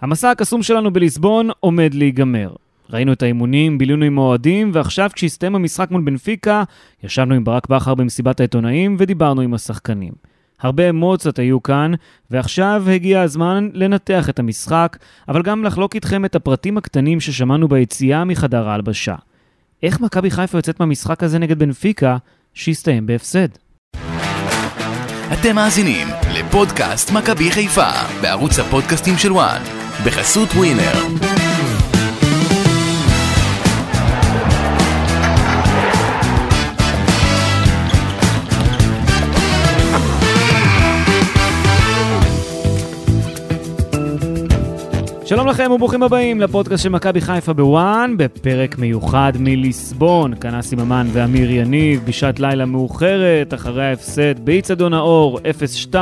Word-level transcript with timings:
המסע 0.00 0.30
הקסום 0.30 0.62
שלנו 0.62 0.92
בליסבון 0.92 1.50
עומד 1.60 1.94
להיגמר. 1.94 2.52
ראינו 2.90 3.12
את 3.12 3.22
האימונים, 3.22 3.78
בילינו 3.78 4.04
עם 4.04 4.18
האוהדים, 4.18 4.70
ועכשיו 4.74 5.10
כשהסתיים 5.12 5.54
המשחק 5.54 5.90
מול 5.90 6.00
בנפיקה, 6.00 6.62
ישבנו 7.04 7.34
עם 7.34 7.44
ברק 7.44 7.68
בכר 7.68 7.94
במסיבת 7.94 8.40
העיתונאים 8.40 8.96
ודיברנו 8.98 9.40
עם 9.40 9.54
השחקנים. 9.54 10.12
הרבה 10.60 10.90
אמוציות 10.90 11.38
היו 11.38 11.62
כאן, 11.62 11.92
ועכשיו 12.30 12.84
הגיע 12.94 13.22
הזמן 13.22 13.68
לנתח 13.72 14.28
את 14.28 14.38
המשחק, 14.38 14.96
אבל 15.28 15.42
גם 15.42 15.64
לחלוק 15.64 15.94
איתכם 15.94 16.24
את 16.24 16.34
הפרטים 16.34 16.78
הקטנים 16.78 17.20
ששמענו 17.20 17.68
ביציאה 17.68 18.24
מחדר 18.24 18.68
ההלבשה. 18.68 19.14
איך 19.82 20.00
מכבי 20.00 20.30
חיפה 20.30 20.58
יוצאת 20.58 20.80
מהמשחק 20.80 21.22
הזה 21.22 21.38
נגד 21.38 21.58
בנפיקה, 21.58 22.16
שהסתיים 22.54 23.06
בהפסד? 23.06 23.48
אתם 25.32 25.54
מאזינים 25.54 26.08
לפודקאסט 26.34 27.12
מכבי 27.12 27.50
חיפה 27.50 27.90
בערוץ 28.22 28.58
הפודקאסטים 28.58 29.18
של 29.18 29.32
וואן 29.32 29.87
בחסות 30.04 30.48
ווינר. 30.48 30.82
שלום 45.24 45.46
לכם 45.46 45.70
וברוכים 45.70 46.02
הבאים 46.02 46.40
לפודקאסט 46.40 46.82
של 46.82 46.88
מכבי 46.88 47.20
חיפה 47.20 47.52
בוואן, 47.52 48.14
בפרק 48.16 48.78
מיוחד 48.78 49.32
מליסבון. 49.38 50.34
כאן 50.34 50.54
אסי 50.54 50.76
ממן 50.76 51.06
ואמיר 51.12 51.50
יניב, 51.50 52.00
בשעת 52.04 52.40
לילה 52.40 52.64
מאוחרת, 52.64 53.54
אחרי 53.54 53.86
ההפסד 53.86 54.38
באיצטדיון 54.44 54.94
האור 54.94 55.38
0-2 55.92 55.94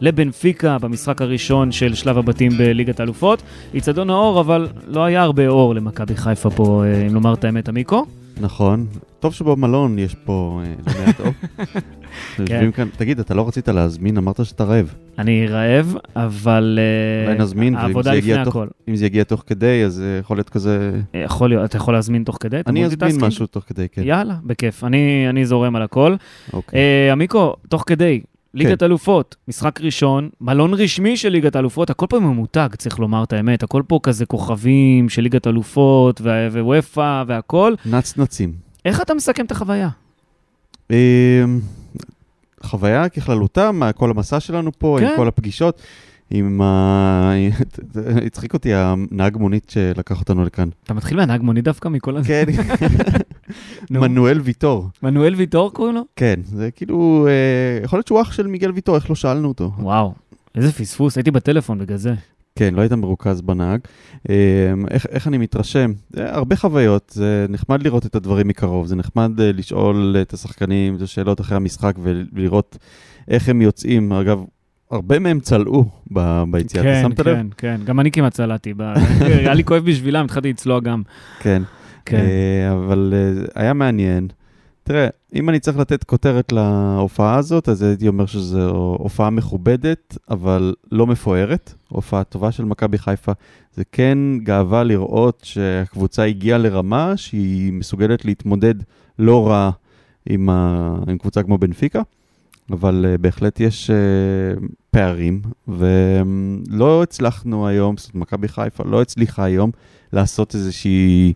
לבנפיקה 0.00 0.78
במשחק 0.78 1.22
הראשון 1.22 1.72
של 1.72 1.94
שלב 1.94 2.18
הבתים 2.18 2.52
בליגת 2.58 3.00
האלופות. 3.00 3.42
איצטדיון 3.74 4.10
האור, 4.10 4.40
אבל 4.40 4.68
לא 4.86 5.04
היה 5.04 5.22
הרבה 5.22 5.48
אור 5.48 5.74
למכבי 5.74 6.16
חיפה 6.16 6.50
פה, 6.50 6.84
אה, 6.86 7.06
אם 7.06 7.14
לומר 7.14 7.34
את 7.34 7.44
האמת, 7.44 7.68
עמיקו. 7.68 8.06
נכון. 8.40 8.86
טוב 9.20 9.34
שבמלון 9.34 9.98
יש 9.98 10.14
פה 10.14 10.60
אה, 10.64 10.72
לא 10.86 11.04
מעט 11.06 11.20
אור. 11.20 11.28
יושבים 12.38 12.72
כאן, 12.72 12.88
תגיד, 12.96 13.18
אתה 13.20 13.34
לא 13.34 13.48
רצית 13.48 13.68
להזמין? 13.68 14.16
אמרת 14.16 14.44
שאתה 14.46 14.64
רעב. 14.64 14.94
אני 15.18 15.46
רעב, 15.46 15.94
אבל 16.16 16.78
אה, 16.82 17.26
אולי 17.28 17.38
נזמין, 17.42 17.74
ואם 17.74 17.82
העבודה 17.84 18.10
זה 18.10 18.16
לפני 18.16 18.30
יגיע 18.32 18.44
תוך- 18.44 18.56
הכל. 18.56 18.66
אם 18.88 18.96
זה 18.96 19.06
יגיע 19.06 19.24
תוך 19.24 19.42
כדי, 19.46 19.82
אז 19.84 20.02
יכול 20.20 20.36
להיות 20.36 20.48
כזה... 20.48 20.90
יכול 21.14 21.48
להיות, 21.48 21.64
אתה 21.64 21.76
יכול 21.76 21.94
להזמין 21.94 22.24
תוך 22.24 22.36
כדי? 22.40 22.60
אני 22.66 22.84
אזמין? 22.84 23.16
משהו 23.20 23.46
תוך 23.46 23.64
כדי, 23.66 23.86
כן. 23.92 24.02
יאללה, 24.04 24.34
בכיף. 24.44 24.84
אני, 24.84 25.26
אני 25.28 25.46
זורם 25.46 25.76
על 25.76 25.82
הכל. 25.82 26.14
אוקיי. 26.52 26.78
אה, 26.80 27.12
עמיקו, 27.12 27.56
תוך 27.68 27.84
כדי, 27.86 28.20
ליגת 28.56 28.82
אלופות, 28.82 29.36
משחק 29.48 29.80
ראשון, 29.80 30.28
מלון 30.40 30.74
רשמי 30.74 31.16
של 31.16 31.28
ליגת 31.28 31.56
אלופות, 31.56 31.90
הכל 31.90 32.06
פה 32.08 32.20
ממותג, 32.20 32.68
צריך 32.78 32.98
לומר 32.98 33.24
את 33.24 33.32
האמת, 33.32 33.62
הכל 33.62 33.82
פה 33.86 34.00
כזה 34.02 34.26
כוכבים 34.26 35.08
של 35.08 35.22
ליגת 35.22 35.46
אלופות 35.46 36.20
ווופא 36.20 37.22
והכל. 37.26 37.74
נצנצים. 37.86 38.52
איך 38.84 39.00
אתה 39.00 39.14
מסכם 39.14 39.44
את 39.44 39.50
החוויה? 39.50 39.88
אה, 40.90 41.44
חוויה 42.62 43.08
ככללותה, 43.08 43.70
כל 43.96 44.10
המסע 44.10 44.40
שלנו 44.40 44.70
פה, 44.78 44.96
כן. 45.00 45.06
עם 45.06 45.16
כל 45.16 45.28
הפגישות, 45.28 45.82
עם 46.30 46.60
ה... 46.60 47.32
הצחיק 48.26 48.54
אותי 48.54 48.74
הנהג 48.74 49.36
מונית 49.36 49.70
שלקח 49.70 50.20
אותנו 50.20 50.44
לכאן. 50.44 50.68
אתה 50.84 50.94
מתחיל 50.94 51.16
מהנהג 51.16 51.42
מונית 51.42 51.64
דווקא 51.64 51.88
מכל 51.88 52.16
הזה? 52.16 52.28
כן, 52.28 52.44
נו. 53.90 54.00
מנואל 54.00 54.40
ויטור. 54.40 54.88
מנואל 55.02 55.34
ויטור 55.34 55.72
קוראים 55.72 55.94
לו? 55.94 56.02
כן, 56.16 56.40
זה 56.44 56.70
כאילו, 56.70 57.26
אה, 57.28 57.84
יכול 57.84 57.96
להיות 57.96 58.06
שהוא 58.06 58.22
אח 58.22 58.32
של 58.32 58.46
מיגל 58.46 58.70
ויטור, 58.70 58.96
איך 58.96 59.10
לא 59.10 59.16
שאלנו 59.16 59.48
אותו. 59.48 59.72
וואו, 59.78 60.14
איזה 60.54 60.72
פספוס, 60.72 61.16
הייתי 61.16 61.30
בטלפון 61.30 61.78
בגלל 61.78 61.96
זה. 61.96 62.14
כן, 62.56 62.74
לא 62.74 62.80
היית 62.80 62.92
מרוכז 62.92 63.40
בנהג. 63.40 63.80
אה, 64.30 64.34
איך, 64.90 65.06
איך 65.06 65.26
אני 65.26 65.38
מתרשם? 65.38 65.92
הרבה 66.16 66.56
חוויות, 66.56 67.12
זה 67.14 67.46
נחמד 67.48 67.82
לראות 67.82 68.06
את 68.06 68.14
הדברים 68.14 68.48
מקרוב, 68.48 68.86
זה 68.86 68.96
נחמד 68.96 69.40
אה, 69.40 69.52
לשאול 69.52 70.16
את 70.22 70.32
השחקנים 70.32 70.96
את 70.96 71.02
השאלות 71.02 71.40
אחרי 71.40 71.56
המשחק 71.56 71.96
ולראות 72.02 72.76
איך 73.28 73.48
הם 73.48 73.62
יוצאים. 73.62 74.12
אגב, 74.12 74.44
הרבה 74.90 75.18
מהם 75.18 75.40
צלעו 75.40 75.84
ב- 76.12 76.42
ביציאה, 76.50 76.82
אתה 76.82 76.92
כן, 76.92 77.02
שמת 77.02 77.20
לב? 77.20 77.36
כן, 77.36 77.46
כן, 77.56 77.80
גם 77.84 78.00
אני 78.00 78.10
כמעט 78.10 78.32
צלעתי, 78.32 78.74
היה 79.20 79.54
לי 79.54 79.64
כואב 79.64 79.84
בשבילם, 79.84 80.24
התחלתי 80.24 80.50
לצלוע 80.50 80.80
גם. 80.80 81.02
כן. 81.40 81.62
כן. 82.04 82.16
אה, 82.16 82.72
אבל 82.72 83.14
אה, 83.16 83.62
היה 83.62 83.72
מעניין. 83.72 84.28
תראה, 84.82 85.08
אם 85.34 85.48
אני 85.48 85.60
צריך 85.60 85.78
לתת 85.78 86.04
כותרת 86.04 86.52
להופעה 86.52 87.36
הזאת, 87.36 87.68
אז 87.68 87.82
הייתי 87.82 88.08
אומר 88.08 88.26
שזו 88.26 88.96
הופעה 88.98 89.30
מכובדת, 89.30 90.18
אבל 90.30 90.74
לא 90.92 91.06
מפוארת. 91.06 91.74
הופעה 91.88 92.24
טובה 92.24 92.52
של 92.52 92.64
מכבי 92.64 92.98
חיפה. 92.98 93.32
זה 93.74 93.82
כן 93.92 94.18
גאווה 94.42 94.84
לראות 94.84 95.40
שהקבוצה 95.44 96.24
הגיעה 96.24 96.58
לרמה 96.58 97.16
שהיא 97.16 97.72
מסוגלת 97.72 98.24
להתמודד 98.24 98.74
לא 99.18 99.48
רע 99.48 99.70
עם, 100.28 100.50
ה... 100.50 100.94
עם 101.08 101.18
קבוצה 101.18 101.42
כמו 101.42 101.58
בנפיקה, 101.58 102.02
אבל 102.70 103.06
uh, 103.14 103.18
בהחלט 103.20 103.60
יש 103.60 103.90
uh, 103.90 104.64
פערים, 104.90 105.42
ולא 105.68 107.02
הצלחנו 107.02 107.68
היום, 107.68 107.96
זאת 107.96 108.14
אומרת, 108.14 108.28
מכבי 108.28 108.48
חיפה 108.48 108.84
לא 108.86 109.02
הצליחה 109.02 109.44
היום 109.44 109.70
לעשות 110.12 110.54
איזושהי... 110.54 111.32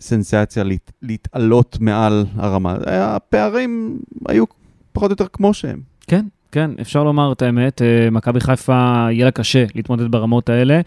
סנסציה 0.00 0.64
להת, 0.64 0.92
להתעלות 1.02 1.78
מעל 1.80 2.26
הרמה. 2.36 2.76
הפערים 2.86 3.98
היו 4.28 4.44
פחות 4.92 5.10
או 5.10 5.12
יותר 5.12 5.26
כמו 5.32 5.54
שהם. 5.54 5.80
כן, 6.06 6.26
כן, 6.52 6.70
אפשר 6.80 7.04
לומר 7.04 7.32
את 7.32 7.42
האמת, 7.42 7.82
אה, 7.82 8.10
מכבי 8.10 8.40
חיפה 8.40 9.06
יהיה 9.10 9.24
לה 9.24 9.30
קשה 9.30 9.64
להתמודד 9.74 10.10
ברמות 10.10 10.48
האלה. 10.48 10.80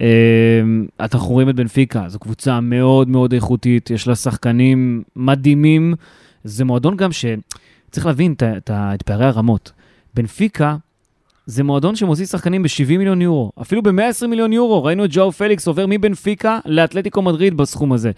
אה, 0.00 0.60
אנחנו 1.00 1.28
רואים 1.28 1.48
את 1.48 1.54
בנפיקה, 1.54 2.04
זו 2.08 2.18
קבוצה 2.18 2.60
מאוד 2.60 3.08
מאוד 3.08 3.32
איכותית, 3.32 3.90
יש 3.90 4.08
לה 4.08 4.14
שחקנים 4.14 5.02
מדהימים. 5.16 5.94
זה 6.44 6.64
מועדון 6.64 6.96
גם 6.96 7.12
שצריך 7.88 8.06
להבין 8.06 8.34
את 8.70 9.02
פערי 9.02 9.26
הרמות. 9.26 9.72
בנפיקה 10.14 10.76
זה 11.46 11.64
מועדון 11.64 11.96
שמוציא 11.96 12.26
שחקנים 12.26 12.62
ב-70 12.62 12.98
מיליון 12.98 13.22
יורו, 13.22 13.52
אפילו 13.62 13.82
ב-120 13.82 14.26
מיליון 14.26 14.52
יורו. 14.52 14.84
ראינו 14.84 15.04
את 15.04 15.10
ג'או 15.10 15.32
פליקס 15.32 15.66
עובר 15.68 15.84
מבנפיקה 15.88 16.58
לאתלטיקו 16.66 17.22
מדריד 17.22 17.56
בסכום 17.56 17.92
הזה. 17.92 18.10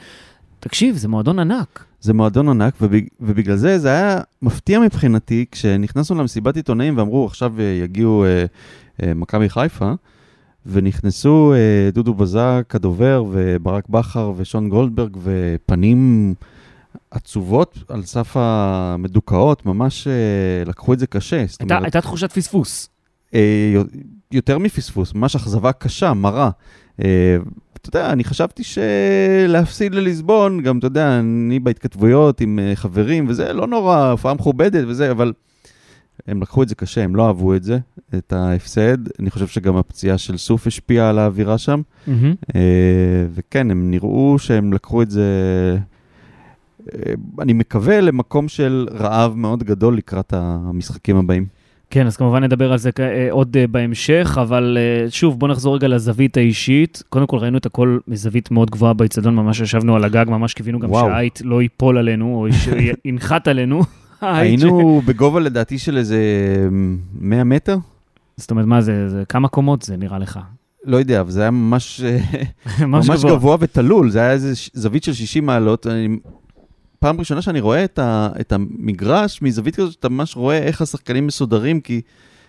תקשיב, 0.61 0.97
זה 0.97 1.09
מועדון 1.09 1.39
ענק. 1.39 1.85
זה 2.01 2.15
מועדון 2.15 2.49
ענק, 2.49 2.75
ובג, 2.81 3.01
ובגלל 3.21 3.57
זה 3.57 3.79
זה 3.79 3.89
היה 3.89 4.21
מפתיע 4.43 4.81
מבחינתי, 4.81 5.45
כשנכנסנו 5.51 6.17
למסיבת 6.19 6.57
עיתונאים 6.57 6.99
ואמרו, 6.99 7.27
עכשיו 7.27 7.53
אה, 7.59 7.65
יגיעו 7.65 8.25
אה, 8.25 8.45
אה, 9.03 9.15
מכבי 9.15 9.49
חיפה, 9.49 9.93
ונכנסו 10.67 11.53
אה, 11.53 11.91
דודו 11.93 12.15
בזק, 12.15 12.73
הדובר, 12.75 13.25
וברק 13.31 13.89
בכר 13.89 14.33
ושון 14.37 14.69
גולדברג, 14.69 15.17
ופנים 15.23 16.35
עצובות 17.11 17.79
על 17.89 18.03
סף 18.03 18.33
המדוכאות, 18.35 19.67
ממש 19.67 20.07
אה, 20.07 20.13
לקחו 20.67 20.93
את 20.93 20.99
זה 20.99 21.07
קשה. 21.07 21.37
הייתה, 21.37 21.65
אומרת, 21.65 21.83
הייתה 21.83 22.01
תחושת 22.01 22.33
פספוס. 22.33 22.89
אה, 23.35 23.83
יותר 24.33 24.59
מפספוס, 24.59 25.15
ממש 25.15 25.37
אכזבה 25.37 25.73
קשה, 25.73 26.15
מרה. 26.15 26.51
אה, 27.05 27.37
אתה 27.73 27.89
יודע, 27.89 28.13
אני 28.13 28.25
חשבתי 28.25 28.63
שלהפסיד 28.65 29.95
לליסבון, 29.95 30.63
גם, 30.63 30.79
אתה 30.79 30.87
יודע, 30.87 31.19
אני 31.19 31.59
בהתכתבויות 31.59 32.41
עם 32.41 32.59
חברים 32.75 33.29
וזה, 33.29 33.53
לא 33.53 33.67
נורא, 33.67 34.11
הופעה 34.11 34.35
מכובדת 34.35 34.85
וזה, 34.89 35.11
אבל 35.11 35.33
הם 36.27 36.43
לקחו 36.43 36.63
את 36.63 36.69
זה 36.69 36.75
קשה, 36.75 37.05
הם 37.05 37.17
לא 37.17 37.27
אהבו 37.27 37.55
את 37.55 37.63
זה, 37.63 37.79
את 38.15 38.33
ההפסד. 38.33 38.99
אני 39.21 39.31
חושב 39.31 39.47
שגם 39.47 39.77
הפציעה 39.77 40.19
של 40.19 40.37
סוף 40.37 40.67
השפיעה 40.67 41.11
על 41.11 41.19
האווירה 41.19 41.59
שם. 41.59 41.83
אה, 42.55 42.61
וכן, 43.35 43.71
הם 43.71 43.91
נראו 43.91 44.37
שהם 44.39 44.73
לקחו 44.73 45.03
את 45.03 45.11
זה, 45.11 45.29
אני 47.41 47.53
מקווה, 47.53 48.01
למקום 48.01 48.49
של 48.49 48.89
רעב 48.93 49.37
מאוד 49.37 49.63
גדול 49.63 49.97
לקראת 49.97 50.33
המשחקים 50.37 51.17
הבאים. 51.17 51.47
כן, 51.91 52.07
אז 52.07 52.17
כמובן 52.17 52.45
נדבר 52.45 52.73
על 52.73 52.79
זה 52.79 52.91
אה, 53.01 53.29
עוד 53.31 53.57
אה, 53.57 53.67
בהמשך, 53.67 54.39
אבל 54.43 54.79
אה, 54.81 55.11
שוב, 55.11 55.39
בוא 55.39 55.49
נחזור 55.49 55.75
רגע 55.75 55.89
לזווית 55.89 56.37
האישית. 56.37 57.03
קודם 57.09 57.27
כל, 57.27 57.37
ראינו 57.37 57.59
את 57.59 57.67
הכל 57.67 57.99
מזווית 58.09 58.51
מאוד 58.51 58.71
גבוהה 58.71 58.93
באצטדיון, 58.93 59.35
ממש 59.35 59.61
ישבנו 59.61 59.97
על 59.97 60.05
הגג, 60.05 60.25
ממש 60.29 60.55
קיווינו 60.55 60.79
גם. 60.79 60.91
שהעית 60.95 61.43
לא 61.45 61.63
ייפול 61.63 61.99
עלינו, 61.99 62.35
או 62.35 62.53
שינחת 63.05 63.49
עלינו. 63.49 63.83
היינו 64.21 65.03
בגובה 65.07 65.41
לדעתי 65.41 65.79
של 65.79 65.97
איזה 65.97 66.19
100 67.21 67.45
מטר? 67.45 67.77
זאת 68.37 68.51
אומרת, 68.51 68.67
מה 68.67 68.81
זה, 68.81 69.09
זה, 69.09 69.23
כמה 69.29 69.49
קומות 69.49 69.83
זה 69.83 69.97
נראה 69.97 70.19
לך? 70.19 70.41
לא 70.85 70.97
יודע, 70.97 71.21
אבל 71.21 71.31
זה 71.31 71.41
היה 71.41 71.51
ממש, 71.51 72.01
אה, 72.01 72.19
ממש 72.87 73.09
ממש 73.09 73.21
גבוה. 73.21 73.33
גבוה 73.33 73.57
ותלול, 73.61 74.11
זה 74.11 74.19
היה 74.21 74.33
איזה 74.33 74.53
זווית 74.73 75.05
של 75.05 75.13
60 75.13 75.47
מעלות. 75.47 75.87
אני, 75.87 76.17
פעם 77.01 77.19
ראשונה 77.19 77.43
שאני 77.43 77.61
רואה 77.61 77.85
את, 77.85 77.99
ה, 77.99 78.29
את 78.41 78.53
המגרש 78.53 79.43
מזווית 79.43 79.77
כזאת, 79.77 79.93
שאתה 79.93 80.09
ממש 80.09 80.37
רואה 80.37 80.59
איך 80.59 80.83
השחקנים 80.83 81.27
מסודרים, 81.27 81.81
כי... 81.81 82.01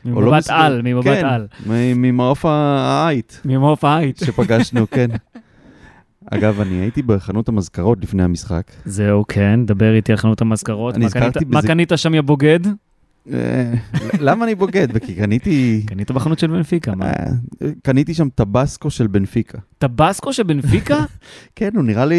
לא 0.06 0.12
ממבט 0.22 0.38
מסודר- 0.38 0.54
על, 0.56 0.82
ממבט 0.84 1.04
כן, 1.06 1.26
על. 1.26 1.48
ממעוף 1.96 2.46
העית 2.46 3.42
ממעוף 3.46 3.84
העית. 3.84 4.22
שפגשנו, 4.26 4.86
כן. 4.92 5.08
אגב, 6.32 6.62
אני 6.62 6.74
הייתי 6.76 7.02
בחנות 7.02 7.50
המזכרות 7.50 7.98
לפני 8.04 8.24
המשחק. 8.24 8.72
זהו, 8.86 9.26
כן, 9.28 9.66
דבר 9.66 9.96
איתי 9.96 10.12
על 10.12 10.18
חנות 10.18 10.42
המזכרות. 10.42 10.94
מה 10.98 11.00
קנית- 11.00 11.06
הזכרתי 11.26 11.46
מה 11.46 11.58
בזה- 11.58 11.68
קנית 11.68 11.92
שם, 11.96 12.14
יא 12.14 12.22
בוגד? 12.22 12.60
אה, 13.34 13.74
למה 14.20 14.46
אני 14.46 14.56
בוגד? 14.56 14.98
כי 14.98 15.16
קניתי... 15.16 15.84
קנית 15.86 16.12
בחנות 16.12 16.40
של 16.40 16.48
בנפיקה, 16.48 16.96
מה? 16.96 17.06
אה, 17.06 17.14
קניתי 17.84 18.14
שם 18.14 18.28
טבסקו 18.36 18.90
של 18.92 19.08
בנפיקה. 19.08 19.58
טבסקו 19.78 20.34
של 20.34 20.44
בנפיקה? 20.44 20.98
כן, 21.56 21.70
הוא 21.76 21.84
נראה 21.84 22.06
לי, 22.06 22.16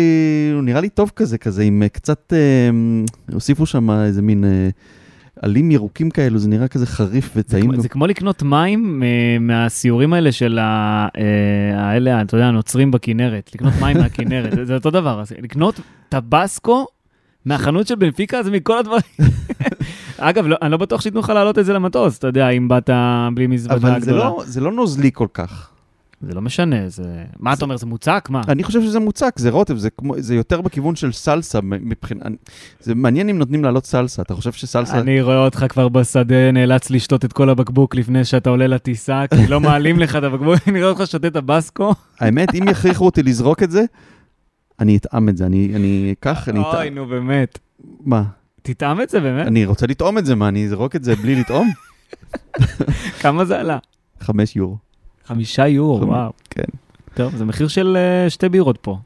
הוא 0.54 0.62
נראה 0.62 0.80
לי 0.80 0.88
טוב 0.88 1.10
כזה, 1.16 1.38
כזה 1.38 1.62
עם 1.62 1.82
אה, 1.82 1.88
קצת, 1.88 2.32
הוסיפו 3.32 3.66
שם 3.66 3.90
איזה 3.90 4.22
מין 4.22 4.44
עלים 5.42 5.70
ירוקים 5.70 6.10
כאלו, 6.10 6.38
זה 6.38 6.48
נראה 6.48 6.68
כזה 6.68 6.86
חריף 6.86 7.34
זה 7.34 7.40
וטעים. 7.40 7.72
לו. 7.72 7.80
זה 7.80 7.88
כמו 7.88 8.06
לקנות 8.06 8.42
מים 8.42 9.02
מהסיורים 9.40 10.12
האלה 10.12 10.32
של 10.32 10.58
ה- 10.58 11.08
האלה, 11.74 12.22
אתה 12.22 12.36
יודע, 12.36 12.46
הנוצרים 12.46 12.90
בכנרת, 12.90 13.50
לקנות 13.54 13.72
מים 13.80 13.96
מהכנרת, 13.98 14.52
זה- 14.56 14.64
זה 14.64 14.74
אותו 14.74 14.90
דבר. 14.90 15.22
לקנות 15.42 15.80
טבסקו 16.08 16.86
מהחנות 17.44 17.86
של 17.86 17.94
בנפיקה 17.94 18.42
זה 18.42 18.50
מכל 18.50 18.78
הדברים. 18.78 19.02
אגב, 20.30 20.46
לא- 20.46 20.56
אני 20.62 20.70
לא 20.70 20.76
בטוח 20.76 21.00
שייתנו 21.00 21.20
לך 21.20 21.28
להעלות 21.30 21.58
את 21.58 21.64
זה 21.64 21.72
למטוס, 21.72 22.18
אתה 22.18 22.26
יודע, 22.26 22.48
אם 22.48 22.68
באת 22.68 22.90
בלי 23.34 23.46
מזוודה 23.46 23.74
אבל 23.74 24.00
זה 24.00 24.06
גדולה. 24.06 24.24
לא, 24.24 24.42
זה 24.46 24.60
לא 24.60 24.72
נוזלי 24.72 25.10
כל 25.14 25.26
כך. 25.34 25.72
זה 26.22 26.34
לא 26.34 26.40
משנה, 26.42 26.88
זה... 26.88 27.24
מה 27.38 27.52
אתה 27.52 27.64
אומר, 27.64 27.76
זה 27.76 27.86
מוצק? 27.86 28.28
מה? 28.30 28.40
אני 28.48 28.62
חושב 28.62 28.82
שזה 28.82 29.00
מוצק, 29.00 29.38
זה 29.38 29.50
רוטב, 29.50 29.76
זה, 29.76 29.90
כמו, 29.90 30.14
זה 30.18 30.34
יותר 30.34 30.60
בכיוון 30.60 30.96
של 30.96 31.12
סלסה 31.12 31.60
מבחינת... 31.62 32.22
זה 32.80 32.94
מעניין 32.94 33.28
אם 33.28 33.38
נותנים 33.38 33.64
לעלות 33.64 33.86
סלסה, 33.86 34.22
אתה 34.22 34.34
חושב 34.34 34.52
שסלסה... 34.52 35.00
אני 35.00 35.22
רואה 35.22 35.44
אותך 35.44 35.66
כבר 35.68 35.88
בשדה, 35.88 36.52
נאלץ 36.52 36.90
לשתות 36.90 37.24
את 37.24 37.32
כל 37.32 37.50
הבקבוק 37.50 37.94
לפני 37.94 38.24
שאתה 38.24 38.50
עולה 38.50 38.66
לטיסה, 38.66 39.24
כי 39.34 39.46
לא 39.46 39.60
מעלים 39.60 39.98
לך 39.98 40.16
את 40.16 40.22
הבקבוק, 40.22 40.54
אני 40.68 40.82
רואה 40.82 40.92
אותך 40.92 41.10
שותה 41.10 41.30
טבסקו. 41.30 41.94
האמת, 42.20 42.54
אם 42.54 42.68
יכריחו 42.68 43.04
אותי 43.04 43.22
לזרוק 43.22 43.62
את 43.62 43.70
זה, 43.70 43.84
אני 44.80 44.96
אטעם 44.96 45.28
את 45.28 45.36
זה, 45.36 45.46
אני, 45.46 46.14
אקח, 46.20 46.48
אני 46.48 46.58
אוי, 46.58 46.68
אטעם. 46.70 46.94
נו 46.94 47.06
באמת. 47.06 47.58
מה? 48.04 48.22
תטעם 48.62 49.00
את 49.00 49.10
זה 49.10 49.20
באמת? 49.20 49.46
אני 49.46 49.64
רוצה 49.64 49.86
לטעום 49.86 50.18
את 50.18 50.26
זה, 50.26 50.34
מה, 50.34 50.48
אני 50.48 50.66
אזרוק 50.66 50.96
את 50.96 51.04
זה 51.04 51.16
בלי 51.16 51.34
לטעום? 51.40 51.70
כמה 53.22 53.44
זה 53.44 53.60
עלה? 53.60 53.78
חמש 54.20 54.56
יורו. 54.56 54.76
חמישה 55.26 55.66
יורו, 55.68 56.00
חמ- 56.00 56.04
וואו. 56.08 56.32
כן. 56.50 56.62
טוב, 57.14 57.36
זה 57.36 57.44
מחיר 57.44 57.68
של 57.68 57.96
אה, 57.96 58.30
שתי 58.30 58.48
בירות 58.48 58.78
פה. 58.82 58.98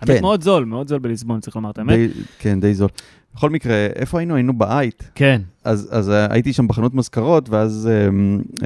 כן. 0.00 0.12
האמת 0.12 0.20
מאוד 0.22 0.42
זול, 0.42 0.64
מאוד 0.64 0.88
זול 0.88 0.98
בליסבון, 0.98 1.40
צריך 1.40 1.56
לומר 1.56 1.70
את 1.70 1.78
האמת. 1.78 1.96
די, 1.96 2.08
כן, 2.38 2.60
די 2.60 2.74
זול. 2.74 2.88
בכל 3.34 3.50
מקרה, 3.50 3.74
איפה 3.96 4.18
היינו? 4.18 4.34
היינו 4.34 4.58
באייט. 4.58 5.02
כן, 5.14 5.42
אז, 5.64 5.88
אז 5.92 6.10
אה, 6.10 6.26
הייתי 6.30 6.52
שם 6.52 6.68
בחנות 6.68 6.94
מזכרות, 6.94 7.48
ואז 7.48 7.88
אה, 7.92 8.08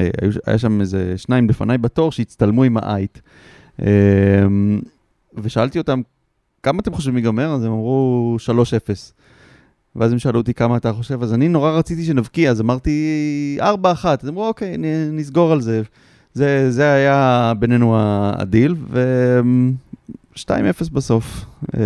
אה, 0.03 0.09
היה 0.47 0.59
שם 0.59 0.81
איזה 0.81 1.15
שניים 1.17 1.49
לפניי 1.49 1.79
בתור 1.79 2.12
שהצטלמו 2.12 2.65
עם 2.65 2.77
האייט. 2.77 3.19
אה, 3.82 3.87
ושאלתי 5.35 5.79
אותם, 5.79 6.00
כמה 6.62 6.79
אתם 6.81 6.93
חושבים 6.94 7.17
ייגמר? 7.17 7.53
אז 7.55 7.65
הם 7.65 7.73
אמרו 7.73 8.37
3-0. 8.47 8.50
ואז 9.97 10.13
הם 10.13 10.19
שאלו 10.19 10.39
אותי 10.39 10.55
כמה 10.55 10.77
אתה 10.77 10.93
חושב, 10.93 11.23
אז 11.23 11.35
אני 11.35 11.49
נורא 11.49 11.71
רציתי 11.71 12.05
שנבקיע, 12.05 12.51
אז 12.51 12.61
אמרתי 12.61 13.59
4-1. 13.61 13.65
אז 14.23 14.29
אמרו, 14.29 14.49
אוקיי, 14.49 14.77
נסגור 15.13 15.53
על 15.53 15.61
זה. 15.61 15.83
זה, 16.35 16.71
זה 16.71 16.93
היה 16.93 17.53
בינינו 17.59 17.97
הדיל, 17.99 18.75
ו-2-0 18.91 20.51
בסוף. 20.93 21.45
אה, 21.75 21.81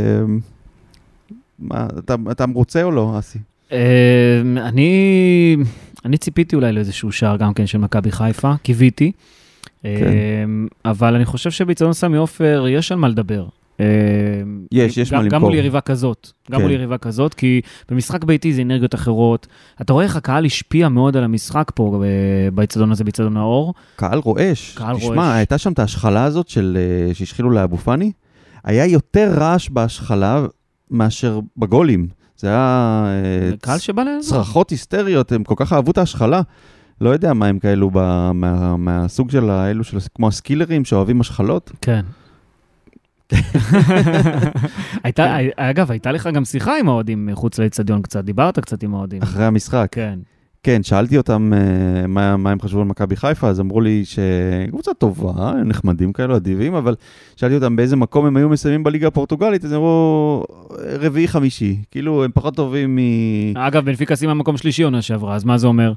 מה, 1.59 1.87
אתה, 1.99 2.15
אתה 2.31 2.47
מרוצה 2.47 2.83
או 2.83 2.91
לא, 2.91 3.19
אסי? 3.19 3.39
אה, 3.73 4.41
אני 4.56 5.56
אני 6.05 6.19
ציפיתי 6.19 6.56
אולי 6.56 6.73
לאיזשהו 6.73 7.12
שער 7.12 7.37
גם 7.37 7.55
כן 7.55 7.67
של 7.67 7.79
מכבי 7.79 8.12
חיפה, 8.12 8.53
קיוויתי. 8.62 9.12
כן. 9.83 9.89
אבל 10.85 11.15
אני 11.15 11.25
חושב 11.25 11.51
שבאיצטדיון 11.51 11.93
סמי 11.93 12.17
עופר 12.17 12.67
יש 12.69 12.93
על 12.93 12.99
מה 12.99 13.09
לדבר. 13.09 13.47
אה, 13.81 13.87
יש, 14.73 14.97
יש 14.99 15.12
גם- 15.12 15.19
מה 15.19 15.25
גם 15.25 15.35
למכור. 15.35 15.49
מול 15.49 15.59
יריבה 15.59 15.81
כזאת, 15.81 16.31
גם 16.50 16.59
כן. 16.59 16.62
מול 16.65 16.73
יריבה 16.73 16.99
כזאת, 16.99 17.35
כי 17.35 17.61
במשחק 17.91 18.25
ביתי 18.25 18.53
זה 18.53 18.62
אנרגיות 18.62 18.94
אחרות. 18.94 19.47
אתה 19.81 19.93
רואה 19.93 20.05
איך 20.05 20.17
הקהל 20.17 20.44
השפיע 20.44 20.88
מאוד 20.88 21.17
על 21.17 21.25
המשחק 21.25 21.71
פה 21.75 22.03
אה, 22.05 22.50
באיצטדיון 22.50 22.93
הזה, 22.93 23.05
באיצטדיון 23.05 23.37
האור. 23.37 23.75
קהל 23.97 24.19
רועש. 24.19 24.75
קהל 24.75 24.97
תשמע, 24.97 25.09
רועש. 25.15 25.37
הייתה 25.37 25.59
שם 25.59 25.73
את 25.73 25.79
ההשחלה 25.79 26.25
הזאת 26.25 26.49
של, 26.49 26.79
אה, 27.09 27.15
שהשחילו 27.15 27.50
לאבו 27.50 27.76
פאני, 27.76 28.12
היה 28.65 28.87
יותר 28.87 29.32
רעש 29.37 29.69
בהשחלה 29.69 30.47
מאשר 30.91 31.41
בגולים. 31.56 32.06
זה 32.37 32.49
היה 32.49 33.05
קהל 33.61 33.79
שבא 33.79 34.03
לעזור. 34.03 34.38
צרחות 34.38 34.70
היסטריות, 34.70 35.32
הם 35.32 35.44
כל 35.44 35.55
כך 35.56 35.73
אהבו 35.73 35.91
את 35.91 35.99
ההשחלה. 35.99 36.41
לא 37.00 37.11
יודע 37.11 37.32
מה 37.32 37.47
הם 37.47 37.59
כאלו 37.59 37.91
ב, 37.93 37.99
מה, 38.35 38.77
מהסוג 38.77 39.31
של 39.31 39.50
האלו, 39.50 39.85
של, 39.85 39.99
כמו 40.15 40.29
הסקילרים 40.29 40.85
שאוהבים 40.85 41.20
השחלות. 41.20 41.70
כן. 41.81 42.00
הייתה, 45.05 45.37
אגב, 45.56 45.91
הייתה 45.91 46.12
לך 46.12 46.29
גם 46.35 46.44
שיחה 46.44 46.79
עם 46.79 46.88
האוהדים 46.88 47.26
מחוץ 47.26 47.59
לאצטדיון 47.59 48.03
קצת, 48.03 48.25
דיברת 48.25 48.59
קצת 48.59 48.82
עם 48.82 48.94
האוהדים. 48.94 49.23
אחרי 49.23 49.44
המשחק. 49.44 49.88
כן. 49.91 50.19
כן, 50.65 50.82
שאלתי 50.82 51.17
אותם 51.17 51.53
אה, 51.55 52.06
מה, 52.06 52.37
מה 52.37 52.50
הם 52.50 52.61
חשבו 52.61 52.81
על 52.81 52.87
מכבי 52.87 53.17
חיפה, 53.17 53.49
אז 53.49 53.61
אמרו 53.61 53.81
לי 53.81 54.05
שקבוצה 54.05 54.94
טובה, 54.94 55.50
הם 55.50 55.69
נחמדים 55.69 56.12
כאלו, 56.12 56.37
אדיבים, 56.37 56.75
אבל 56.75 56.94
שאלתי 57.37 57.55
אותם 57.55 57.76
באיזה 57.76 57.97
מקום 57.97 58.26
הם 58.26 58.37
היו 58.37 58.49
מסיימים 58.49 58.85
בליגה 58.85 59.09
הפורטוגלית, 59.09 59.65
אז 59.65 59.73
הם 59.73 59.79
אמרו 59.79 60.44
רביעי-חמישי. 61.00 61.77
כאילו, 61.91 62.25
הם 62.25 62.31
פחות 62.35 62.56
טובים 62.56 62.97
מ... 62.97 63.56
אגב, 63.56 63.85
בנפיקה 63.85 64.17
סיימה 64.17 64.35
מקום 64.35 64.56
שלישי 64.56 64.82
עונה 64.82 65.03
שעברה, 65.03 65.35
אז 65.35 65.44
מה 65.44 65.59
זה 65.59 65.67
אומר? 65.67 65.93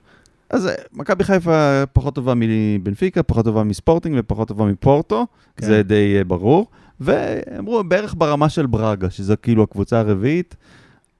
אז 0.49 0.67
אה, 0.67 0.73
מכבי 0.93 1.23
חיפה 1.23 1.83
פחות 1.93 2.15
טובה 2.15 2.33
מבנפיקה, 2.35 3.23
פחות 3.23 3.45
טובה 3.45 3.63
מספורטינג 3.63 4.15
ופחות 4.19 4.47
טובה 4.47 4.65
מפורטו, 4.65 5.25
כן. 5.57 5.65
זה 5.65 5.83
די 5.83 6.15
אה, 6.17 6.23
ברור. 6.23 6.67
ואמרו 7.01 7.83
בערך 7.83 8.15
ברמה 8.17 8.49
של 8.49 8.65
ברגה, 8.65 9.09
שזו 9.09 9.33
כאילו 9.41 9.63
הקבוצה 9.63 9.99
הרביעית. 9.99 10.55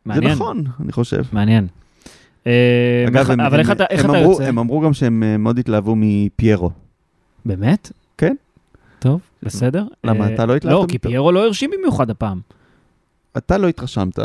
מעניין. 0.06 0.29
זה 0.29 0.35
נכון, 0.35 0.63
אני 0.79 0.91
חושב. 0.91 1.24
מעניין. 1.31 1.68
אה, 2.47 3.06
אגב, 3.07 3.31
הם, 3.31 3.41
אבל 3.41 3.53
הם, 3.53 3.59
איך 3.59 3.71
אתה 3.71 3.83
איך 3.89 4.06
הם, 4.06 4.12
אתה 4.12 4.19
אמרו, 4.19 4.31
יוצא? 4.31 4.44
הם 4.44 4.59
אמרו 4.59 4.81
גם 4.81 4.94
שהם 4.94 5.24
אה, 5.24 5.38
מאוד 5.38 5.59
התלהבו 5.59 5.94
מפיירו. 5.97 6.71
באמת? 7.45 7.91
כן. 8.18 8.35
טוב, 9.00 9.21
בסדר. 9.44 9.85
למה, 10.03 10.27
אה, 10.27 10.33
אתה 10.33 10.45
לא 10.45 10.56
התלהבת 10.56 10.81
לא, 10.81 10.85
כי? 10.89 11.00
פיירו 11.00 11.31
לא 11.31 11.45
הרשים 11.45 11.71
במיוחד 11.77 12.09
הפעם. 12.09 12.39
אתה 13.38 13.57
לא 13.57 13.68
התרשמת, 13.68 14.19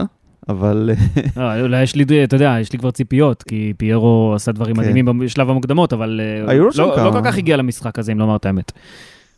אבל 0.48 0.90
לא, 1.36 1.60
אולי 1.60 1.82
יש 1.82 1.94
לי, 1.96 2.24
אתה 2.24 2.36
יודע, 2.36 2.56
יש 2.60 2.72
לי 2.72 2.78
כבר 2.78 2.90
ציפיות, 2.90 3.42
כי 3.42 3.72
פיירו 3.76 4.32
עשה 4.36 4.52
דברים 4.52 4.74
כן. 4.74 4.80
מדהימים 4.80 5.18
בשלב 5.18 5.50
המוקדמות, 5.50 5.92
אבל 5.92 6.20
לא 6.46 6.70
לא. 6.74 7.10
כל 7.12 7.20
כך 7.24 7.38
הגיע 7.38 7.56
למשחק 7.56 7.98
הזה, 7.98 8.12
אם 8.12 8.18
לומר 8.18 8.36
את 8.36 8.46
האמת. 8.46 8.72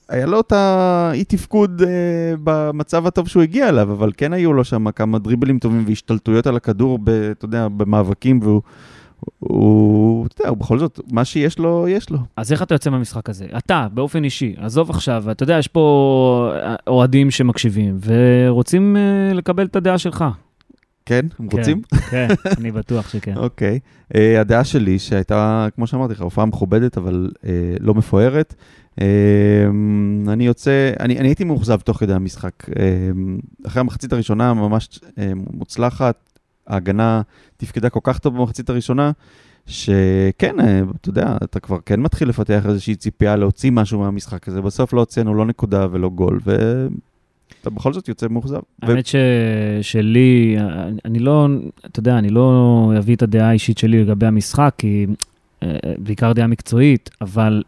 היה 0.09 0.27
לו 0.27 0.41
את 0.41 0.53
האי 0.53 1.25
תפקוד 1.25 1.83
אה, 1.83 2.35
במצב 2.45 3.07
הטוב 3.07 3.29
שהוא 3.29 3.43
הגיע 3.43 3.69
אליו, 3.69 3.93
אבל 3.93 4.13
כן 4.17 4.33
היו 4.33 4.53
לו 4.53 4.65
שם 4.65 4.91
כמה 4.91 5.19
דריבלים 5.19 5.59
טובים 5.59 5.85
והשתלטויות 5.87 6.47
על 6.47 6.57
הכדור, 6.57 6.99
ב, 7.05 7.09
אתה 7.11 7.45
יודע, 7.45 7.69
במאבקים, 7.69 8.41
והוא, 8.43 8.63
הוא, 9.39 10.27
אתה 10.27 10.43
יודע, 10.43 10.51
הוא 10.51 10.59
בכל 10.59 10.79
זאת, 10.79 11.01
מה 11.13 11.25
שיש 11.25 11.59
לו, 11.59 11.87
יש 11.89 12.11
לו. 12.11 12.19
אז 12.37 12.53
איך 12.53 12.63
אתה 12.63 12.75
יוצא 12.75 12.91
מהמשחק 12.91 13.31
הזה? 13.31 13.47
אתה, 13.59 13.87
באופן 13.93 14.25
אישי, 14.25 14.55
עזוב 14.57 14.91
עכשיו, 14.91 15.31
אתה 15.31 15.43
יודע, 15.43 15.59
יש 15.59 15.69
פה 15.69 16.53
אה, 16.55 16.75
אוהדים 16.87 17.31
שמקשיבים 17.31 17.99
ורוצים 18.05 18.97
אה, 18.97 19.35
לקבל 19.35 19.67
את 19.67 19.77
הדעה 19.77 19.99
שלך. 19.99 20.25
כן? 21.07 21.27
הם 21.39 21.49
כן, 21.49 21.59
רוצים? 21.59 21.83
כן, 22.11 22.29
אני 22.59 22.71
בטוח 22.73 23.09
שכן. 23.09 23.37
אוקיי. 23.47 23.79
Uh, 24.13 24.17
הדעה 24.41 24.65
שלי, 24.65 24.99
שהייתה, 24.99 25.69
כמו 25.75 25.87
שאמרתי 25.87 26.13
לך, 26.13 26.23
הופעה 26.23 26.47
מכובדת, 26.47 26.99
אבל 26.99 27.31
uh, 27.35 27.47
לא 27.81 27.95
מפוארת. 27.95 28.55
Uh, 28.99 29.03
אני 30.29 30.47
יוצא, 30.47 30.91
אני, 31.01 31.19
אני 31.19 31.29
הייתי 31.29 31.45
מאוכזב 31.45 31.81
תוך 31.81 31.97
כדי 31.99 32.13
המשחק. 32.13 32.53
Uh, 32.71 32.73
אחרי 33.67 33.81
המחצית 33.81 34.13
הראשונה 34.13 34.55
ממש 34.55 34.89
uh, 35.03 35.09
מוצלחת, 35.53 36.17
ההגנה 36.67 37.23
תפקדה 37.57 37.89
כל 37.91 38.01
כך 38.03 38.19
טוב 38.19 38.37
במחצית 38.37 38.71
הראשונה, 38.71 39.11
שכן, 39.67 40.61
uh, 40.61 40.63
אתה 41.01 41.09
יודע, 41.09 41.37
אתה 41.45 41.61
כבר 41.61 41.79
כן 41.87 42.01
מתחיל 42.01 42.29
לפתח 42.29 42.67
איזושהי 42.67 42.95
ציפייה 42.95 43.37
להוציא 43.37 43.71
משהו 43.71 44.01
מהמשחק 44.01 44.49
הזה. 44.49 44.61
בסוף 44.63 44.93
לא 44.93 45.01
הוצאנו 45.01 45.35
לא 45.35 45.47
נקודה 45.47 45.87
ולא 45.91 46.09
גול, 46.09 46.41
ואתה 46.45 47.71
בכל 47.71 47.93
זאת 47.93 48.09
יוצא 48.09 48.27
מאוכזב. 48.31 48.57
ו- 48.57 48.87
האמת 48.87 49.07
ש... 49.07 49.15
שלי, 49.83 50.57
אני- 50.61 50.99
אני 51.05 51.19
לא, 51.19 51.49
אתה 51.87 51.99
יודע, 52.01 52.19
אני 52.19 52.29
לא 52.29 52.93
אביא 52.99 53.17
את 53.17 53.23
הדעה 53.23 53.49
האישית 53.49 53.79
שלי 53.79 54.05
לגבי 54.05 54.27
המשחק, 54.27 54.75
כי 54.79 55.07
אה, 55.63 55.69
בעיקר 55.99 56.33
דעה 56.33 56.47
מקצועית, 56.47 57.11
אבל 57.21 57.63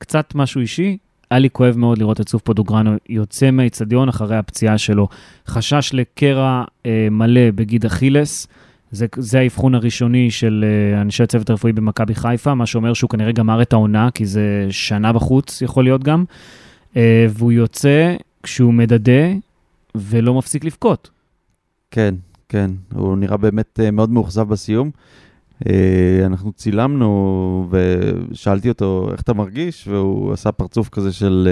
קצת 0.00 0.34
משהו 0.34 0.60
אישי. 0.60 0.96
היה 1.30 1.38
לי 1.38 1.50
כואב 1.50 1.76
מאוד 1.76 1.98
לראות 1.98 2.20
את 2.20 2.28
סוף 2.28 2.42
פודוגרנו 2.42 2.96
יוצא 3.08 3.50
מהאיצטדיון 3.50 4.08
אחרי 4.08 4.36
הפציעה 4.36 4.78
שלו. 4.78 5.08
חשש 5.46 5.90
לקרע 5.94 6.64
אה, 6.86 7.08
מלא 7.10 7.50
בגיד 7.54 7.86
אכילס. 7.86 8.46
זה, 8.92 9.06
זה 9.16 9.38
האבחון 9.38 9.74
הראשוני 9.74 10.30
של 10.30 10.64
אה, 10.66 11.00
אנשי 11.00 11.22
הצוות 11.22 11.50
הרפואי 11.50 11.72
במכבי 11.72 12.14
חיפה, 12.14 12.54
מה 12.54 12.66
שאומר 12.66 12.94
שהוא 12.94 13.10
כנראה 13.10 13.32
גמר 13.32 13.62
את 13.62 13.72
העונה, 13.72 14.08
כי 14.14 14.26
זה 14.26 14.66
שנה 14.70 15.12
בחוץ 15.12 15.62
יכול 15.62 15.84
להיות 15.84 16.04
גם. 16.04 16.24
אה, 16.96 17.26
והוא 17.30 17.52
יוצא 17.52 18.16
כשהוא 18.42 18.74
מדדה 18.74 19.32
ולא 19.94 20.34
מפסיק 20.34 20.64
לבכות. 20.64 21.10
כן, 21.90 22.14
כן, 22.48 22.70
הוא 22.94 23.16
נראה 23.16 23.36
באמת 23.36 23.80
אה, 23.80 23.90
מאוד 23.90 24.10
מאוכזב 24.10 24.48
בסיום. 24.48 24.90
אה, 25.68 26.26
אנחנו 26.26 26.52
צילמנו 26.52 27.68
ושאלתי 27.70 28.68
אותו 28.68 29.08
איך 29.12 29.20
אתה 29.20 29.34
מרגיש, 29.34 29.88
והוא 29.88 30.32
עשה 30.32 30.52
פרצוף 30.52 30.88
כזה 30.88 31.12
של 31.12 31.48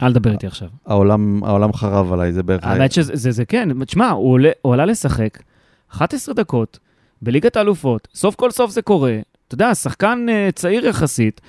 אה, 0.00 0.06
אל 0.06 0.12
תדבר 0.12 0.32
איתי 0.32 0.46
עכשיו. 0.46 0.68
העולם, 0.86 1.44
העולם 1.44 1.72
חרב 1.72 2.12
עליי, 2.12 2.32
זה 2.32 2.42
בערך... 2.42 2.64
האמת 2.64 2.92
שזה 2.92 3.12
זה, 3.16 3.30
זה 3.30 3.44
כן, 3.44 3.84
תשמע, 3.84 4.10
הוא, 4.10 4.32
עולה- 4.32 4.50
הוא 4.62 4.74
עלה 4.74 4.84
לשחק 4.84 5.38
11 5.92 6.34
דקות 6.34 6.78
בליגת 7.22 7.56
האלופות, 7.56 8.08
סוף 8.14 8.34
כל 8.34 8.50
סוף 8.50 8.70
זה 8.70 8.82
קורה, 8.82 9.18
אתה 9.48 9.54
יודע, 9.54 9.74
שחקן 9.74 10.26
אה, 10.28 10.48
צעיר 10.54 10.86
יחסית. 10.86 11.40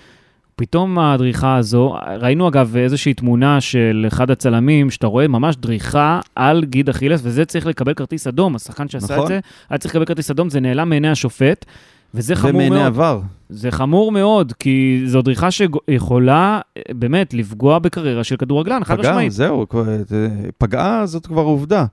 פתאום 0.60 1.00
הדריכה 1.00 1.56
הזו, 1.58 1.96
ראינו 2.20 2.48
אגב 2.48 2.78
איזושהי 2.78 3.14
תמונה 3.14 3.62
של 3.62 4.06
אחד 4.08 4.32
הצלמים, 4.32 4.90
שאתה 4.90 5.08
רואה 5.08 5.28
ממש 5.28 5.56
דריכה 5.56 6.20
על 6.36 6.66
גיד 6.66 6.90
אכילס, 6.90 7.22
וזה 7.24 7.46
צריך 7.46 7.66
לקבל 7.66 7.94
כרטיס 7.94 8.28
אדום. 8.28 8.56
השחקן 8.56 8.88
שעשה 8.90 9.14
נכון. 9.14 9.24
את 9.24 9.28
זה, 9.28 9.40
היה 9.70 9.78
צריך 9.78 9.96
לקבל 9.96 10.06
כרטיס 10.06 10.32
אדום, 10.32 10.50
זה 10.50 10.60
נעלם 10.60 10.90
מעיני 10.90 11.10
השופט, 11.10 11.66
וזה 12.14 12.36
חמור 12.36 12.52
מאוד. 12.52 12.66
ומעיני 12.66 12.86
עבר. 12.86 13.22
זה 13.50 13.72
חמור 13.72 14.12
מאוד, 14.12 14.54
כי 14.60 15.04
זו 15.06 15.22
דריכה 15.22 15.50
שיכולה 15.52 16.60
אה, 16.78 16.82
באמת 16.94 17.34
לפגוע 17.34 17.80
בקריירה 17.80 18.24
של 18.24 18.38
כדורגלן, 18.38 18.84
חד 18.84 18.98
פגעה, 18.98 19.12
משמעית. 19.12 19.32
זהו, 19.32 19.66
זה- 20.08 20.30
פגעה 20.58 21.06
זאת 21.06 21.26
כבר 21.28 21.42
עובדה. 21.42 21.86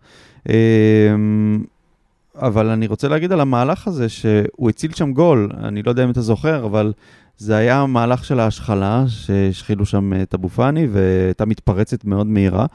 אמ, 0.49 0.53
אבל 2.37 2.69
אני 2.69 2.87
רוצה 2.87 3.09
להגיד 3.09 3.33
על 3.33 3.41
המהלך 3.41 3.89
הזה, 3.89 4.09
שהוא 4.09 4.69
הציל 4.71 4.93
שם 4.93 5.13
גול, 5.13 5.51
אני 5.65 5.83
לא 5.83 5.91
יודע 5.91 6.05
אם 6.05 6.11
אתה 6.11 6.21
זוכר, 6.21 6.67
אבל 6.67 6.93
זה 7.39 7.57
היה 7.57 7.87
מהלך 7.87 8.25
של 8.25 8.41
ההשחלה, 8.41 9.05
שהשחילו 9.09 9.87
שם 9.87 10.13
את 10.23 10.35
אבו 10.35 10.49
פאני, 10.49 10.87
והייתה 10.93 11.45
מתפרצת 11.47 12.05
מאוד 12.05 12.27
מהירה, 12.27 12.67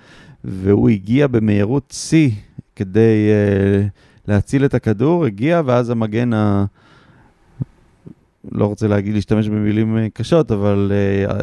והוא 0.44 0.90
הגיע 0.90 1.28
במהירות 1.28 1.94
שיא 1.98 2.30
כדי 2.76 3.30
uh, 3.30 3.90
להציל 4.28 4.66
את 4.66 4.74
הכדור, 4.74 5.26
הגיע, 5.26 5.62
ואז 5.66 5.90
המגן 5.90 6.34
ה... 6.34 6.66
לא 8.52 8.66
רוצה 8.66 8.88
להגיד, 8.88 9.14
להשתמש 9.14 9.48
במילים 9.48 9.98
אה, 9.98 10.08
קשות, 10.14 10.52
אבל 10.52 10.92
uh, 11.28 11.34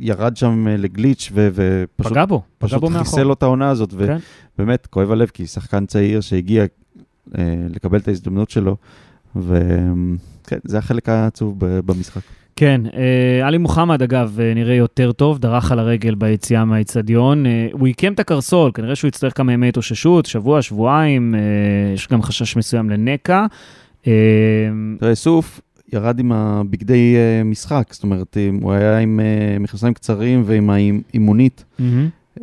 ירד 0.00 0.36
שם 0.36 0.66
לגליץ' 0.68 1.30
ו- 1.34 1.48
ופשוט 1.54 2.12
פגע 2.12 2.24
בו, 2.24 2.42
פגע 2.58 2.68
פשוט 2.68 2.80
בו 2.80 2.90
מאחור. 2.90 3.04
חיסל 3.04 3.22
לו 3.22 3.32
את 3.32 3.42
העונה 3.42 3.70
הזאת, 3.70 3.94
כן. 4.06 4.16
ובאמת, 4.58 4.86
כואב 4.86 5.10
הלב, 5.10 5.28
כי 5.28 5.46
שחקן 5.46 5.86
צעיר 5.86 6.20
שהגיע 6.20 6.64
אה, 7.38 7.54
לקבל 7.68 7.98
את 7.98 8.08
ההזדמנות 8.08 8.50
שלו, 8.50 8.76
וכן, 9.36 10.58
זה 10.64 10.78
החלק 10.78 11.08
העצוב 11.08 11.54
במשחק. 11.58 12.20
כן, 12.56 12.80
עלי 13.42 13.58
מוחמד, 13.58 14.02
אגב, 14.02 14.38
אה, 14.40 14.54
נראה 14.54 14.74
יותר 14.74 15.12
טוב, 15.12 15.38
דרך 15.38 15.72
על 15.72 15.78
הרגל 15.78 16.14
ביציאה 16.14 16.64
מהאיצטדיון. 16.64 17.44
הוא 17.72 17.86
עיקם 17.86 18.12
את 18.12 18.20
הקרסול, 18.20 18.70
כנראה 18.74 18.96
שהוא 18.96 19.08
יצטרך 19.08 19.36
כמה 19.36 19.52
ימי 19.52 19.68
התאוששות, 19.68 20.26
שבוע, 20.26 20.62
שבועיים, 20.62 21.34
יש 21.94 22.08
גם 22.08 22.22
חשש 22.22 22.56
מסוים 22.56 22.90
לנקע. 22.90 23.46
אה, 24.06 24.12
תראה, 24.98 25.14
סוף 25.14 25.60
ירד 25.92 26.18
עם 26.18 26.32
הבגדי 26.32 27.16
אה, 27.16 27.44
משחק, 27.44 27.88
זאת 27.92 28.02
אומרת, 28.02 28.36
הוא 28.60 28.72
היה 28.72 28.98
עם 28.98 29.20
אה, 29.20 29.58
מכנסיים 29.58 29.94
קצרים 29.94 30.42
ועם 30.46 30.70
האימונית. 30.70 31.64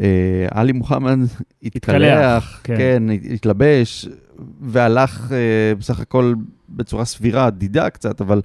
אה, 0.02 0.48
עלי 0.52 0.72
מוחמד 0.72 1.18
התקלח, 1.64 2.62
כן. 2.64 2.78
כן, 2.78 3.04
התלבש, 3.34 4.08
והלך 4.62 5.32
בסך 5.80 6.00
הכל 6.00 6.34
בצורה 6.70 7.06
סבירה, 7.06 7.50
דידה 7.50 7.90
קצת, 7.90 8.22
אבל 8.22 8.42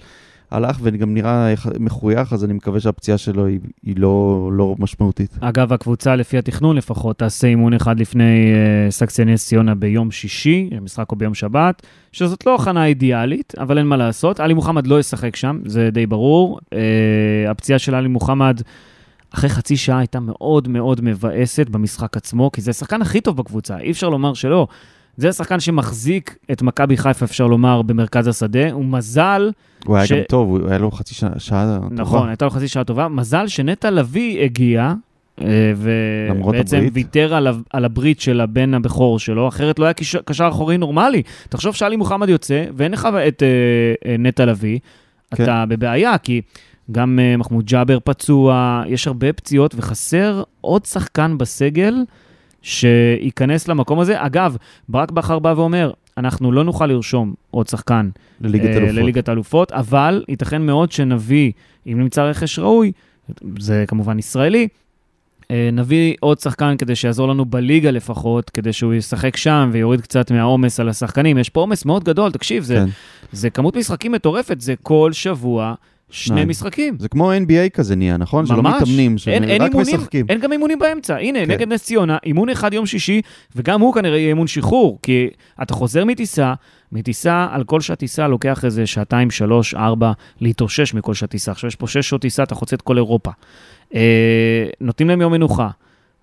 הלך 0.50 0.78
וגם 0.82 1.14
נראה 1.14 1.54
מחוייך, 1.80 2.32
אז 2.32 2.44
אני 2.44 2.52
מקווה 2.52 2.80
שהפציעה 2.80 3.18
שלו 3.18 3.46
היא, 3.46 3.60
היא 3.82 3.94
לא, 3.98 4.50
לא 4.52 4.74
משמעותית. 4.78 5.36
אגב, 5.40 5.72
הקבוצה, 5.72 6.16
לפי 6.16 6.38
התכנון 6.38 6.76
לפחות, 6.76 7.18
תעשה 7.18 7.46
אימון 7.46 7.74
אחד 7.74 8.00
לפני 8.00 8.52
סקציה 8.90 9.24
נס 9.24 9.46
ציונה 9.46 9.74
ביום 9.74 10.10
שישי, 10.10 10.70
המשחק 10.72 11.10
הוא 11.10 11.18
ביום 11.18 11.34
שבת, 11.34 11.82
שזאת 12.12 12.46
לא 12.46 12.54
הכנה 12.54 12.86
אידיאלית, 12.86 13.54
אבל 13.58 13.78
אין 13.78 13.86
מה 13.86 13.96
לעשות. 13.96 14.40
עלי 14.40 14.54
מוחמד 14.54 14.86
לא 14.86 15.00
ישחק 15.00 15.36
שם, 15.36 15.58
זה 15.64 15.90
די 15.92 16.06
ברור. 16.06 16.58
Uh, 16.60 16.76
הפציעה 17.50 17.78
של 17.78 17.94
עלי 17.94 18.08
מוחמד, 18.08 18.60
אחרי 19.34 19.50
חצי 19.50 19.76
שעה 19.76 19.98
הייתה 19.98 20.20
מאוד 20.20 20.68
מאוד 20.68 21.00
מבאסת 21.00 21.68
במשחק 21.68 22.16
עצמו, 22.16 22.50
כי 22.52 22.60
זה 22.60 22.70
השחקן 22.70 23.02
הכי 23.02 23.20
טוב 23.20 23.36
בקבוצה, 23.36 23.78
אי 23.78 23.90
אפשר 23.90 24.08
לומר 24.08 24.34
שלא. 24.34 24.66
זה 25.16 25.28
השחקן 25.28 25.60
שמחזיק 25.60 26.36
את 26.52 26.62
מכבי 26.62 26.96
חיפה, 26.96 27.24
אפשר 27.24 27.46
לומר, 27.46 27.82
במרכז 27.82 28.26
השדה. 28.28 28.72
הוא 28.72 28.84
מזל 28.84 29.50
הוא 29.86 29.96
היה 29.96 30.06
ש- 30.06 30.12
גם 30.12 30.18
טוב, 30.28 30.48
הוא 30.48 30.68
היה 30.68 30.78
לו 30.78 30.90
חצי 30.90 31.14
שעה, 31.14 31.30
שעה 31.38 31.76
טובה. 31.80 32.02
נכון, 32.02 32.28
הייתה 32.28 32.44
לו 32.44 32.50
חצי 32.50 32.68
שעה 32.68 32.84
טובה. 32.84 33.08
מזל 33.08 33.46
שנטע 33.48 33.90
לביא 33.90 34.44
הגיע, 34.44 34.92
אה, 35.40 35.72
ובעצם. 35.76 36.86
ויתר 36.92 37.34
על, 37.34 37.46
ה- 37.46 37.52
על 37.70 37.84
הברית 37.84 38.20
של 38.20 38.40
הבן 38.40 38.74
הבכור 38.74 39.18
שלו, 39.18 39.48
אחרת 39.48 39.78
לא 39.78 39.84
היה 39.84 39.92
קשר, 40.24 40.48
אחורי 40.48 40.78
נורמלי. 40.78 41.22
תחשוב 41.48 41.74
שאלי 41.74 41.96
מוחמד 41.96 42.28
יוצא, 42.28 42.64
ואין 42.76 42.92
לך 42.92 43.08
את 43.28 43.42
אה, 44.06 44.16
נטע 44.18 44.44
לביא, 44.44 44.78
כן. 45.34 45.42
אתה 45.44 45.64
בבעיה, 45.68 46.18
כי 46.18 46.40
גם 46.92 47.18
אה, 47.22 47.36
מחמוד 47.36 47.64
ג'אבר 47.66 47.98
פצוע, 48.04 48.82
יש 48.86 49.06
הרבה 49.06 49.32
פציעות, 49.32 49.74
וחסר 49.76 50.42
עוד 50.60 50.84
שחקן 50.84 51.38
בסגל 51.38 51.94
שייכנס 52.62 53.68
למקום 53.68 54.00
הזה. 54.00 54.26
אגב, 54.26 54.56
ברק 54.88 55.10
בכר 55.10 55.38
בא 55.38 55.54
ואומר, 55.56 55.90
אנחנו 56.16 56.52
לא 56.52 56.64
נוכל 56.64 56.86
לרשום 56.86 57.34
עוד 57.50 57.68
שחקן 57.68 58.10
לליגת 58.40 58.64
אה, 58.64 58.76
אלופות. 58.76 58.94
לליגת 58.94 59.28
האלופות, 59.28 59.72
אבל 59.72 60.24
ייתכן 60.28 60.62
מאוד 60.62 60.92
שנביא, 60.92 61.52
אם 61.86 62.00
נמצא 62.00 62.22
רכש 62.22 62.58
ראוי, 62.58 62.92
זה 63.58 63.84
כמובן 63.88 64.18
ישראלי, 64.18 64.68
אה, 65.50 65.68
נביא 65.72 66.14
עוד 66.20 66.38
שחקן 66.38 66.76
כדי 66.76 66.94
שיעזור 66.94 67.28
לנו 67.28 67.44
בליגה 67.44 67.90
לפחות, 67.90 68.50
כדי 68.50 68.72
שהוא 68.72 68.94
ישחק 68.94 69.36
שם 69.36 69.70
ויוריד 69.72 70.00
קצת 70.00 70.30
מהעומס 70.30 70.80
על 70.80 70.88
השחקנים. 70.88 71.38
יש 71.38 71.48
פה 71.48 71.60
עומס 71.60 71.84
מאוד 71.84 72.04
גדול, 72.04 72.32
תקשיב, 72.32 72.62
זה, 72.62 72.74
כן. 72.74 72.86
זה 73.32 73.50
כמות 73.50 73.76
משחקים 73.76 74.12
מטורפת, 74.12 74.60
זה 74.60 74.74
כל 74.82 75.12
שבוע 75.12 75.74
שני. 76.10 76.44
משחקים. 76.44 76.96
זה 76.98 77.08
כמו 77.08 77.32
NBA 77.32 77.70
כזה 77.72 77.96
נהיה, 77.96 78.16
נכון? 78.16 78.46
שלא 78.46 78.62
ממש. 78.62 78.82
מתאמנים, 78.82 79.16
אין, 79.26 79.44
אין 79.44 79.60
שרק 79.60 79.70
אימונים, 79.70 79.96
משחקים. 79.96 80.26
אין 80.28 80.40
גם 80.40 80.52
אימונים 80.52 80.78
באמצע. 80.78 81.16
הנה, 81.16 81.38
כן. 81.38 81.50
נגד 81.50 81.72
נס 81.72 81.84
ציונה, 81.84 82.18
אימון 82.24 82.48
אחד 82.48 82.74
יום 82.74 82.86
שישי, 82.86 83.22
וגם 83.56 83.80
הוא 83.80 83.94
כנראה 83.94 84.18
יהיה 84.18 84.28
אימון 84.28 84.46
שחרור, 84.46 84.98
כי 85.02 85.28
אתה 85.62 85.74
חוזר 85.74 86.04
מטיסה, 86.04 86.54
מטיסה, 86.92 87.46
על 87.50 87.64
כל 87.64 87.80
שעת 87.80 87.98
טיסה 87.98 88.28
לוקח 88.28 88.64
איזה 88.64 88.86
שעתיים, 88.86 89.30
שלוש, 89.30 89.74
ארבע, 89.74 90.12
להתאושש 90.40 90.94
מכל 90.94 91.14
שעת 91.14 91.30
טיסה. 91.30 91.52
עכשיו 91.52 91.68
יש 91.68 91.76
פה 91.76 91.86
שש 91.86 92.08
שעות 92.08 92.22
טיסה, 92.22 92.42
אתה 92.42 92.54
חוצה 92.54 92.76
את 92.76 92.82
כל 92.82 92.96
אירופה. 92.96 93.30
אה, 93.94 94.66
נותנים 94.80 95.08
להם 95.08 95.20
יום 95.20 95.32
מנוחה, 95.32 95.68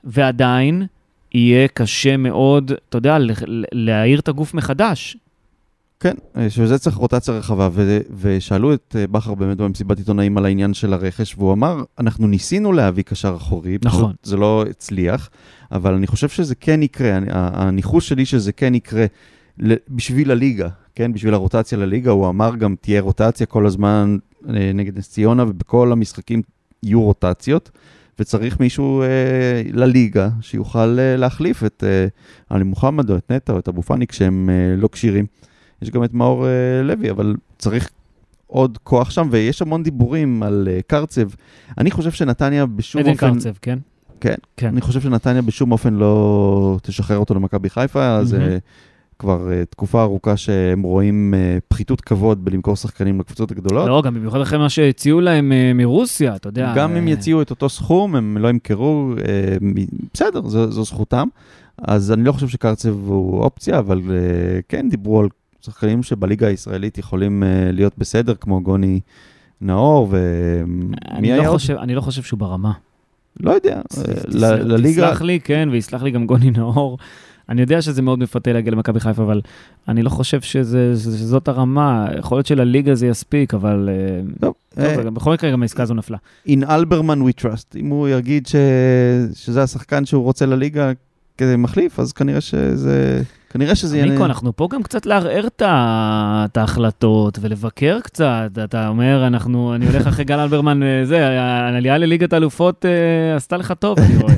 ועדיין 0.03 0.86
יהיה 1.34 1.67
קשה 1.67 2.17
מאוד, 2.17 2.72
אתה 2.89 2.98
יודע, 2.98 3.17
להעיר 3.72 4.20
את 4.20 4.27
הגוף 4.27 4.53
מחדש. 4.53 5.17
כן, 6.00 6.13
אה, 6.38 6.50
שזה 6.50 6.80
צריך 6.80 6.96
רוטציה 6.96 7.34
רחבה, 7.34 7.70
ו- 7.72 8.00
ושאלו 8.20 8.74
את 8.74 8.96
אה, 9.00 9.08
בכר 9.08 9.34
באמת 9.34 9.58
במסיבת 9.58 9.98
עיתונאים 9.98 10.38
על 10.38 10.46
העניין 10.46 10.74
של 10.74 10.94
הרכש, 10.94 11.36
והוא 11.38 11.54
אמר, 11.54 11.84
אנחנו 12.00 12.27
ניסינו 12.27 12.74
להביא 12.74 13.04
קשר 13.04 13.36
אחורי, 13.38 13.77
פשוט 13.77 13.94
נכון. 13.94 14.13
זה 14.24 14.38
לא 14.38 14.66
הצליח, 14.70 15.30
אבל 15.72 15.94
אני 15.94 16.08
חושב 16.08 16.30
שזה 16.30 16.56
כן 16.56 16.84
יקרה, 16.84 17.20
הניחוש 17.32 18.10
שלי 18.10 18.25
שזה 18.25 18.51
כן 18.51 18.75
יקרה 18.75 19.06
בשביל 19.89 20.32
הליגה, 20.32 20.68
כן, 20.96 21.13
בשביל 21.13 21.34
הרוטציה 21.34 21.77
לליגה, 21.77 22.12
הוא 22.12 22.30
אמר 22.30 22.56
גם 22.56 22.75
תהיה 22.82 23.01
רוטציה 23.01 23.46
כל 23.46 23.66
הזמן 23.66 24.18
אה, 24.50 24.72
נגד 24.74 24.98
נס 24.98 25.10
ציונה, 25.10 25.44
ובכל 25.44 25.92
המשחקים 25.92 26.42
יהיו 26.84 27.01
רוטציות. 27.01 27.72
וצריך 28.20 28.60
מישהו 28.60 29.01
אה, 29.01 29.08
לליגה 29.74 30.30
שיוכל 30.42 31.00
אה, 31.00 31.16
להחליף 31.18 31.63
את 31.63 31.84
אה, 31.88 32.08
עלי 32.50 32.63
מוחמד 32.63 33.10
או 33.10 33.18
את 33.18 33.32
נטע 33.32 33.54
או 33.54 33.60
את 33.60 33.68
אבו 33.68 33.82
פאני 33.82 34.08
כשהם 34.08 34.50
אה, 34.50 34.75
לא 34.77 34.89
כשירים. 34.92 35.25
יש 35.81 35.89
גם 35.89 36.03
את 36.03 36.13
מאור 36.13 36.46
אה, 36.48 36.51
לוי, 36.84 37.12
אבל 37.12 37.36
צריך 37.57 37.89
עוד 38.48 38.77
כוח 38.84 39.10
שם, 39.10 39.27
ויש 39.31 39.62
המון 39.62 39.84
דיבורים 39.84 40.43
על 40.43 40.67
אה, 40.72 40.79
קרצב. 40.88 41.27
אני 41.77 41.91
חושב 41.91 42.12
שנתניה 42.12 42.65
בשום 42.65 43.01
עדן 43.01 43.12
אופן... 43.12 43.34
קרצב, 43.34 43.53
כן? 43.62 43.79
כן. 44.19 44.36
כן. 44.57 44.67
אני 44.67 44.81
חושב 44.81 45.01
שנתניה 45.01 45.41
בשום 45.41 45.72
אופן 45.72 45.93
לא 45.93 46.77
תשחרר 46.81 47.17
אותו 47.17 47.34
למכבי 47.36 47.69
חיפה, 47.69 48.07
אז 48.15 48.34
מהמם. 48.34 48.46
אה, 48.46 48.57
כבר 49.19 49.51
אה, 49.51 49.65
תקופה 49.69 50.01
ארוכה 50.01 50.38
שהם 50.38 50.81
רואים 50.81 51.34
אה, 51.38 51.57
פחיתות 51.67 52.01
כבוד 52.01 52.46
בלמכור 52.46 52.75
שחקנים 52.75 53.19
לקבוצות 53.19 53.51
הגדולות. 53.51 53.88
לא, 53.88 54.01
גם 54.05 54.13
במיוחד 54.13 54.41
אחרי 54.41 54.57
מה 54.57 54.69
שהציעו 54.69 55.22
להם 55.22 55.51
אה, 55.51 55.72
מרוסיה, 55.75 56.36
אתה 56.36 56.48
יודע. 56.50 56.74
גם 56.75 56.96
אם 56.96 57.07
אה, 57.07 57.12
יציעו 57.13 57.41
את 57.41 57.50
אותו 57.50 57.69
סכום, 57.69 58.15
הם 58.15 58.38
לא 58.38 58.48
ימכרו, 58.48 59.13
מ- 59.62 59.86
בסדר, 60.13 60.41
זו, 60.48 60.72
זו 60.72 60.84
זכותם. 60.84 61.27
אז 61.81 62.12
אני 62.12 62.24
לא 62.24 62.31
חושב 62.31 62.48
שקרצב 62.48 62.89
הוא 63.05 63.39
אופציה, 63.41 63.79
אבל 63.79 64.01
אה, 64.10 64.60
כן 64.69 64.89
דיברו 64.89 65.19
על 65.19 65.27
שחקנים 65.62 66.04
שבליגה 66.04 66.48
הישראלית 66.48 66.98
יכולים 66.98 67.44
אה, 67.44 67.70
להיות 67.72 67.94
בסדר, 67.98 68.36
כמו 68.36 68.62
גוני 68.62 69.00
נאור, 69.62 70.08
ומי 70.12 70.96
אני 71.12 71.32
היה 71.32 71.38
לא, 71.44 71.48
עוד? 71.48 71.58
חושב, 71.58 71.76
אני 71.76 71.96
לא 71.96 72.02
חושב 72.02 72.24
שהוא 72.24 72.40
ברמה. 72.40 72.72
לא 73.40 73.52
יודע, 73.52 73.76
אה, 73.98 74.04
לליגה... 74.60 75.08
תסלח 75.08 75.22
לי, 75.22 75.40
כן, 75.40 75.70
ויסלח 75.72 76.04
לי 76.04 76.12
גם 76.12 76.26
גוני 76.26 76.52
נאור. 76.52 76.98
אני 77.50 77.62
יודע 77.62 77.82
שזה 77.82 78.02
מאוד 78.02 78.20
מפתה 78.20 78.54
להגיע 78.54 78.72
למכבי 78.72 79.00
חיפה, 79.00 79.24
אבל 79.24 79.42
אני 79.88 80.04
לא 80.04 80.10
חושב 80.10 80.42
שזה, 80.42 80.94
שזה- 80.96 81.18
שזאת 81.18 81.48
הרמה. 81.48 82.08
יכול 82.20 82.38
להיות 82.38 82.46
שלליגה 82.46 82.96
זה 82.96 83.08
יספיק, 83.08 83.54
אבל... 83.54 83.90
אה, 83.92 84.22
טוב, 84.40 84.54
טוב, 84.76 85.06
גם 85.06 85.14
בכל 85.14 85.34
מקרה 85.34 85.52
גם 85.52 85.62
העסקה 85.62 85.84
הזו 85.84 85.94
נפלה. 85.94 86.18
in 86.48 86.70
אלברמן 86.70 87.22
we 87.22 87.42
trust. 87.42 87.78
אם 87.80 87.88
הוא 87.88 88.08
יגיד 88.08 88.48
ש... 88.48 88.56
שזה 89.34 89.64
השחקן 89.64 90.06
שהוא 90.06 90.24
רוצה 90.24 90.46
לליגה 90.46 90.92
כמחליף, 91.38 92.00
אז 92.00 92.14
כנראה 92.14 92.42
שזה... 92.42 93.22
כנראה 93.50 93.75
שזה 93.75 94.06
ניקו, 94.06 94.25
אנחנו 94.25 94.56
פה 94.56 94.68
גם 94.72 94.84
קצת 94.84 95.06
לערער 95.06 95.48
את 95.48 96.58
ההחלטות 96.58 97.39
ולבקר 97.42 98.00
קצת. 98.04 98.51
אתה 98.63 98.88
אומר, 98.88 99.27
אנחנו, 99.27 99.75
אני 99.75 99.88
הולך 99.88 100.08
אחרי 100.08 100.25
גל 100.25 100.39
אלברמן, 100.39 100.84
אה, 100.84 101.06
זה, 101.06 101.39
העלייה 101.39 101.98
לליגת 101.98 102.34
האלופות 102.34 102.86
אה, 102.86 103.36
עשתה 103.36 103.58
לך 103.58 103.74
טוב, 103.80 104.00
אני 104.00 104.18
רואה. 104.18 104.34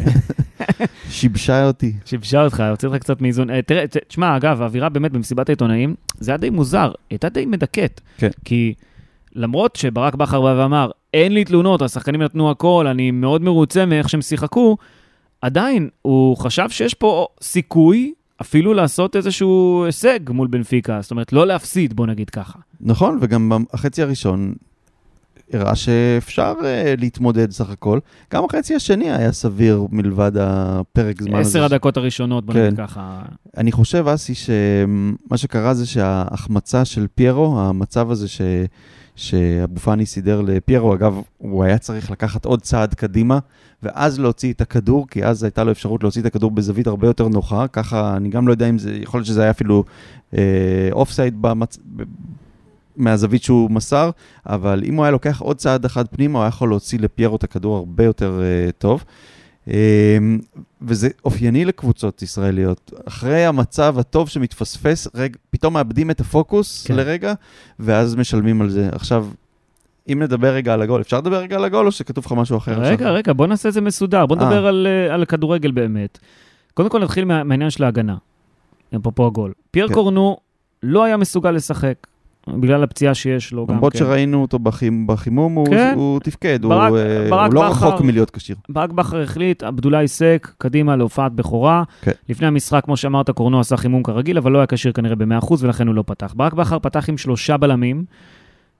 שיבשה 1.10 1.68
אותי. 1.68 1.94
שיבשה 2.06 2.44
אותך, 2.44 2.63
הוציא 2.70 2.88
אותך 2.88 3.00
קצת 3.00 3.22
מאיזון. 3.22 3.50
אה, 3.50 3.62
תראה, 3.62 3.84
תשמע, 4.08 4.38
אגב, 4.38 4.62
האווירה 4.62 4.89
באמת 4.89 5.12
במסיבת 5.12 5.50
העיתונאים, 5.50 5.96
זה 6.20 6.32
היה 6.32 6.38
די 6.38 6.50
מוזר, 6.50 6.92
הייתה 7.10 7.30
די 7.30 7.46
מדכאת. 7.46 8.01
כן. 8.18 8.30
כי 8.46 8.74
למרות 9.36 9.75
שברק 9.75 10.16
בכר 10.16 10.42
בא 10.42 10.56
ואמר, 10.58 10.92
אין 11.13 11.34
לי 11.34 11.46
תלונות, 11.46 11.82
השחקנים 11.82 12.22
נתנו 12.22 12.51
הכל, 12.51 12.88
אני 12.88 13.12
מאוד 13.12 13.42
מרוצה 13.42 13.86
מאיך 13.86 14.10
שהם 14.10 14.22
שיחקו, 14.22 14.78
עדיין, 15.42 15.89
הוא 16.01 16.38
חשב 16.38 16.70
שיש 16.70 16.94
פה 16.94 17.28
סיכוי 17.42 18.13
אפילו 18.41 18.74
לעשות 18.74 19.15
איזשהו 19.15 19.84
הישג 19.86 20.19
מול 20.29 20.48
בנפיקה, 20.48 21.01
זאת 21.01 21.12
אומרת, 21.12 21.34
לא 21.34 21.48
להפסיד, 21.48 21.93
בוא 21.93 22.08
נגיד 22.08 22.29
ככה. 22.29 22.60
נכון, 22.81 23.17
וגם 23.22 23.51
החצי 23.74 24.01
הראשון 24.01 24.53
הראה 25.53 25.75
שאפשר 25.75 26.53
uh, 26.60 26.63
להתמודד 27.01 27.51
סך 27.51 27.70
הכל. 27.70 28.00
גם 28.34 28.46
החצי 28.46 28.75
השני 28.75 29.12
היה 29.12 29.32
סביר 29.32 29.88
מלבד 29.91 30.32
הפרק 30.39 31.22
זמן 31.22 31.39
הזה. 31.39 31.50
עשר 31.50 31.63
הדקות 31.63 31.98
הראשונות, 31.98 32.46
בוא 32.46 32.53
כן. 32.53 32.65
נגיד 32.65 32.77
ככה. 32.77 33.22
אני 33.58 33.72
חושב, 33.72 34.08
אסי, 34.08 34.34
שמה 34.36 35.38
שקרה 35.38 35.74
זה 35.74 35.86
שההחמצה 35.86 36.86
של 36.86 37.08
פיירו, 37.15 37.60
המצב 37.60 38.12
הזה 38.12 38.27
ש... 38.27 38.41
שאבו 39.15 39.79
פאני 39.79 40.06
סידר 40.06 40.41
לפיירו, 40.41 40.94
אגב, 40.94 41.22
הוא 41.38 41.63
היה 41.63 41.77
צריך 41.77 42.12
לקחת 42.12 42.46
עוד 42.46 42.62
צעד 42.62 42.94
קדימה, 42.94 43.39
ואז 43.84 44.20
להוציא 44.20 44.53
את 44.53 44.62
הכדור, 44.62 45.08
כי 45.08 45.25
אז 45.25 45.44
הייתה 45.44 45.63
לו 45.63 45.72
אפשרות 45.72 46.03
להוציא 46.03 46.22
את 46.22 46.25
הכדור 46.25 46.51
בזווית 46.51 46.88
הרבה 46.88 47.08
יותר 47.08 47.27
נוחה, 47.27 47.68
ככה, 47.68 48.18
אני 48.18 48.29
גם 48.29 48.48
לא 48.48 48.53
יודע 48.53 48.70
אם 48.70 48.77
זה, 48.77 48.98
יכול 49.01 49.18
להיות 49.18 49.27
שזה 49.27 49.41
היה 49.41 49.51
אפילו 49.51 49.84
offside 50.91 51.41
במצ... 51.41 51.77
מהזווית 53.00 53.44
שהוא 53.44 53.72
מסר, 53.72 54.10
אבל 54.46 54.84
אם 54.86 54.96
הוא 54.96 55.03
היה 55.03 55.12
לוקח 55.12 55.41
עוד 55.41 55.58
צעד 55.58 55.86
אחד 55.86 56.08
פנימה, 56.08 56.39
הוא 56.39 56.44
היה 56.44 56.50
יכול 56.50 56.70
להוציא 56.70 57.00
לפיירו 57.00 57.36
את 57.36 57.44
הכדור 57.44 57.77
הרבה 57.77 58.03
יותר 58.03 58.39
uh, 58.39 58.72
טוב. 58.72 59.03
Um, 59.68 59.72
וזה 60.82 61.10
אופייני 61.25 61.65
לקבוצות 61.65 62.22
ישראליות. 62.22 62.94
אחרי 63.08 63.46
המצב 63.46 63.96
הטוב 64.00 64.29
שמתפספס, 64.29 65.08
רגע, 65.15 65.38
פתאום 65.50 65.74
מאבדים 65.74 66.12
את 66.12 66.20
הפוקוס 66.20 66.88
כן. 66.88 66.96
לרגע, 66.96 67.34
ואז 67.79 68.15
משלמים 68.15 68.62
על 68.62 68.70
זה. 68.70 68.89
עכשיו, 68.91 69.27
אם 70.12 70.22
נדבר 70.22 70.53
רגע 70.53 70.74
על 70.74 70.82
הגול, 70.82 71.01
אפשר 71.01 71.18
לדבר 71.18 71.38
רגע 71.38 71.56
על 71.56 71.65
הגול 71.65 71.86
או 71.86 71.91
שכתוב 71.91 72.25
לך 72.25 72.32
משהו 72.32 72.58
אחר? 72.58 72.72
רגע, 72.82 72.94
עכשיו? 72.94 73.13
רגע, 73.13 73.34
בוא 73.34 73.48
נעשה 73.48 73.70
את 73.70 73.74
זה 73.74 73.82
מסודר. 73.82 74.25
בוא 74.25 74.36
אה. 74.36 74.46
נדבר 74.46 74.65
על, 74.65 74.88
על 75.12 75.25
כדורגל 75.25 75.72
באמת. 75.72 76.20
קודם 76.74 76.89
כל 76.89 77.03
נתחיל 77.03 77.25
מה, 77.25 77.44
מהעניין 77.44 77.70
של 77.70 77.84
ההגנה. 77.84 78.15
אפרופו 78.96 79.27
הגול. 79.27 79.53
פייר 79.72 79.88
כן. 79.88 79.94
קורנו 79.94 80.38
לא 80.84 81.03
היה 81.03 81.18
מסוגל 81.18 81.51
לשחק, 81.51 82.08
בגלל 82.60 82.84
הפציעה 82.84 83.13
שיש 83.13 83.51
לו 83.53 83.68
גם 83.68 83.75
למרות 83.75 83.94
כן. 83.94 84.00
שראינו 84.00 84.41
אותו 84.41 84.60
בחימ, 84.60 85.08
בחימום, 85.08 85.53
הוא, 85.56 85.68
כן. 85.68 85.94
הוא 85.96 86.20
תפקד, 86.20 86.60
ברק- 86.62 86.89
הוא, 86.89 86.98
אה, 86.98 87.27
ברק 87.29 87.48
הוא 87.51 87.56
לא 87.56 87.70
בכר- 87.70 87.88
רחוק 87.88 88.01
מלהיות 88.01 88.32
כשיר. 88.32 88.56
ברק 88.70 88.91
בכר 88.91 89.22
החליט, 89.22 89.63
עבדולאי 89.63 90.08
סק, 90.08 90.51
קדימה 90.58 90.96
להופעת 90.96 91.32
בכורה. 91.34 91.84
כן. 92.01 92.12
לפני 92.29 92.48
המשחק, 92.48 92.84
כמו 92.86 92.98
שאמרת, 92.98 93.29
קורנו 93.29 93.60
עשה 93.60 93.77
חימום 93.77 94.03
כרגיל, 94.03 94.38
אבל 94.38 94.51
לא 94.51 94.58
היה 94.58 94.68
כשיר 94.68 94.91
כנראה 94.91 95.15
ב-100% 95.15 95.53
ולכן 95.63 95.88
הוא 95.88 95.96
לא 95.96 96.03
פתח. 96.08 96.34
ברק 96.38 96.53
בכר 96.53 96.79
פתח 96.79 97.10
עם 97.10 97.18
שלושה 97.18 97.58
בלמים, 97.58 98.03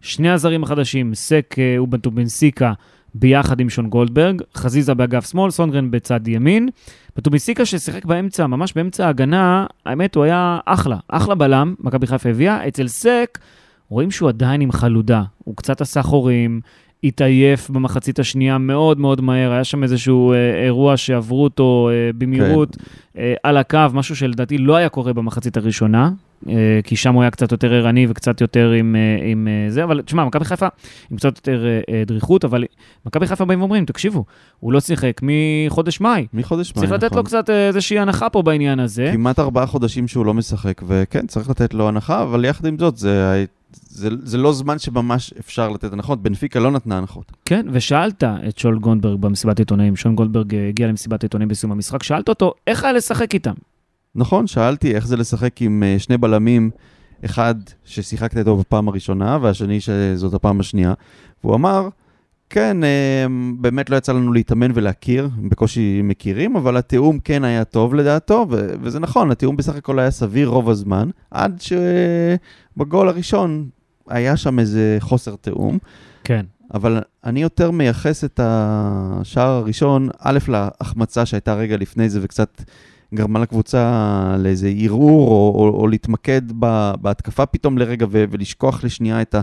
שני 0.02 0.30
הזרים 0.30 0.64
החדשים, 0.64 1.14
סק 1.14 1.56
אה, 1.58 1.84
ובנטובנסיקה 1.84 2.74
ביחד 3.14 3.60
עם 3.60 3.70
שון 3.70 3.90
גולדברג, 3.90 4.42
חזיזה 4.56 4.94
באגף 4.94 5.30
שמאל, 5.32 5.52
סונגרן 5.52 5.92
בצד 5.92 6.28
ימין. 6.28 6.70
בטובינסיקה 7.18 7.66
ששיחק 7.66 8.06
באמצע, 8.06 8.48
ממש 8.48 8.74
באמצע 8.74 9.06
ההגנה, 9.06 9.66
האמת, 9.86 10.16
הוא 10.16 10.24
היה 10.24 10.60
אחלה, 10.66 10.98
אחלה 11.08 11.36
בלם, 11.36 11.76
מכבי 11.80 12.08
חיפה 12.08 12.30
הביאה. 12.30 12.68
אצל 12.68 12.88
סק, 12.88 13.40
רואים 13.90 14.12
שהוא 14.12 14.30
עדיין 14.30 14.62
עם 14.62 14.72
חלודה. 14.72 15.24
הוא 15.44 15.56
קצת 15.56 15.82
עשה 15.82 16.02
חורים, 16.02 16.62
התעייף 17.04 17.70
במחצית 17.70 18.20
השנייה 18.20 18.58
מאוד 18.58 19.00
מאוד 19.00 19.22
מהר, 19.22 19.52
היה 19.52 19.64
שם 19.64 19.84
איזשהו 19.84 20.34
אה, 20.34 20.64
אירוע 20.66 20.98
שעברו 20.98 21.44
אותו 21.44 21.90
אה, 21.92 22.10
במהירות 22.18 22.76
כן. 22.76 22.84
אה, 23.18 23.34
על 23.44 23.58
הקו, 23.58 23.80
משהו 23.94 24.16
שלדעתי 24.16 24.58
לא 24.58 24.76
היה 24.76 24.90
קורה 24.90 25.14
במחצית 25.14 25.58
הראשונה, 25.58 26.12
אה, 26.50 26.80
כי 26.84 26.96
שם 26.96 27.14
הוא 27.14 27.22
היה 27.22 27.32
קצת 27.32 27.52
יותר 27.52 27.74
ערני 27.74 28.08
וקצת 28.10 28.42
יותר 28.42 28.72
עם, 28.72 28.96
אה, 28.96 29.26
עם 29.32 29.48
אה, 29.48 29.72
זה, 29.72 29.84
אבל 29.84 30.02
תשמע, 30.02 30.26
מכבי 30.26 30.46
חיפה 30.46 30.68
עם 31.12 31.18
קצת 31.18 31.38
יותר 31.38 31.66
אה, 31.66 31.80
אה, 31.90 32.04
דריכות, 32.06 32.46
אבל 32.46 32.64
מכבי 33.06 33.28
חיפה 33.28 33.46
באים 33.46 33.60
ואומרים, 33.60 33.86
תקשיבו, 33.86 34.26
הוא 34.60 34.74
לא 34.74 34.80
שיחק 34.80 35.22
מחודש 35.24 36.02
מאי. 36.02 36.28
מחודש 36.34 36.74
מאי, 36.76 36.82
צריך 36.82 36.92
לתת 36.92 37.04
נכון. 37.04 37.18
לו 37.18 37.24
קצת 37.24 37.50
אה, 37.50 37.68
איזושהי 37.68 38.00
הנחה 38.00 38.30
פה 38.30 38.42
בעניין 38.42 38.80
הזה. 38.80 39.10
כמעט 39.14 39.40
ארבעה 39.40 39.66
חודשים 39.66 40.08
שהוא 40.08 40.26
לא 40.26 40.34
משחק, 40.34 40.82
וכן, 40.88 41.28
צריך 41.28 41.50
לתת 41.50 41.74
לו 41.74 41.88
הנחה, 41.88 42.24
אבל 42.24 42.46
יחד 42.46 42.66
עם 42.66 42.80
זאת, 42.80 42.98
זה, 42.98 43.46
זה, 43.74 44.10
זה 44.24 44.38
לא 44.38 44.54
זמן 44.54 44.80
שממש 44.80 45.34
אפשר 45.40 45.70
לתת 45.70 45.94
הנחות. 45.94 46.24
בנפיקה 46.24 46.60
לא 46.60 46.72
נתנה 46.72 46.98
הנחות. 46.98 47.32
כן, 47.46 47.66
ושאלת 47.72 48.24
את 48.24 48.58
שול 48.58 48.80
גולדברג 48.80 49.22
במסיבת 49.22 49.60
עיתונאים, 49.60 49.96
שון 49.96 50.16
גולדברג 50.16 50.56
אה, 50.56 50.68
הגיע 50.68 50.88
למסיבת 50.88 51.24
עיתונאים 51.24 51.50
בסיום 51.50 51.72
המשחק, 51.72 52.04
שאלת 52.04 52.30
אותו, 52.30 52.54
איך 52.68 52.84
היה 52.84 52.94
לשחק 52.94 53.34
איתם? 53.34 53.54
נכון, 54.16 54.48
שאלתי 54.48 54.96
איך 54.96 55.08
זה 55.08 55.18
לשחק 55.18 55.62
עם 55.62 55.84
אה, 55.84 56.00
שני 56.00 56.18
בלמים, 56.18 56.70
אחד 57.26 57.56
ששיחקת 57.86 58.38
איתו 58.38 58.58
בפעם 58.58 58.88
הראשונה, 58.88 59.38
והשני 59.42 59.82
שזאת 59.82 60.34
הפעם 60.34 60.60
השנייה, 60.60 60.94
והוא 61.44 61.56
אמר, 61.56 61.90
כן, 62.50 62.84
אה, 62.84 63.26
באמת 63.60 63.90
לא 63.90 63.96
יצא 63.96 64.14
לנו 64.14 64.34
להתאמן 64.34 64.72
ולהכיר, 64.74 65.30
בקושי 65.50 66.02
מכירים, 66.04 66.56
אבל 66.56 66.78
התיאום 66.78 67.20
כן 67.20 67.44
היה 67.44 67.64
טוב 67.64 67.96
לדעתו, 67.96 68.46
ו- 68.50 68.74
וזה 68.82 69.00
נכון, 69.00 69.32
התיאום 69.32 69.58
בסך 69.58 69.76
הכל 69.76 70.00
היה 70.00 70.12
סביר 70.12 70.48
רוב 70.48 70.70
הזמן, 70.70 71.10
עד 71.32 71.62
שבגול 71.62 73.10
הראשון 73.10 73.70
היה 74.08 74.38
שם 74.38 74.60
איזה 74.60 74.98
חוסר 75.00 75.36
תיאום. 75.36 75.78
כן. 76.24 76.46
אבל 76.74 77.02
אני 77.24 77.42
יותר 77.42 77.72
מייחס 77.72 78.24
את 78.24 78.40
השער 78.44 79.50
הראשון, 79.50 80.10
א', 80.20 80.40
להחמצה 80.48 81.26
שהייתה 81.26 81.54
רגע 81.54 81.78
לפני 81.78 82.10
זה 82.10 82.20
וקצת 82.24 82.62
גרמה 83.14 83.40
לקבוצה 83.40 84.36
לאיזה 84.40 84.72
ערעור, 84.80 85.32
או, 85.32 85.54
או, 85.56 85.82
או 85.82 85.88
להתמקד 85.88 86.42
ב, 86.60 86.92
בהתקפה 87.02 87.46
פתאום 87.46 87.78
לרגע 87.78 88.06
ו, 88.10 88.26
ולשכוח 88.32 88.84
לשנייה 88.84 89.22
את 89.22 89.36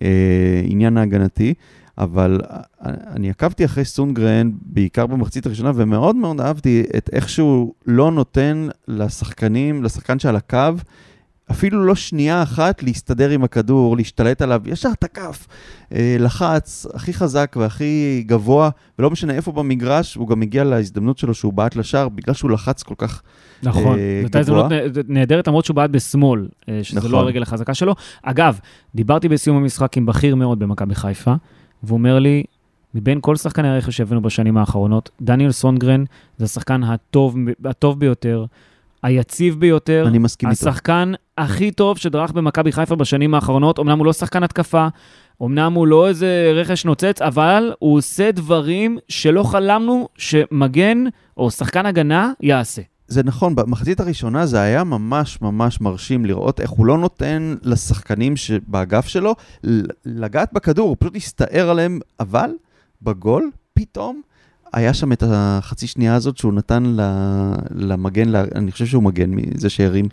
העניין 0.00 0.96
ההגנתי. 0.96 1.54
אבל 1.98 2.40
אני 2.86 3.30
עקבתי 3.30 3.64
אחרי 3.64 3.84
סונגרן, 3.84 4.50
בעיקר 4.62 5.06
במחצית 5.06 5.46
הראשונה, 5.46 5.72
ומאוד 5.74 6.16
מאוד 6.16 6.40
אהבתי 6.40 6.82
את 6.96 7.10
איך 7.12 7.28
שהוא 7.28 7.72
לא 7.86 8.10
נותן 8.10 8.68
לשחקנים, 8.88 9.84
לשחקן 9.84 10.18
שעל 10.18 10.36
הקו, 10.36 10.58
אפילו 11.50 11.84
לא 11.84 11.94
שנייה 11.94 12.42
אחת 12.42 12.82
להסתדר 12.82 13.30
עם 13.30 13.44
הכדור, 13.44 13.96
להשתלט 13.96 14.42
עליו, 14.42 14.62
ישר 14.64 14.94
תקף, 15.00 15.46
אה, 15.92 16.16
לחץ 16.20 16.86
הכי 16.94 17.12
חזק 17.14 17.56
והכי 17.60 18.22
גבוה, 18.26 18.70
ולא 18.98 19.10
משנה 19.10 19.32
איפה 19.34 19.52
במגרש, 19.52 20.14
הוא 20.14 20.28
גם 20.28 20.42
הגיע 20.42 20.64
להזדמנות 20.64 21.18
שלו 21.18 21.34
שהוא 21.34 21.52
בעט 21.52 21.76
לשער, 21.76 22.08
בגלל 22.08 22.34
שהוא 22.34 22.50
לחץ 22.50 22.82
כל 22.82 22.94
כך 22.98 23.22
נכון, 23.62 23.82
אה, 23.82 24.18
זו 24.20 24.22
הייתה 24.22 24.38
הזדמנות 24.38 24.64
גבוה. 24.66 24.78
נה- 24.78 25.02
נהדרת 25.20 25.48
למרות 25.48 25.64
שהוא 25.64 25.74
בעט 25.74 25.90
בשמאל, 25.90 26.48
אה, 26.68 26.78
שזה 26.82 26.98
נכון. 26.98 27.10
לא 27.10 27.18
הרגל 27.20 27.42
החזקה 27.42 27.74
שלו. 27.74 27.94
אגב, 28.22 28.58
דיברתי 28.94 29.28
בסיום 29.28 29.56
המשחק 29.56 29.96
עם 29.96 30.06
בכיר 30.06 30.34
מאוד 30.36 30.58
במכבי 30.58 30.94
חיפה, 30.94 31.34
והוא 31.82 31.96
אומר 31.96 32.18
לי, 32.18 32.44
מבין 32.94 33.18
כל 33.20 33.36
שחקני 33.36 33.68
הרכש 33.68 33.96
שהבאנו 33.96 34.22
בשנים 34.22 34.56
האחרונות, 34.56 35.10
דניאל 35.20 35.52
סונגרן 35.52 36.04
זה 36.38 36.44
השחקן 36.44 36.84
הטוב, 36.84 37.36
הטוב 37.64 38.00
ביותר, 38.00 38.44
היציב 39.02 39.60
ביותר, 39.60 40.04
אני 40.08 40.18
מסכים 40.18 40.50
איתו. 40.50 40.68
השחקן 40.68 41.12
הכי 41.38 41.70
טוב 41.70 41.98
שדרך 41.98 42.32
במכבי 42.32 42.72
חיפה 42.72 42.96
בשנים 42.96 43.34
האחרונות. 43.34 43.78
אמנם 43.78 43.98
הוא 43.98 44.06
לא 44.06 44.12
שחקן 44.12 44.42
התקפה, 44.42 44.88
אמנם 45.42 45.72
הוא 45.72 45.86
לא 45.86 46.08
איזה 46.08 46.52
רכש 46.54 46.84
נוצץ, 46.84 47.22
אבל 47.22 47.72
הוא 47.78 47.98
עושה 47.98 48.32
דברים 48.32 48.98
שלא 49.08 49.42
חלמנו 49.42 50.08
שמגן 50.16 51.04
או 51.36 51.50
שחקן 51.50 51.86
הגנה 51.86 52.32
יעשה. 52.40 52.82
זה 53.08 53.22
נכון, 53.22 53.54
במחצית 53.54 54.00
הראשונה 54.00 54.46
זה 54.46 54.60
היה 54.60 54.84
ממש 54.84 55.42
ממש 55.42 55.80
מרשים 55.80 56.24
לראות 56.24 56.60
איך 56.60 56.70
הוא 56.70 56.86
לא 56.86 56.98
נותן 56.98 57.54
לשחקנים 57.62 58.36
שבאגף 58.36 59.06
שלו 59.06 59.34
לגעת 60.04 60.52
בכדור, 60.52 60.88
הוא 60.88 60.96
פשוט 60.98 61.16
הסתער 61.16 61.70
עליהם, 61.70 62.00
אבל 62.20 62.50
בגול 63.02 63.50
פתאום 63.74 64.20
היה 64.72 64.94
שם 64.94 65.12
את 65.12 65.22
החצי 65.26 65.86
שנייה 65.86 66.14
הזאת 66.14 66.36
שהוא 66.36 66.52
נתן 66.52 66.96
למגן, 67.74 68.34
אני 68.34 68.72
חושב 68.72 68.86
שהוא 68.86 69.02
מגן 69.02 69.30
מזה 69.30 69.70
שהרים. 69.70 70.08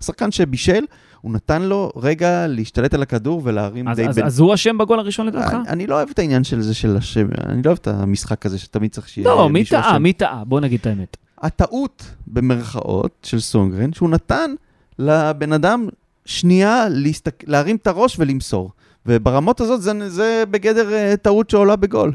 השחקן 0.00 0.30
שבישל, 0.30 0.84
הוא 1.20 1.32
נתן 1.32 1.62
לו 1.62 1.92
רגע 1.96 2.46
להשתלט 2.46 2.94
על 2.94 3.02
הכדור 3.02 3.42
ולהרים 3.44 3.88
אז, 3.88 3.96
די 3.96 4.08
אז, 4.08 4.16
בין... 4.16 4.26
אז 4.26 4.40
הוא 4.40 4.54
אשם 4.54 4.78
בגול 4.78 4.98
הראשון 4.98 5.26
לדעתך? 5.26 5.54
אני, 5.54 5.68
אני 5.68 5.86
לא 5.86 5.94
אוהב 5.94 6.08
את 6.10 6.18
העניין 6.18 6.44
של 6.44 6.60
זה 6.60 6.74
של 6.74 6.96
השם, 6.96 7.26
אני 7.46 7.62
לא 7.62 7.70
אוהב 7.70 7.78
את 7.80 7.88
המשחק 7.88 8.46
הזה 8.46 8.58
שתמיד 8.58 8.90
צריך 8.90 9.08
שיהיה 9.08 9.28
לא, 9.28 9.48
מי 9.48 9.64
טעה? 9.64 9.98
מי 9.98 10.12
טעה? 10.12 10.44
בוא 10.44 10.60
נגיד 10.60 10.80
את 10.80 10.86
האמת. 10.86 11.16
הטעות, 11.42 12.14
במרכאות, 12.26 13.10
של 13.22 13.40
סונגרן, 13.40 13.92
שהוא 13.92 14.10
נתן 14.10 14.54
לבן 14.98 15.52
אדם 15.52 15.88
שנייה 16.24 16.86
להסתק... 16.90 17.44
להרים 17.46 17.76
את 17.76 17.86
הראש 17.86 18.16
ולמסור. 18.18 18.70
וברמות 19.06 19.60
הזאת 19.60 19.82
זה, 19.82 20.10
זה 20.10 20.44
בגדר 20.50 20.88
uh, 20.88 21.16
טעות 21.16 21.50
שעולה 21.50 21.76
בגול. 21.76 22.12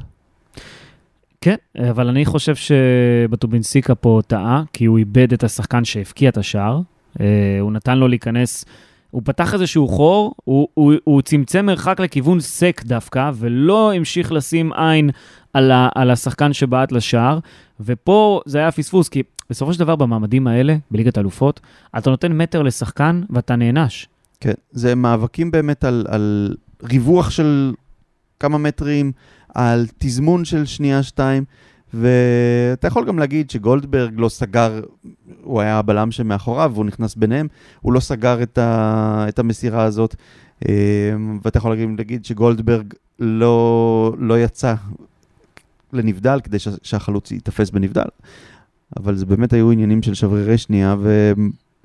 כן, 1.42 1.56
אבל 1.90 2.08
אני 2.08 2.26
חושב 2.26 2.56
שבטובינסיקה 2.56 3.96
פה 3.96 4.22
טעה, 4.28 4.64
כי 4.74 4.86
הוא 4.86 4.98
איבד 4.98 5.34
את 5.34 5.44
השחקן 5.44 5.86
שהבקיע 5.86 6.30
את 6.30 6.38
השער. 6.38 6.82
אה, 7.20 7.26
הוא 7.62 7.72
נתן 7.72 7.98
לו 7.98 8.08
להיכנס, 8.08 8.66
הוא 9.12 9.22
פתח 9.26 9.54
איזשהו 9.54 9.88
חור, 9.88 10.34
הוא, 10.44 10.68
הוא, 10.74 10.94
הוא 11.04 11.22
צמצם 11.22 11.66
מרחק 11.66 12.00
לכיוון 12.00 12.40
סק 12.40 12.82
דווקא, 12.86 13.32
ולא 13.36 13.94
המשיך 13.94 14.32
לשים 14.32 14.74
עין 14.74 15.10
על, 15.54 15.72
ה, 15.72 15.90
על 15.96 16.12
השחקן 16.12 16.54
שבעט 16.54 16.92
לשער, 16.92 17.40
ופה 17.86 18.42
זה 18.46 18.58
היה 18.58 18.72
פספוס, 18.72 19.10
כי 19.10 19.24
בסופו 19.50 19.74
של 19.74 19.80
דבר 19.80 19.96
במעמדים 19.96 20.48
האלה, 20.48 20.76
בליגת 20.92 21.18
האלופות, 21.18 21.60
אתה 21.98 22.10
נותן 22.10 22.38
מטר 22.38 22.62
לשחקן 22.62 23.22
ואתה 23.30 23.56
נענש. 23.56 24.08
כן, 24.40 24.54
זה 24.72 24.96
מאבקים 24.96 25.52
באמת 25.52 25.84
על, 25.84 26.06
על 26.10 26.56
ריווח 26.84 27.30
של 27.30 27.74
כמה 28.40 28.58
מטרים, 28.58 29.12
על 29.56 29.86
תזמון 29.98 30.46
של 30.46 30.66
שנייה-שתיים, 30.66 31.44
ואתה 31.94 32.88
יכול 32.88 33.06
גם 33.06 33.20
להגיד 33.20 33.50
שגולדברג 33.50 34.14
לא 34.18 34.30
סגר, 34.30 34.82
הוא 35.44 35.62
היה 35.62 35.78
הבלם 35.78 36.12
שמאחוריו 36.12 36.72
והוא 36.74 36.86
נכנס 36.86 37.16
ביניהם, 37.16 37.48
הוא 37.82 37.94
לא 37.94 38.00
סגר 38.00 38.44
את, 38.44 38.58
ה, 38.58 39.26
את 39.30 39.40
המסירה 39.40 39.84
הזאת, 39.84 40.16
אה, 40.70 40.74
ואתה 41.44 41.58
יכול 41.58 41.78
להגיד 41.98 42.26
שגולדברג 42.26 42.94
לא, 43.20 44.14
לא 44.20 44.40
יצא 44.40 44.74
לנבדל 45.94 46.40
כדי 46.44 46.60
שה- 46.60 46.72
שהחלוץ 46.84 47.32
ייתפס 47.32 47.70
בנבדל. 47.70 48.06
אבל 48.98 49.16
זה 49.16 49.26
באמת 49.26 49.54
היו 49.54 49.72
עניינים 49.72 50.02
של 50.04 50.14
שברירי 50.14 50.58
שנייה, 50.58 50.96
ו... 51.00 51.32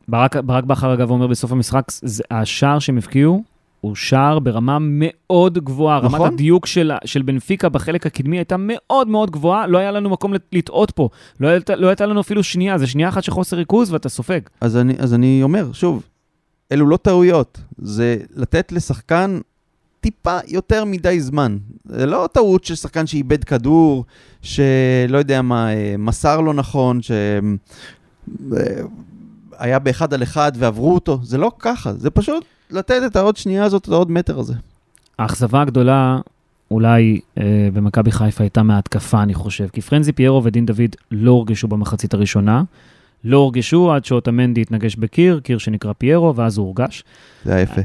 ברק, 0.08 0.36
ברק 0.36 0.64
בכר, 0.64 0.94
אגב, 0.94 1.10
אומר 1.10 1.26
בסוף 1.26 1.52
המשחק, 1.52 1.84
זה, 2.02 2.22
השער 2.30 2.78
שהם 2.78 2.96
הבקיעו, 2.96 3.42
הוא 3.80 3.94
שער 3.94 4.38
ברמה 4.38 4.78
מאוד 4.80 5.58
גבוהה. 5.58 6.00
נכון. 6.04 6.20
רמת 6.20 6.32
הדיוק 6.32 6.66
של, 6.66 6.92
של 7.04 7.22
בנפיקה 7.22 7.68
בחלק 7.68 8.06
הקדמי 8.06 8.36
הייתה 8.38 8.56
מאוד 8.58 9.08
מאוד 9.08 9.30
גבוהה, 9.30 9.66
לא 9.66 9.78
היה 9.78 9.90
לנו 9.90 10.10
מקום 10.10 10.34
לט- 10.34 10.48
לטעות 10.52 10.90
פה. 10.90 11.08
לא, 11.40 11.48
הייתה- 11.48 11.76
לא 11.76 11.86
הייתה 11.88 12.06
לנו 12.06 12.20
אפילו 12.20 12.42
שנייה, 12.42 12.78
זה 12.78 12.86
שנייה 12.86 13.08
אחת 13.08 13.24
של 13.24 13.32
חוסר 13.32 13.56
ריכוז 13.56 13.92
ואתה 13.92 14.08
סופג. 14.08 14.40
אז 14.60 14.76
אני, 14.76 14.94
אז 14.98 15.14
אני 15.14 15.40
אומר, 15.42 15.72
שוב, 15.72 16.02
אלו 16.72 16.86
לא 16.86 16.96
טעויות, 16.96 17.60
זה 17.78 18.16
לתת 18.36 18.72
לשחקן 18.72 19.38
טיפה 20.00 20.38
יותר 20.46 20.84
מדי 20.84 21.20
זמן. 21.20 21.58
זה 21.84 22.06
לא 22.06 22.28
טעות 22.32 22.64
של 22.64 22.74
שחקן 22.74 23.06
שאיבד 23.06 23.44
כדור, 23.44 24.04
שלא 24.42 25.18
יודע 25.18 25.42
מה, 25.42 25.74
אה, 25.74 25.94
מסר 25.98 26.40
לא 26.40 26.54
נכון, 26.54 27.00
שהיה 29.58 29.78
באחד 29.78 30.14
על 30.14 30.22
אחד 30.22 30.52
ועברו 30.56 30.94
אותו, 30.94 31.18
זה 31.22 31.38
לא 31.38 31.52
ככה, 31.58 31.92
זה 31.92 32.10
פשוט 32.10 32.44
לתת 32.70 33.02
את 33.06 33.16
העוד 33.16 33.36
שנייה 33.36 33.64
הזאת, 33.64 33.84
את 33.84 33.88
העוד 33.88 34.10
מטר 34.10 34.38
הזה. 34.38 34.54
האכזבה 35.18 35.62
הגדולה 35.62 36.18
אולי 36.70 37.20
אה, 37.38 37.68
במכבי 37.72 38.12
חיפה 38.12 38.44
הייתה 38.44 38.62
מההתקפה, 38.62 39.22
אני 39.22 39.34
חושב. 39.34 39.68
כי 39.72 39.80
פרנזי 39.80 40.12
פיירו 40.12 40.44
ודין 40.44 40.66
דוד 40.66 40.96
לא 41.10 41.30
הורגשו 41.30 41.68
במחצית 41.68 42.14
הראשונה. 42.14 42.62
לא 43.24 43.36
הורגשו 43.36 43.92
עד 43.92 44.04
שאוטמנדי 44.04 44.60
התנגש 44.60 44.96
בקיר, 44.96 45.40
קיר 45.40 45.58
שנקרא 45.58 45.92
פיירו, 45.92 46.36
ואז 46.36 46.58
הוא 46.58 46.66
הורגש. 46.66 47.04
זה 47.44 47.54
היה 47.54 47.62
יפה. 47.62 47.80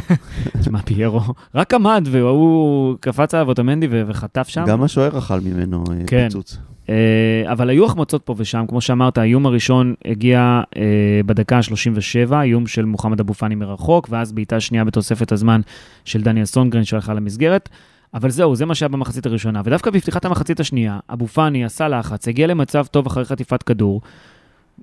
תשמע, 0.60 0.82
פיירו 0.82 1.20
רק 1.54 1.74
עמד 1.74 2.08
והוא 2.10 2.96
קפץ 3.00 3.34
עליו 3.34 3.48
אוטמנדי 3.48 3.88
וחטף 3.90 4.48
שם. 4.48 4.64
גם 4.66 4.82
השוער 4.82 5.18
אכל 5.18 5.40
ממנו 5.40 5.84
אה, 5.90 6.06
כן. 6.06 6.24
פיצוץ. 6.28 6.58
אה, 6.88 7.52
אבל 7.52 7.70
היו 7.70 7.84
החמצות 7.84 8.22
פה 8.22 8.34
ושם, 8.38 8.64
כמו 8.68 8.80
שאמרת, 8.80 9.18
האיום 9.18 9.46
הראשון 9.46 9.94
הגיע 10.04 10.60
אה, 10.76 11.20
בדקה 11.26 11.56
ה-37, 11.56 12.32
איום 12.32 12.66
של 12.66 12.84
מוחמד 12.84 13.20
אבו 13.20 13.34
פאני 13.34 13.54
מרחוק, 13.54 14.08
ואז 14.10 14.32
בעיטה 14.32 14.60
שנייה 14.60 14.84
בתוספת 14.84 15.32
הזמן 15.32 15.60
של 16.04 16.22
דניאל 16.22 16.44
סונגרן 16.44 16.84
שהלכה 16.84 17.14
למסגרת. 17.14 17.68
אבל 18.14 18.30
זהו, 18.30 18.56
זה 18.56 18.66
מה 18.66 18.74
שהיה 18.74 18.88
במחצית 18.88 19.26
הראשונה. 19.26 19.62
ודווקא 19.64 19.90
בפתיחת 19.90 20.24
המחצית 20.24 20.60
השנייה, 20.60 20.98
אבו 21.12 21.26
פאני 21.26 21.64
עשה 21.64 21.88
לחץ, 21.88 22.28
הגיע 22.28 22.46
למצב 22.46 22.86
טוב 22.86 23.06
אחרי 23.06 23.24
חטיפת 23.24 23.62
כדור. 23.62 24.00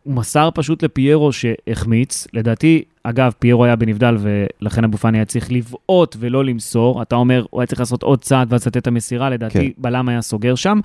הוא 0.04 0.14
מסר 0.14 0.50
פשוט 0.54 0.84
לפיירו 0.84 1.32
שהחמיץ. 1.32 2.28
לדעתי, 2.34 2.84
אגב, 3.04 3.32
פיירו 3.40 3.66
היה 3.66 3.76
בנבדל 3.76 4.18
ולכן 4.20 4.84
אבו 4.84 4.98
פאני 4.98 5.18
היה 5.18 5.26
צריך 5.26 5.52
לבעוט 5.52 6.16
ולא 6.20 6.46
למסור. 6.46 7.02
אתה 7.02 7.16
אומר, 7.16 7.46
הוא 7.50 7.62
היה 7.62 7.68
צריך 7.68 7.80
לעשות 7.80 8.04
עוד 8.04 8.22
צעד 8.22 8.54
ואז 8.54 8.68
לתת 8.68 8.78
את 8.78 8.88
המסירה, 8.88 9.30
לדעתי 9.30 9.74
כן. 9.74 9.82
בלם 9.82 10.10
היה 10.10 10.22
סוגר 10.22 10.56
שם. 10.56 10.80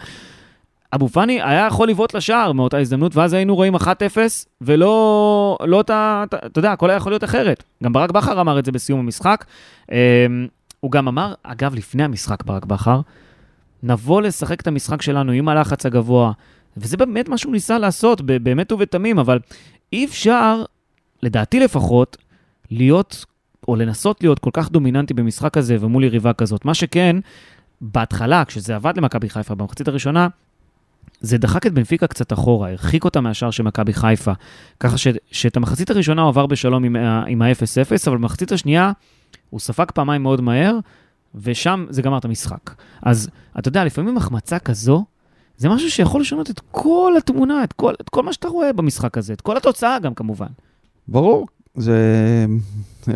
אבו 0.94 1.08
פאני 1.08 1.42
היה 1.42 1.66
יכול 1.66 1.88
לבעוט 1.88 2.14
לשער 2.14 2.52
מאותה 2.52 2.78
הזדמנות, 2.78 3.16
ואז 3.16 3.32
היינו 3.32 3.54
רואים 3.56 3.76
1-0, 3.76 3.86
ולא, 4.60 5.58
לא 5.64 5.80
אתה, 5.80 6.24
אתה 6.28 6.36
אתה 6.46 6.58
יודע, 6.58 6.72
הכל 6.72 6.90
היה 6.90 6.96
יכול 6.96 7.12
להיות 7.12 7.24
אחרת. 7.24 7.64
גם 7.84 7.92
ברק 7.92 8.10
בכר 8.10 8.40
אמר 8.40 8.58
את 8.58 8.64
זה 8.64 8.72
בסיום 8.72 9.00
המשחק. 9.00 9.44
אמ, 9.92 9.96
הוא 10.80 10.90
גם 10.90 11.08
אמר, 11.08 11.34
אגב, 11.42 11.74
לפני 11.74 12.02
המשחק, 12.02 12.44
ברק 12.44 12.64
בכר, 12.64 13.00
נבוא 13.82 14.22
לשחק 14.22 14.60
את 14.60 14.66
המשחק 14.66 15.02
שלנו 15.02 15.32
עם 15.32 15.48
הלחץ 15.48 15.86
הגבוה, 15.86 16.32
וזה 16.76 16.96
באמת 16.96 17.28
מה 17.28 17.38
שהוא 17.38 17.52
ניסה 17.52 17.78
לעשות, 17.78 18.20
באמת 18.20 18.72
ובתמים, 18.72 19.18
אבל 19.18 19.38
אי 19.92 20.04
אפשר, 20.04 20.64
לדעתי 21.22 21.60
לפחות, 21.60 22.16
להיות, 22.70 23.24
או 23.68 23.76
לנסות 23.76 24.22
להיות 24.22 24.38
כל 24.38 24.50
כך 24.52 24.70
דומיננטי 24.70 25.14
במשחק 25.14 25.56
הזה 25.56 25.76
ומול 25.80 26.04
יריבה 26.04 26.32
כזאת. 26.32 26.64
מה 26.64 26.74
שכן, 26.74 27.16
בהתחלה, 27.80 28.44
כשזה 28.44 28.76
עבד 28.76 28.96
למכבי 28.96 29.28
חיפה 29.28 29.54
במחצית 29.54 29.88
הראשונה, 29.88 30.28
זה 31.20 31.38
דחק 31.38 31.66
את 31.66 31.72
בנפיקה 31.72 32.06
קצת 32.06 32.32
אחורה, 32.32 32.70
הרחיק 32.70 33.04
אותה 33.04 33.20
מהשער 33.20 33.50
של 33.50 33.62
מכבי 33.62 33.92
חיפה. 33.92 34.32
ככה 34.80 34.98
ש, 34.98 35.06
שאת 35.30 35.56
המחצית 35.56 35.90
הראשונה 35.90 36.22
הוא 36.22 36.28
עבר 36.28 36.46
בשלום 36.46 36.84
עם 37.26 37.42
ה-0-0, 37.42 38.06
אבל 38.06 38.16
במחצית 38.16 38.52
השנייה 38.52 38.92
הוא 39.50 39.60
ספג 39.60 39.86
פעמיים 39.94 40.22
מאוד 40.22 40.40
מהר, 40.40 40.78
ושם 41.34 41.86
זה 41.90 42.02
גמר 42.02 42.18
את 42.18 42.24
המשחק. 42.24 42.74
אז 43.02 43.30
אתה 43.58 43.68
יודע, 43.68 43.84
לפעמים 43.84 44.16
החמצה 44.16 44.58
כזו, 44.58 45.04
זה 45.60 45.68
משהו 45.68 45.90
שיכול 45.90 46.20
לשנות 46.20 46.50
את 46.50 46.60
כל 46.70 47.12
התמונה, 47.18 47.64
את 47.64 47.72
כל, 47.72 47.94
את 48.00 48.08
כל 48.08 48.22
מה 48.22 48.32
שאתה 48.32 48.48
רואה 48.48 48.72
במשחק 48.72 49.18
הזה, 49.18 49.32
את 49.32 49.40
כל 49.40 49.56
התוצאה 49.56 49.98
גם 49.98 50.14
כמובן. 50.14 50.46
ברור, 51.08 51.46
זה 51.76 52.46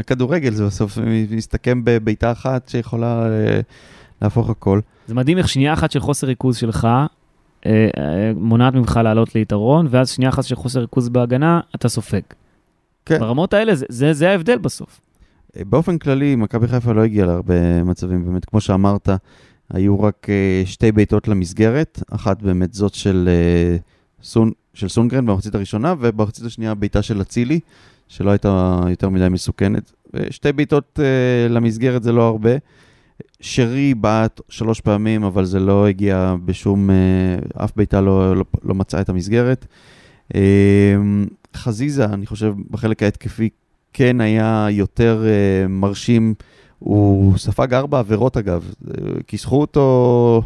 כדורגל, 0.07 0.55
זה 0.55 0.67
בסוף 0.67 0.99
מסתכם 1.31 1.81
בבעיטה 1.85 2.33
אחת 2.33 2.69
שיכולה 2.69 3.27
אה, 3.27 3.61
להפוך 4.23 4.51
הכל. 4.51 4.81
זה 5.07 5.15
מדהים 5.15 5.39
איך 5.39 5.49
שנייה 5.49 5.73
אחת 5.73 5.91
של 5.91 6.01
חוסר 6.01 6.27
ריכוז 6.27 6.57
שלך 6.57 6.85
אה, 6.85 7.07
אה, 7.67 8.33
מונעת 8.37 8.75
ממך 8.75 9.01
לעלות 9.05 9.35
ליתרון, 9.35 9.87
ואז 9.91 10.11
שנייה 10.11 10.31
אחת 10.31 10.45
של 10.45 10.57
חוסר 10.57 10.81
ריכוז 10.81 11.09
בהגנה, 11.09 11.61
אתה 11.75 11.89
סופג. 11.89 12.21
כן. 13.07 13.19
ברמות 13.19 13.55
האלה, 13.55 13.75
זה, 13.75 13.87
זה, 13.89 14.13
זה 14.13 14.31
ההבדל 14.31 14.59
בסוף. 14.59 15.01
באופן 15.57 15.99
כללי, 15.99 16.37
מכבי 16.37 16.69
חיפה 16.69 16.93
לא 16.93 17.05
הגיעה 17.05 17.27
להרבה 17.27 17.85
מצבים, 17.85 18.25
באמת, 18.25 18.45
כמו 18.45 18.61
שאמרת, 18.61 19.09
היו 19.71 20.01
רק 20.01 20.27
אה, 20.31 20.63
שתי 20.67 20.93
בעיטות 20.93 21.29
למסגרת, 21.29 22.03
אחת 22.11 22.43
באמת 22.43 22.75
זאת 22.75 22.95
של, 22.95 23.29
אה, 23.33 23.77
סון, 24.23 24.51
של 24.75 24.89
סונגרן 24.89 25.27
במחצית 25.27 25.55
הראשונה, 25.55 25.95
ובמחצית 26.01 26.45
השנייה 26.45 26.75
בעיטה 26.75 27.03
של 27.03 27.21
אצילי, 27.21 27.61
שלא 28.09 28.31
הייתה 28.31 28.81
יותר 28.91 29.09
מדי 29.09 29.29
מסוכנת. 29.29 29.93
שתי 30.31 30.53
בעיטות 30.53 31.01
אה, 31.03 31.49
למסגרת 31.49 32.03
זה 32.03 32.13
לא 32.13 32.23
הרבה. 32.23 32.51
שרי 33.41 33.95
בעט 33.95 34.41
שלוש 34.49 34.81
פעמים, 34.81 35.25
אבל 35.25 35.45
זה 35.45 35.61
לא 35.61 35.87
הגיע 35.87 36.35
בשום, 36.45 36.91
אף 37.57 37.73
בעיטה 37.77 38.01
לא, 38.01 38.37
לא, 38.37 38.45
לא 38.65 38.75
מצאה 38.75 39.01
את 39.01 39.09
המסגרת. 39.09 39.67
חזיזה, 41.57 42.05
אני 42.05 42.27
חושב, 42.27 42.55
בחלק 42.71 43.03
ההתקפי 43.03 43.49
כן 43.93 44.21
היה 44.21 44.67
יותר 44.71 45.25
מרשים. 45.69 46.35
הוא 46.85 47.39
ספג 47.39 47.75
ארבע 47.75 47.99
עבירות 47.99 48.37
אגב, 48.37 48.73
כיסחו 49.27 49.61
אותו, 49.61 50.43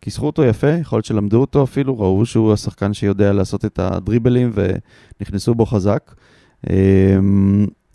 כיסחו 0.00 0.26
אותו 0.26 0.44
יפה, 0.44 0.70
יכול 0.70 0.96
להיות 0.96 1.04
שלמדו 1.04 1.40
אותו 1.40 1.64
אפילו, 1.64 1.98
ראו 1.98 2.26
שהוא 2.26 2.52
השחקן 2.52 2.92
שיודע 2.92 3.32
לעשות 3.32 3.64
את 3.64 3.78
הדריבלים 3.78 4.52
ונכנסו 4.54 5.54
בו 5.54 5.66
חזק. 5.66 6.14
אה, 6.70 7.16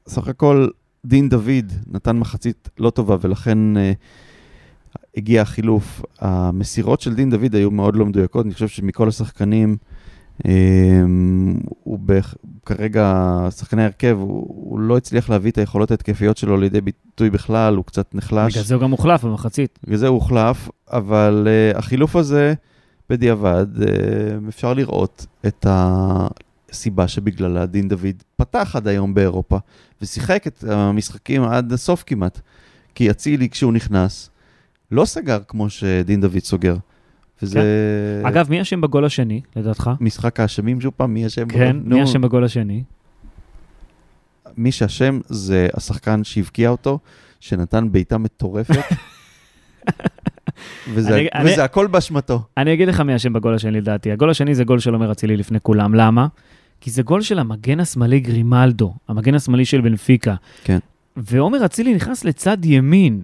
סך 0.08 0.28
הכל 0.28 0.68
דין 1.06 1.30
דוד 1.30 1.72
נתן 1.88 2.18
מחצית 2.18 2.70
לא 2.80 2.90
טובה 2.90 3.16
ולכן 3.22 3.78
אה, 3.78 3.92
הגיע 5.18 5.42
החילוף. 5.42 6.02
המסירות 6.20 7.02
של 7.02 7.14
דין 7.14 7.30
דוד 7.30 7.56
היו 7.56 7.72
מאוד 7.72 7.96
לא 7.96 8.06
מדויקות, 8.06 8.46
אני 8.46 8.54
חושב 8.54 8.68
שמכל 8.68 9.08
השחקנים, 9.08 9.78
הוא 11.84 12.00
בכ... 12.06 12.36
כרגע, 12.66 13.48
שחקני 13.58 13.84
הרכב, 13.84 14.18
הוא, 14.20 14.46
הוא 14.48 14.80
לא 14.80 14.98
הצליח 14.98 15.30
להביא 15.30 15.52
את 15.52 15.58
היכולות 15.58 15.92
ההתקפיות 15.92 16.38
שלו 16.38 16.58
לידי 16.58 16.82
ביטוי 16.82 17.30
בכלל, 17.30 17.76
הוא 17.76 17.86
קצת 17.86 18.16
נחלש. 18.16 18.54
בגלל 18.54 18.64
זה 18.64 18.76
הוא 18.76 18.82
גם 18.82 18.92
הוחלף 18.92 19.24
במחצית. 19.24 19.80
בגלל 19.84 19.98
זה 19.98 20.08
הוא 20.08 20.16
הוחלף, 20.16 20.70
אבל 20.92 21.48
uh, 21.74 21.78
החילוף 21.78 22.16
הזה, 22.16 22.54
בדיעבד, 23.10 23.68
uh, 23.78 23.86
אפשר 24.50 24.74
לראות 24.74 25.26
את 25.48 25.66
הסיבה 25.70 27.08
שבגללה 27.08 27.66
דין 27.66 27.88
דוד 27.88 28.24
פתח 28.36 28.76
עד 28.76 28.88
היום 28.88 29.14
באירופה, 29.14 29.58
ושיחק 30.02 30.48
את 30.48 30.64
המשחקים 30.68 31.44
עד 31.44 31.74
הסוף 31.74 32.04
כמעט. 32.06 32.40
כי 32.96 33.12
אצילי, 33.12 33.50
כשהוא 33.50 33.74
נכנס, 33.74 34.30
לא 34.92 35.06
סגר 35.06 35.40
כמו 35.48 35.70
שדין 35.70 36.22
דוד 36.22 36.40
סוגר. 36.40 36.76
וזה... 37.44 38.22
אגב, 38.24 38.50
מי 38.50 38.62
אשם 38.62 38.82
בגול 38.82 39.06
השני, 39.06 39.42
לדעתך? 39.56 39.90
משחק 40.00 40.40
האשמים 40.40 40.82
שוב 40.82 40.94
פעם, 40.98 41.14
מי 41.14 41.28
אשם? 41.28 41.48
כן, 41.48 41.78
נו, 41.84 41.96
מי 41.96 42.04
אשם 42.04 42.22
בגול 42.22 42.44
השני? 42.44 42.84
מי 44.58 44.72
שאשם 44.72 45.20
זה 45.30 45.68
השחקן 45.74 46.24
שהבקיע 46.24 46.70
אותו, 46.70 47.00
שנתן 47.40 47.92
בעיטה 47.92 48.18
מטורפת. 48.18 48.76
וזה, 50.94 51.16
אני- 51.16 51.28
אני- 51.36 51.52
וזה 51.52 51.64
הכל 51.64 51.88
באשמתו. 51.88 52.42
אני 52.58 52.74
אגיד 52.74 52.88
לך 52.88 53.00
מי 53.00 53.16
אשם 53.16 53.34
בגול 53.34 53.56
השני 53.56 53.72
לדעתי. 53.72 54.12
הגול 54.12 54.30
השני 54.30 54.56
זה 54.56 54.64
גול 54.64 54.80
של 54.80 54.94
עומר 54.94 55.12
אצילי 55.12 55.38
לפני 55.38 55.58
כולם. 55.62 55.96
למה? 55.96 56.28
כי 56.82 56.92
זה 56.92 57.04
גול 57.04 57.22
של 57.22 57.40
המגן 57.40 57.80
השמאלי 57.80 58.20
גרימלדו, 58.20 58.94
המגן 59.08 59.36
השמאלי 59.36 59.66
של 59.66 59.82
בנפיקה. 59.82 60.36
כן. 60.64 60.80
ועומר 61.18 61.66
אצילי 61.66 61.94
נכנס 61.96 62.26
לצד 62.26 62.66
ימין. 62.66 63.22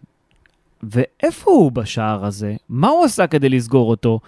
ואיפה 0.83 1.51
הוא 1.51 1.71
בשער 1.71 2.25
הזה? 2.25 2.55
מה 2.69 2.87
הוא 2.87 3.05
עשה 3.05 3.27
כדי 3.27 3.49
לסגור 3.49 3.89
אותו? 3.89 4.19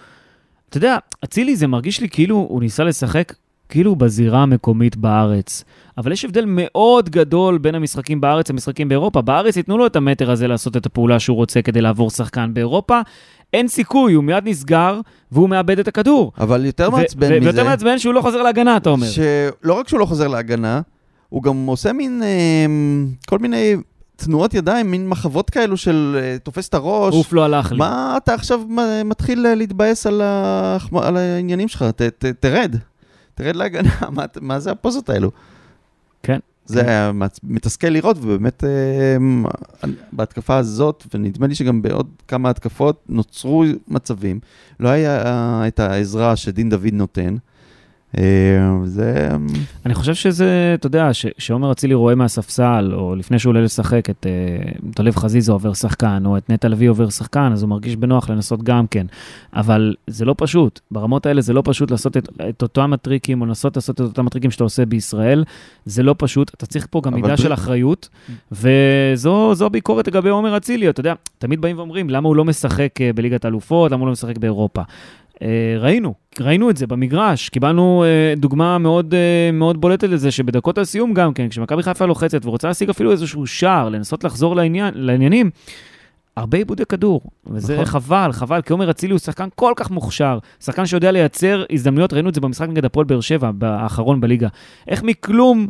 אתה 0.68 0.76
יודע, 0.76 0.98
אצילי 1.24 1.56
זה 1.56 1.66
מרגיש 1.66 2.00
לי 2.00 2.08
כאילו 2.08 2.36
הוא 2.36 2.60
ניסה 2.60 2.84
לשחק 2.84 3.32
כאילו 3.68 3.96
בזירה 3.96 4.42
המקומית 4.42 4.96
בארץ. 4.96 5.64
אבל 5.98 6.12
יש 6.12 6.24
הבדל 6.24 6.44
מאוד 6.46 7.10
גדול 7.10 7.58
בין 7.58 7.74
המשחקים 7.74 8.20
בארץ 8.20 8.50
למשחקים 8.50 8.88
באירופה. 8.88 9.22
בארץ 9.22 9.56
ייתנו 9.56 9.78
לו 9.78 9.86
את 9.86 9.96
המטר 9.96 10.30
הזה 10.30 10.48
לעשות 10.48 10.76
את 10.76 10.86
הפעולה 10.86 11.20
שהוא 11.20 11.36
רוצה 11.36 11.62
כדי 11.62 11.80
לעבור 11.80 12.10
שחקן. 12.10 12.54
באירופה 12.54 13.00
אין 13.52 13.68
סיכוי, 13.68 14.12
הוא 14.12 14.24
מיד 14.24 14.48
נסגר 14.48 15.00
והוא 15.32 15.48
מאבד 15.48 15.78
את 15.78 15.88
הכדור. 15.88 16.32
אבל 16.38 16.66
יותר 16.66 16.90
מעצבן 16.90 17.26
מזה, 17.26 17.38
ויותר 17.42 17.64
מעצבן 17.64 17.98
שהוא 17.98 18.14
לא 18.14 18.20
חוזר 18.20 18.42
להגנה, 18.42 18.76
אתה 18.76 18.90
אומר. 18.90 19.06
שלא 19.06 19.74
רק 19.74 19.88
שהוא 19.88 20.00
לא 20.00 20.06
חוזר 20.06 20.28
להגנה, 20.28 20.80
הוא 21.28 21.42
גם 21.42 21.66
עושה 21.66 21.92
מין, 21.92 22.22
אה, 22.22 22.66
כל 23.28 23.38
מיני 23.38 23.76
תנועות 24.24 24.54
ידיים, 24.54 24.90
מין 24.90 25.08
מחוות 25.08 25.50
כאלו 25.50 25.76
של 25.76 26.18
אה, 26.22 26.36
תופס 26.38 26.68
את 26.68 26.74
הראש. 26.74 27.14
אוף, 27.14 27.32
לא 27.32 27.44
הלך 27.44 27.72
לי. 27.72 27.78
מה 27.78 28.14
אתה 28.16 28.34
עכשיו 28.34 28.60
מתחיל 29.04 29.46
אה, 29.46 29.54
להתבאס 29.54 30.06
על, 30.06 30.20
ה... 30.20 30.76
על 30.92 31.16
העניינים 31.16 31.68
שלך? 31.68 31.82
ת, 31.82 32.02
ת, 32.02 32.24
תרד, 32.24 32.76
תרד 33.34 33.56
להגנה, 33.56 33.90
מה, 34.16 34.24
מה 34.40 34.60
זה 34.60 34.70
הפוזות 34.70 35.10
האלו? 35.10 35.30
כן. 36.22 36.38
זה 36.66 36.80
כן. 36.80 36.88
היה 36.88 37.12
מתסכל 37.42 37.86
לראות, 37.86 38.16
ובאמת 38.20 38.64
אה, 38.64 39.16
בהתקפה 40.12 40.56
הזאת, 40.56 41.04
ונדמה 41.14 41.46
לי 41.46 41.54
שגם 41.54 41.82
בעוד 41.82 42.08
כמה 42.28 42.50
התקפות, 42.50 43.04
נוצרו 43.08 43.64
מצבים. 43.88 44.40
לא 44.80 44.88
היה 44.88 45.22
את 45.68 45.80
העזרה 45.80 46.36
שדין 46.36 46.70
דוד 46.70 46.92
נותן. 46.92 47.36
אה, 48.18 48.22
זה... 48.84 49.28
אני 49.86 49.94
חושב 49.94 50.14
שזה, 50.14 50.72
אתה 50.74 50.86
יודע, 50.86 51.08
שעומר 51.38 51.72
אצילי 51.72 51.94
רואה 51.94 52.14
מהספסל, 52.14 52.90
או 52.94 53.14
לפני 53.16 53.38
שהוא 53.38 53.50
עולה 53.50 53.60
לשחק, 53.60 54.10
את 54.10 54.26
אה, 54.26 54.72
טלב 54.94 55.16
חזיזה 55.16 55.52
עובר 55.52 55.72
שחקן, 55.72 56.22
או 56.26 56.36
את 56.36 56.50
נטע 56.50 56.68
לביא 56.68 56.90
עובר 56.90 57.10
שחקן, 57.10 57.50
אז 57.52 57.62
הוא 57.62 57.70
מרגיש 57.70 57.96
בנוח 57.96 58.30
לנסות 58.30 58.62
גם 58.62 58.86
כן. 58.86 59.06
אבל 59.54 59.94
זה 60.06 60.24
לא 60.24 60.34
פשוט. 60.38 60.80
ברמות 60.90 61.26
האלה 61.26 61.40
זה 61.40 61.52
לא 61.52 61.62
פשוט 61.64 61.90
לעשות 61.90 62.16
את, 62.16 62.28
את 62.48 62.62
אותם 62.62 62.92
הטריקים, 62.92 63.40
או 63.40 63.46
לנסות 63.46 63.76
לעשות 63.76 63.96
את 63.96 64.00
אותם 64.00 64.26
הטריקים 64.26 64.50
שאתה 64.50 64.64
עושה 64.64 64.86
בישראל. 64.86 65.44
זה 65.86 66.02
לא 66.02 66.14
פשוט. 66.18 66.50
אתה 66.54 66.66
צריך 66.66 66.86
פה 66.90 67.00
גם 67.04 67.14
מידה 67.14 67.28
בלי- 67.28 67.36
של 67.36 67.52
אחריות, 67.52 68.08
וזו 68.52 69.54
זו 69.54 69.66
הביקורת 69.66 70.08
לגבי 70.08 70.28
עומר 70.28 70.56
אצילי. 70.56 70.88
אתה 70.88 71.00
יודע, 71.00 71.14
תמיד 71.38 71.60
באים 71.60 71.76
ואומרים, 71.78 72.10
למה 72.10 72.28
הוא 72.28 72.36
לא 72.36 72.44
משחק 72.44 73.00
אה, 73.00 73.10
בליגת 73.14 73.44
האלופות, 73.44 73.92
למה 73.92 74.00
הוא 74.00 74.06
לא 74.06 74.12
משחק 74.12 74.38
באירופה. 74.38 74.82
אה, 75.42 75.78
ראינו, 75.78 76.14
ראינו 76.40 76.70
את 76.70 76.76
זה 76.76 76.86
במגרש, 76.86 77.48
קיבלנו 77.48 78.04
אה, 78.04 78.34
דוגמה 78.36 78.78
מאוד, 78.78 79.14
אה, 79.14 79.50
מאוד 79.52 79.80
בולטת 79.80 80.08
לזה 80.08 80.30
שבדקות 80.30 80.78
הסיום 80.78 81.14
גם 81.14 81.34
כן, 81.34 81.48
כשמכבי 81.48 81.82
חיפה 81.82 82.06
לוחצת 82.06 82.46
ורוצה 82.46 82.68
להשיג 82.68 82.90
אפילו 82.90 83.12
איזשהו 83.12 83.46
שער, 83.46 83.88
לנסות 83.88 84.24
לחזור 84.24 84.56
לעניין, 84.56 84.94
לעניינים, 84.96 85.50
הרבה 86.36 86.58
איבודי 86.58 86.84
כדור, 86.84 87.20
וזה 87.46 87.74
נכון. 87.74 87.84
חבל, 87.84 88.32
חבל, 88.32 88.62
כי 88.62 88.72
עומר 88.72 88.90
אצילי 88.90 89.12
הוא 89.12 89.18
שחקן 89.18 89.48
כל 89.54 89.72
כך 89.76 89.90
מוכשר, 89.90 90.38
שחקן 90.60 90.86
שיודע 90.86 91.12
לייצר 91.12 91.64
הזדמנויות, 91.72 92.12
ראינו 92.12 92.28
את 92.28 92.34
זה 92.34 92.40
במשחק 92.40 92.68
נגד 92.68 92.84
הפועל 92.84 93.06
באר 93.06 93.20
שבע, 93.20 93.50
האחרון 93.62 94.20
בליגה. 94.20 94.48
איך 94.88 95.02
מכלום 95.02 95.68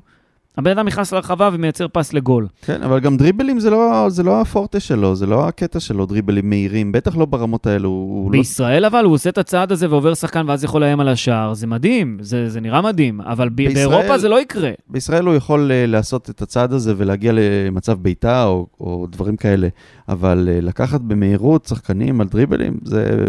הבן 0.58 0.70
אדם 0.70 0.86
נכנס 0.86 1.12
לרחבה 1.12 1.50
ומייצר 1.52 1.86
פס 1.92 2.12
לגול. 2.12 2.46
כן, 2.62 2.82
אבל 2.82 3.00
גם 3.00 3.16
דריבלים 3.16 3.60
זה 3.60 3.70
לא, 3.70 4.06
זה 4.08 4.22
לא 4.22 4.40
הפורטה 4.40 4.80
שלו, 4.80 5.16
זה 5.16 5.26
לא 5.26 5.48
הקטע 5.48 5.80
שלו, 5.80 6.06
דריבלים 6.06 6.50
מהירים, 6.50 6.92
בטח 6.92 7.16
לא 7.16 7.24
ברמות 7.24 7.66
האלו. 7.66 8.22
לא... 8.26 8.30
בישראל 8.32 8.84
אבל 8.84 9.04
הוא 9.04 9.14
עושה 9.14 9.30
את 9.30 9.38
הצעד 9.38 9.72
הזה 9.72 9.90
ועובר 9.90 10.14
שחקן 10.14 10.48
ואז 10.48 10.64
יכול 10.64 10.80
לאיים 10.80 11.00
על 11.00 11.08
השער, 11.08 11.54
זה 11.54 11.66
מדהים, 11.66 12.18
זה, 12.20 12.48
זה 12.48 12.60
נראה 12.60 12.82
מדהים, 12.82 13.20
אבל 13.20 13.48
ב- 13.48 13.52
בישראל- 13.56 13.88
באירופה 13.88 14.18
זה 14.18 14.28
לא 14.28 14.40
יקרה. 14.40 14.70
בישראל 14.88 15.24
הוא 15.26 15.34
יכול 15.34 15.70
uh, 15.70 15.90
לעשות 15.90 16.30
את 16.30 16.42
הצעד 16.42 16.72
הזה 16.72 16.94
ולהגיע 16.96 17.32
למצב 17.34 17.98
בעיטה 18.02 18.44
או, 18.44 18.66
או 18.80 19.06
דברים 19.10 19.36
כאלה, 19.36 19.68
אבל 20.08 20.48
uh, 20.48 20.64
לקחת 20.64 21.00
במהירות 21.00 21.64
שחקנים 21.66 22.20
על 22.20 22.28
דריבלים, 22.28 22.78
זה 22.84 23.24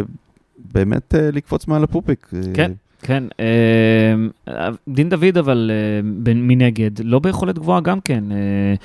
באמת 0.73 1.13
uh, 1.13 1.35
לקפוץ 1.35 1.67
מעל 1.67 1.83
הפופיק. 1.83 2.27
אה, 2.33 2.39
כן. 2.53 2.71
כן, 3.03 3.23
אה, 3.39 4.69
דין 4.87 5.09
דוד 5.09 5.37
אבל 5.37 5.71
אה, 5.73 6.33
מנגד, 6.33 6.91
לא 7.03 7.19
ביכולת 7.19 7.59
גבוהה 7.59 7.81
גם 7.81 8.01
כן. 8.01 8.23
אה, 8.31 8.75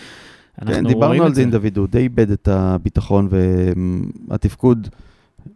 כן, 0.66 0.86
דיברנו 0.86 1.22
על. 1.22 1.32
דין 1.32 1.50
דוד, 1.50 1.76
הוא 1.76 1.86
די 1.86 1.98
איבד 1.98 2.30
את 2.30 2.48
הביטחון 2.48 3.28
והתפקוד 4.28 4.88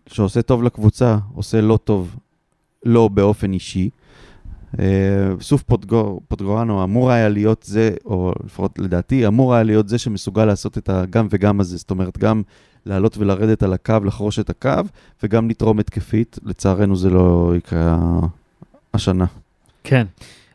שעושה 0.06 0.42
טוב 0.42 0.62
לקבוצה, 0.62 1.16
עושה 1.34 1.60
לא 1.60 1.78
טוב 1.84 2.16
לא 2.84 3.08
באופן 3.08 3.52
אישי. 3.52 3.90
אה, 4.78 4.84
סוף 5.40 5.62
פוטגור, 5.62 6.20
פוטגורנו 6.28 6.84
אמור 6.84 7.10
היה 7.10 7.28
להיות 7.28 7.62
זה, 7.62 7.90
או 8.04 8.32
לפחות 8.44 8.78
לדעתי, 8.78 9.26
אמור 9.26 9.54
היה 9.54 9.62
להיות 9.62 9.88
זה 9.88 9.98
שמסוגל 9.98 10.44
לעשות 10.44 10.78
את 10.78 10.88
הגם 10.88 11.26
וגם 11.30 11.60
הזה. 11.60 11.76
זאת 11.76 11.90
אומרת, 11.90 12.18
גם 12.18 12.42
לעלות 12.86 13.18
ולרדת 13.18 13.62
על 13.62 13.72
הקו, 13.72 13.96
לחרוש 14.04 14.38
את 14.38 14.50
הקו, 14.50 14.82
וגם 15.22 15.50
לתרום 15.50 15.78
התקפית. 15.78 16.38
לצערנו 16.42 16.96
זה 16.96 17.10
לא 17.10 17.52
יקרה 17.56 17.98
השנה. 18.94 19.26
כן. 19.84 20.06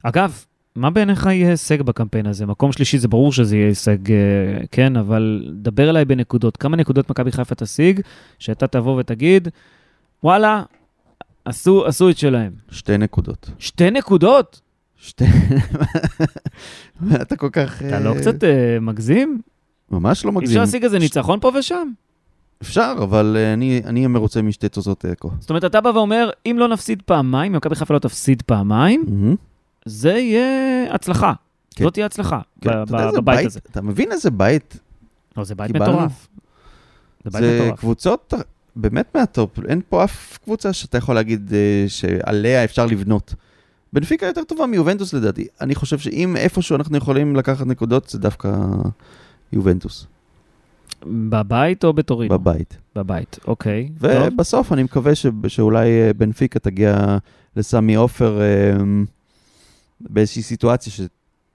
אגב, 0.03 0.43
מה 0.75 0.89
בעיניך 0.89 1.25
יהיה 1.25 1.49
הישג 1.49 1.81
בקמפיין 1.81 2.25
הזה? 2.25 2.45
מקום 2.45 2.71
שלישי 2.71 2.97
זה 2.97 3.07
ברור 3.07 3.33
שזה 3.33 3.55
יהיה 3.55 3.67
הישג, 3.67 4.11
אה, 4.11 4.17
כן, 4.71 4.95
אבל 4.97 5.51
דבר 5.53 5.89
אליי 5.89 6.05
בנקודות. 6.05 6.57
כמה 6.57 6.77
נקודות 6.77 7.09
מכבי 7.09 7.31
חיפה 7.31 7.55
תשיג, 7.55 8.01
שאתה 8.39 8.67
תבוא 8.67 8.99
ותגיד, 8.99 9.47
וואלה, 10.23 10.63
עשו, 11.45 11.85
עשו 11.85 12.09
את 12.09 12.17
שלהם. 12.17 12.51
שתי 12.71 12.97
נקודות. 12.97 13.49
שתי 13.59 13.91
נקודות? 13.91 14.61
שתי... 14.97 15.25
אתה 17.21 17.35
כל 17.35 17.49
כך... 17.49 17.81
אתה 17.81 17.99
לא 17.99 18.13
אה, 18.13 18.19
קצת 18.19 18.43
אה, 18.43 18.77
מגזים? 18.81 19.41
ממש 19.91 20.25
לא 20.25 20.29
אי 20.29 20.35
אפשר 20.35 20.41
מגזים. 20.41 20.59
להשיג 20.59 20.83
איזה 20.83 20.99
ניצחון 20.99 21.39
פה 21.39 21.51
ושם? 21.59 21.87
אפשר, 22.61 22.95
אבל 23.03 23.37
אה, 23.39 23.53
אני 23.53 23.81
אהיה 23.95 24.07
מרוצה 24.07 24.41
משתי 24.41 24.69
תוצאות 24.69 24.99
תיקו. 24.99 25.31
זאת 25.39 25.49
אומרת, 25.49 25.65
אתה 25.65 25.81
בא 25.81 25.89
ואומר, 25.89 26.29
אם 26.45 26.55
לא 26.59 26.67
נפסיד 26.67 27.01
פעמיים, 27.05 27.51
אם 27.51 27.57
מכבי 27.57 27.75
חיפה 27.75 27.93
לא 27.93 27.99
תפסיד 27.99 28.41
פעמיים. 28.41 29.35
זה 29.85 30.09
יהיה 30.11 30.45
הצלחה. 30.93 31.33
כן. 31.75 31.83
זאת 31.83 31.93
תהיה 31.93 32.05
הצלחה 32.05 32.39
כן, 32.61 32.69
ב- 32.69 32.95
ב- 32.95 33.11
בבית 33.17 33.23
בית- 33.37 33.45
הזה. 33.45 33.59
אתה 33.71 33.81
מבין 33.81 34.11
איזה 34.11 34.31
בית? 34.31 34.77
לא, 35.37 35.43
זה 35.43 35.55
בית 35.55 35.71
קיבלנו? 35.71 35.93
מטורף. 35.93 36.27
זה 37.23 37.29
בית 37.29 37.41
זה 37.41 37.59
מטורף. 37.63 37.79
קבוצות 37.79 38.33
באמת 38.75 39.15
מהטופ. 39.15 39.59
אין 39.67 39.81
פה 39.89 40.03
אף 40.03 40.37
קבוצה 40.43 40.73
שאתה 40.73 40.97
יכול 40.97 41.15
להגיד 41.15 41.53
אה, 41.53 41.85
שעליה 41.87 42.63
אפשר 42.63 42.85
לבנות. 42.85 43.33
בנפיקה 43.93 44.25
יותר 44.25 44.43
טובה 44.43 44.65
מיובנטוס 44.65 45.13
לדעתי. 45.13 45.47
אני 45.61 45.75
חושב 45.75 45.97
שאם 45.97 46.35
איפשהו 46.37 46.75
אנחנו 46.75 46.97
יכולים 46.97 47.35
לקחת 47.35 47.65
נקודות, 47.67 48.09
זה 48.09 48.19
דווקא 48.19 48.55
יובנטוס, 49.53 50.07
בבית 51.05 51.83
או 51.85 51.93
בטורינו? 51.93 52.33
בבית. 52.39 52.77
בבית, 52.95 53.39
אוקיי. 53.47 53.89
טוב. 54.01 54.09
ובסוף 54.33 54.73
אני 54.73 54.83
מקווה 54.83 55.15
ש- 55.15 55.25
שאולי 55.47 55.89
אה, 55.89 56.11
בנפיקה 56.13 56.59
תגיע 56.59 57.17
לסמי 57.55 57.95
עופר 57.95 58.41
אה, 58.41 58.73
באיזושהי 60.01 60.41
סיטואציה 60.41 60.93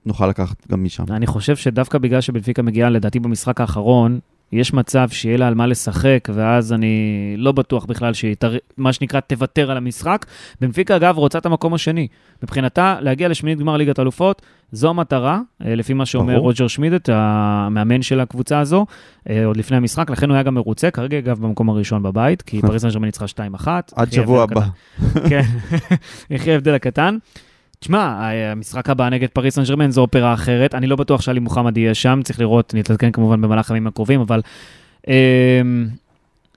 שנוכל 0.05 0.27
לקחת 0.27 0.67
גם 0.71 0.83
משם. 0.83 1.03
אני 1.09 1.27
חושב 1.27 1.55
שדווקא 1.55 1.97
בגלל 1.97 2.21
שבנפיקה 2.21 2.61
מגיעה, 2.61 2.89
לדעתי 2.89 3.19
במשחק 3.19 3.61
האחרון, 3.61 4.19
יש 4.51 4.73
מצב 4.73 5.09
שיהיה 5.09 5.37
לה 5.37 5.47
על 5.47 5.55
מה 5.55 5.67
לשחק, 5.67 6.29
ואז 6.33 6.73
אני 6.73 7.33
לא 7.37 7.51
בטוח 7.51 7.85
בכלל 7.85 8.13
שהיא, 8.13 8.35
תר... 8.35 8.55
מה 8.77 8.93
שנקרא, 8.93 9.19
תוותר 9.19 9.71
על 9.71 9.77
המשחק. 9.77 10.25
בנפיקה, 10.61 10.95
אגב, 10.95 11.17
רוצה 11.17 11.37
את 11.37 11.45
המקום 11.45 11.73
השני. 11.73 12.07
מבחינתה, 12.43 12.97
להגיע 13.01 13.27
לשמינית 13.27 13.59
גמר 13.59 13.77
ליגת 13.77 13.99
אלופות, 13.99 14.41
זו 14.71 14.89
המטרה, 14.89 15.39
אה, 15.65 15.75
לפי 15.75 15.93
מה 15.93 16.05
שאומר 16.05 16.33
ברור. 16.33 16.45
רוג'ר 16.45 16.67
שמידט, 16.67 17.09
המאמן 17.13 18.01
של 18.01 18.19
הקבוצה 18.19 18.59
הזו, 18.59 18.85
אה, 19.29 19.45
עוד 19.45 19.57
לפני 19.57 19.77
המשחק, 19.77 20.09
לכן 20.09 20.29
הוא 20.29 20.35
היה 20.35 20.43
גם 20.43 20.53
מרוצה, 20.53 20.91
כרגע, 20.91 21.17
אגב, 21.17 21.39
במקום 21.39 21.69
הראשון 21.69 22.03
בבית, 22.03 22.41
כי 22.41 22.61
פריס 22.67 22.85
סן 22.85 23.05
ניצחה 23.05 23.25
2-1. 23.25 23.67
עד 23.95 24.11
שבוע 24.11 24.43
הבא. 24.43 24.61
כן, 25.29 25.41
יחי 26.29 26.51
ההבדל 26.51 26.73
הקטן. 26.73 27.17
תשמע, 27.83 28.29
המשחק 28.51 28.89
הבא 28.89 29.09
נגד 29.09 29.27
פריס 29.33 29.55
סן 29.55 29.63
ג'רמן 29.63 29.91
זו 29.91 30.01
אופרה 30.01 30.33
אחרת, 30.33 30.75
אני 30.75 30.87
לא 30.87 30.95
בטוח 30.95 31.21
שאלי 31.21 31.39
מוחמד 31.39 31.77
יהיה 31.77 31.93
שם, 31.93 32.19
צריך 32.23 32.39
לראות, 32.39 32.73
נתעדכן 32.73 33.11
כמובן 33.11 33.41
במהלך 33.41 33.71
הימים 33.71 33.87
הקרובים, 33.87 34.19
אבל 34.19 34.41
אמ, 35.07 35.13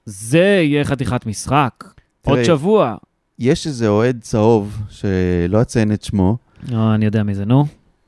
זה 0.04 0.60
יהיה 0.62 0.84
חתיכת 0.84 1.26
משחק. 1.26 1.84
עוד 2.24 2.34
תראה, 2.34 2.44
שבוע. 2.44 2.94
יש 3.38 3.66
איזה 3.66 3.88
אוהד 3.88 4.18
צהוב, 4.20 4.78
שלא 4.90 5.62
אציין 5.62 5.92
את 5.92 6.02
שמו, 6.02 6.36
לא, 6.68 6.94
אני 6.94 7.04
יודע 7.04 7.22
מי 7.22 7.34
זה, 7.34 7.44
נו, 7.44 7.64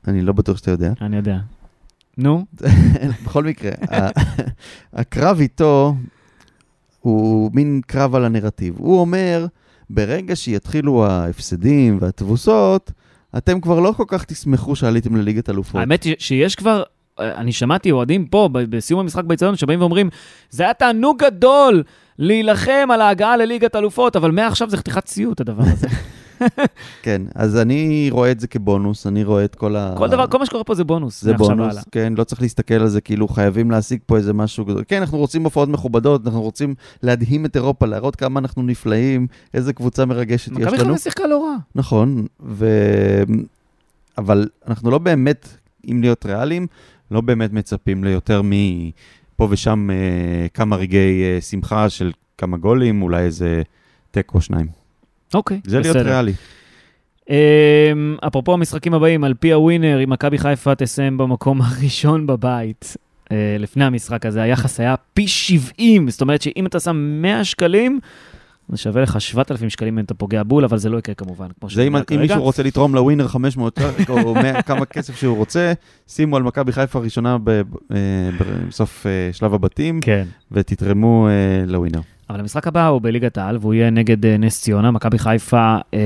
אני 0.08 0.22
לא 0.22 0.32
בטוח 0.32 0.56
שאתה 0.56 0.70
יודע. 0.70 0.92
אני 1.00 1.16
יודע. 1.16 1.38
נו, 2.18 2.44
בכל 3.24 3.44
מקרה, 3.44 3.72
הקרב 4.92 5.40
איתו 5.40 5.94
הוא 7.00 7.50
מין 7.54 7.80
קרב 7.86 8.14
על 8.14 8.24
הנרטיב. 8.24 8.74
הוא 8.78 9.00
אומר, 9.00 9.46
ברגע 9.90 10.36
שיתחילו 10.36 11.06
ההפסדים 11.06 11.98
והתבוסות, 12.00 12.92
אתם 13.38 13.60
כבר 13.60 13.80
לא 13.80 13.92
כל 13.96 14.04
כך 14.08 14.24
תשמחו 14.24 14.76
שעליתם 14.76 15.16
לליגת 15.16 15.50
אלופות. 15.50 15.80
האמת 15.80 16.02
היא 16.02 16.14
שיש 16.18 16.54
כבר, 16.54 16.82
אה, 17.20 17.34
אני 17.34 17.52
שמעתי 17.52 17.90
אוהדים 17.90 18.26
פה, 18.26 18.48
בסיום 18.52 19.00
המשחק 19.00 19.24
באיצטדיון, 19.24 19.56
שבאים 19.56 19.80
ואומרים, 19.80 20.10
זה 20.50 20.62
היה 20.62 20.74
תענוג 20.74 21.24
גדול 21.24 21.82
להילחם 22.18 22.88
על 22.92 23.00
ההגעה 23.00 23.36
לליגת 23.36 23.76
אלופות, 23.76 24.16
אבל 24.16 24.30
מעכשיו 24.30 24.70
זה 24.70 24.76
חתיכת 24.76 25.06
סיוט 25.06 25.40
הדבר 25.40 25.62
הזה. 25.62 25.88
כן, 27.02 27.22
אז 27.34 27.56
אני 27.56 28.08
רואה 28.12 28.30
את 28.30 28.40
זה 28.40 28.46
כבונוס, 28.46 29.06
אני 29.06 29.24
רואה 29.24 29.44
את 29.44 29.54
כל 29.54 29.76
ה... 29.76 29.94
כל 29.98 30.08
דבר, 30.08 30.26
כל 30.26 30.38
מה 30.38 30.46
שקורה 30.46 30.64
פה 30.64 30.74
זה 30.74 30.84
בונוס. 30.84 31.22
זה 31.22 31.32
בונוס, 31.32 31.68
והלאה. 31.68 31.82
כן, 31.90 32.12
לא 32.16 32.24
צריך 32.24 32.42
להסתכל 32.42 32.74
על 32.74 32.88
זה 32.88 33.00
כאילו 33.00 33.28
חייבים 33.28 33.70
להשיג 33.70 34.00
פה 34.06 34.16
איזה 34.16 34.32
משהו 34.32 34.64
גדול. 34.64 34.84
כן, 34.88 35.00
אנחנו 35.00 35.18
רוצים 35.18 35.44
הופעות 35.44 35.68
מכובדות, 35.68 36.26
אנחנו 36.26 36.42
רוצים 36.42 36.74
להדהים 37.02 37.44
את 37.44 37.56
אירופה, 37.56 37.86
להראות 37.86 38.16
כמה 38.16 38.40
אנחנו 38.40 38.62
נפלאים, 38.62 39.26
איזה 39.54 39.72
קבוצה 39.72 40.04
מרגשת 40.04 40.46
יש 40.46 40.52
מכבי 40.52 40.76
לנו. 40.76 40.76
חיפה 40.76 40.98
שיחקה 40.98 41.26
לא 41.26 41.44
רע. 41.44 41.56
נכון, 41.74 42.26
ו... 42.40 42.66
אבל 44.18 44.48
אנחנו 44.68 44.90
לא 44.90 44.98
באמת, 44.98 45.48
אם 45.90 46.00
להיות 46.00 46.26
ריאליים, 46.26 46.66
לא 47.10 47.20
באמת 47.20 47.52
מצפים 47.52 48.04
ליותר 48.04 48.42
מפה 48.44 49.48
ושם 49.50 49.90
אה, 49.90 50.46
כמה 50.54 50.76
רגעי 50.76 51.22
אה, 51.22 51.40
שמחה 51.40 51.88
של 51.88 52.12
כמה 52.38 52.56
גולים, 52.56 53.02
אולי 53.02 53.22
איזה 53.22 53.62
תיקו 54.10 54.40
שניים. 54.40 54.66
אוקיי, 55.34 55.60
זה 55.64 55.80
להיות 55.80 55.96
בסדר. 55.96 56.08
ריאלי. 56.08 56.32
אמ, 57.30 58.16
אפרופו 58.26 58.54
המשחקים 58.54 58.94
הבאים, 58.94 59.24
על 59.24 59.34
פי 59.34 59.52
הווינר, 59.52 60.04
אם 60.04 60.10
מכבי 60.10 60.38
חיפה 60.38 60.74
תסיים 60.74 61.18
במקום 61.18 61.62
הראשון 61.62 62.26
בבית, 62.26 62.96
אה, 63.32 63.56
לפני 63.58 63.84
המשחק 63.84 64.26
הזה, 64.26 64.42
היחס 64.42 64.80
היה 64.80 64.94
פי 65.14 65.28
70, 65.28 66.10
זאת 66.10 66.20
אומרת 66.20 66.42
שאם 66.42 66.66
אתה 66.66 66.80
שם 66.80 66.96
100 67.22 67.44
שקלים, 67.44 68.00
זה 68.68 68.76
שווה 68.76 69.02
לך 69.02 69.20
7,000 69.20 69.70
שקלים 69.70 69.98
אם 69.98 70.04
אתה 70.04 70.14
פוגע 70.14 70.42
בול, 70.42 70.64
אבל 70.64 70.78
זה 70.78 70.88
לא 70.88 70.98
יקרה 70.98 71.14
כמובן, 71.14 71.46
כמו 71.60 71.70
זה 71.70 71.82
אם, 71.82 71.86
אומר 71.86 71.98
אם 71.98 72.04
כרגע. 72.04 72.20
מישהו 72.20 72.42
רוצה 72.42 72.62
לתרום 72.62 72.94
לווינר 72.94 73.28
500 73.28 73.78
או 74.08 74.34
100, 74.34 74.62
כמה 74.68 74.84
כסף 74.84 75.16
שהוא 75.16 75.36
רוצה, 75.36 75.72
שימו 76.08 76.36
על 76.36 76.42
מכבי 76.42 76.72
חיפה 76.72 76.98
ראשונה 76.98 77.36
אה, 77.46 77.96
בסוף 78.68 79.06
אה, 79.06 79.32
שלב 79.32 79.54
הבתים, 79.54 80.00
כן. 80.00 80.24
ותתרמו 80.52 81.28
לווינר. 81.66 82.00
אבל 82.30 82.40
המשחק 82.40 82.66
הבא 82.66 82.86
הוא 82.86 83.02
בליגת 83.02 83.38
העל, 83.38 83.58
והוא 83.60 83.74
יהיה 83.74 83.90
נגד 83.90 84.26
אה, 84.26 84.36
נס 84.36 84.62
ציונה. 84.62 84.90
מכבי 84.90 85.18
חיפה 85.18 85.76
אה, 85.94 86.00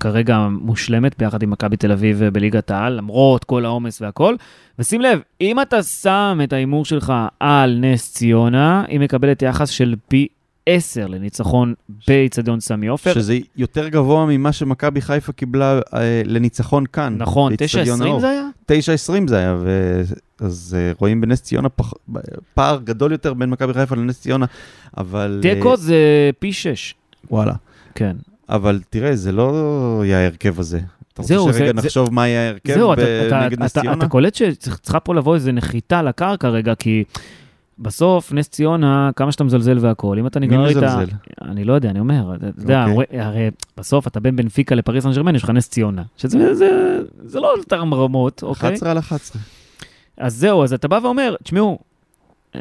כרגע 0.00 0.48
מושלמת 0.50 1.18
ביחד 1.18 1.42
עם 1.42 1.50
מכבי 1.50 1.76
תל 1.76 1.92
אביב 1.92 2.22
אה, 2.22 2.30
בליגת 2.30 2.70
העל, 2.70 2.92
למרות 2.92 3.44
כל 3.44 3.64
העומס 3.64 4.02
והכל. 4.02 4.34
ושים 4.78 5.00
לב, 5.00 5.20
אם 5.40 5.60
אתה 5.60 5.82
שם 5.82 6.40
את 6.44 6.52
ההימור 6.52 6.84
שלך 6.84 7.12
על 7.40 7.78
נס 7.80 8.12
ציונה, 8.12 8.84
היא 8.88 9.00
מקבלת 9.00 9.42
יחס 9.42 9.68
של 9.68 9.94
פי 10.08 10.28
10 10.66 11.06
לניצחון 11.06 11.74
באיצטדיון 12.08 12.60
סמי 12.60 12.86
עופר. 12.86 13.14
שזה 13.14 13.38
יותר 13.56 13.88
גבוה 13.88 14.26
ממה 14.26 14.52
שמכבי 14.52 15.00
חיפה 15.00 15.32
קיבלה 15.32 15.80
אה, 15.94 16.22
לניצחון 16.24 16.84
כאן. 16.86 17.14
נכון, 17.18 17.52
באצטדיון 17.56 18.00
9-20 18.02 18.04
האור. 18.04 18.20
זה 18.20 18.28
היה? 18.28 18.48
9-20 18.72 19.28
זה 19.28 19.38
היה, 19.38 19.56
ו... 19.60 20.02
אז 20.40 20.76
אה, 20.78 20.92
רואים 20.98 21.20
בנס 21.20 21.42
ציונה 21.42 21.68
פח... 21.68 21.92
פער 22.54 22.80
גדול 22.84 23.12
יותר 23.12 23.34
בין 23.34 23.50
מכבי 23.50 23.74
חיפה 23.74 23.96
לנס 23.96 24.20
ציונה, 24.20 24.46
אבל... 24.96 25.40
אה, 25.44 25.54
תיקו 25.54 25.76
זה 25.76 25.96
פי 26.38 26.52
6. 26.52 26.94
וואלה. 27.30 27.52
כן. 27.94 28.16
אבל 28.48 28.80
תראה, 28.90 29.16
זה 29.16 29.32
לא 29.32 29.52
יהיה 30.04 30.18
ההרכב 30.18 30.60
הזה. 30.60 30.80
אתה 31.12 31.22
רוצה 31.22 31.34
זהו, 31.34 31.52
שרגע 31.52 31.66
זה- 31.66 31.72
נחשוב 31.72 32.14
מה 32.14 32.28
יהיה 32.28 32.46
ההרכב 32.46 32.74
זהו, 32.74 32.92
אתה, 32.92 33.02
אתה, 33.26 33.46
נגד 33.46 33.62
נס 33.62 33.72
אתה, 33.72 33.80
ציונה? 33.80 33.98
אתה 33.98 34.08
קולט 34.08 34.34
שצריכה 34.34 35.00
פה 35.00 35.14
לבוא 35.14 35.34
איזה 35.34 35.52
נחיתה 35.52 36.02
לקרקע 36.02 36.48
רגע, 36.48 36.74
כי 36.74 37.04
בסוף, 37.78 38.32
נס 38.32 38.48
ציונה, 38.48 39.10
כמה 39.16 39.32
שאתה 39.32 39.44
מזלזל 39.44 39.78
והכול, 39.80 40.18
אם 40.18 40.26
אתה 40.26 40.40
מי 40.40 40.46
נגרר 40.46 40.68
איתה... 40.68 40.80
מזלזל? 40.80 41.12
אני 41.42 41.64
לא 41.64 41.72
יודע, 41.72 41.90
אני 41.90 42.00
אומר, 42.00 42.34
אתה 42.36 42.46
יודע, 42.62 42.86
אוקיי. 42.86 43.20
הרי- 43.20 43.50
בסוף 43.78 44.06
אתה 44.06 44.20
בין 44.20 44.36
בנפיקה 44.36 44.74
לפריס 44.74 45.04
סן 45.04 45.12
ג'רמן, 45.12 45.34
יש 45.34 45.42
לך 45.44 45.50
נס 45.50 45.68
ציונה. 45.68 46.02
שזה 46.16 46.54
זה, 46.54 46.98
זה 47.24 47.40
לא 47.40 47.54
יותר 47.58 47.76
רמות, 47.80 48.42
אוקיי? 48.42 48.68
11 48.70 48.90
על 48.90 48.98
11. 48.98 49.42
אז 50.18 50.34
זהו, 50.36 50.64
אז 50.64 50.72
אתה 50.72 50.88
בא 50.88 50.98
ואומר, 51.02 51.34
תשמעו, 51.42 51.78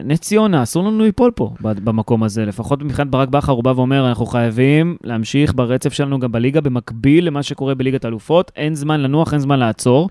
נס 0.03 0.19
ציונה, 0.19 0.63
אסור 0.63 0.83
לנו 0.83 1.03
ליפול 1.03 1.31
פה 1.35 1.53
במקום 1.61 2.23
הזה, 2.23 2.45
לפחות 2.45 2.81
מבחינת 2.83 3.07
ברק 3.09 3.29
בכר, 3.29 3.51
הוא 3.51 3.63
בא 3.63 3.73
ואומר, 3.75 4.09
אנחנו 4.09 4.25
חייבים 4.25 4.97
להמשיך 5.03 5.53
ברצף 5.55 5.93
שלנו 5.93 6.19
גם 6.19 6.31
בליגה, 6.31 6.61
במקביל 6.61 7.27
למה 7.27 7.43
שקורה 7.43 7.75
בליגת 7.75 8.05
האלופות, 8.05 8.51
אין 8.55 8.75
זמן 8.75 9.01
לנוח, 9.01 9.33
אין 9.33 9.41
זמן 9.41 9.59
לעצור. 9.59 10.09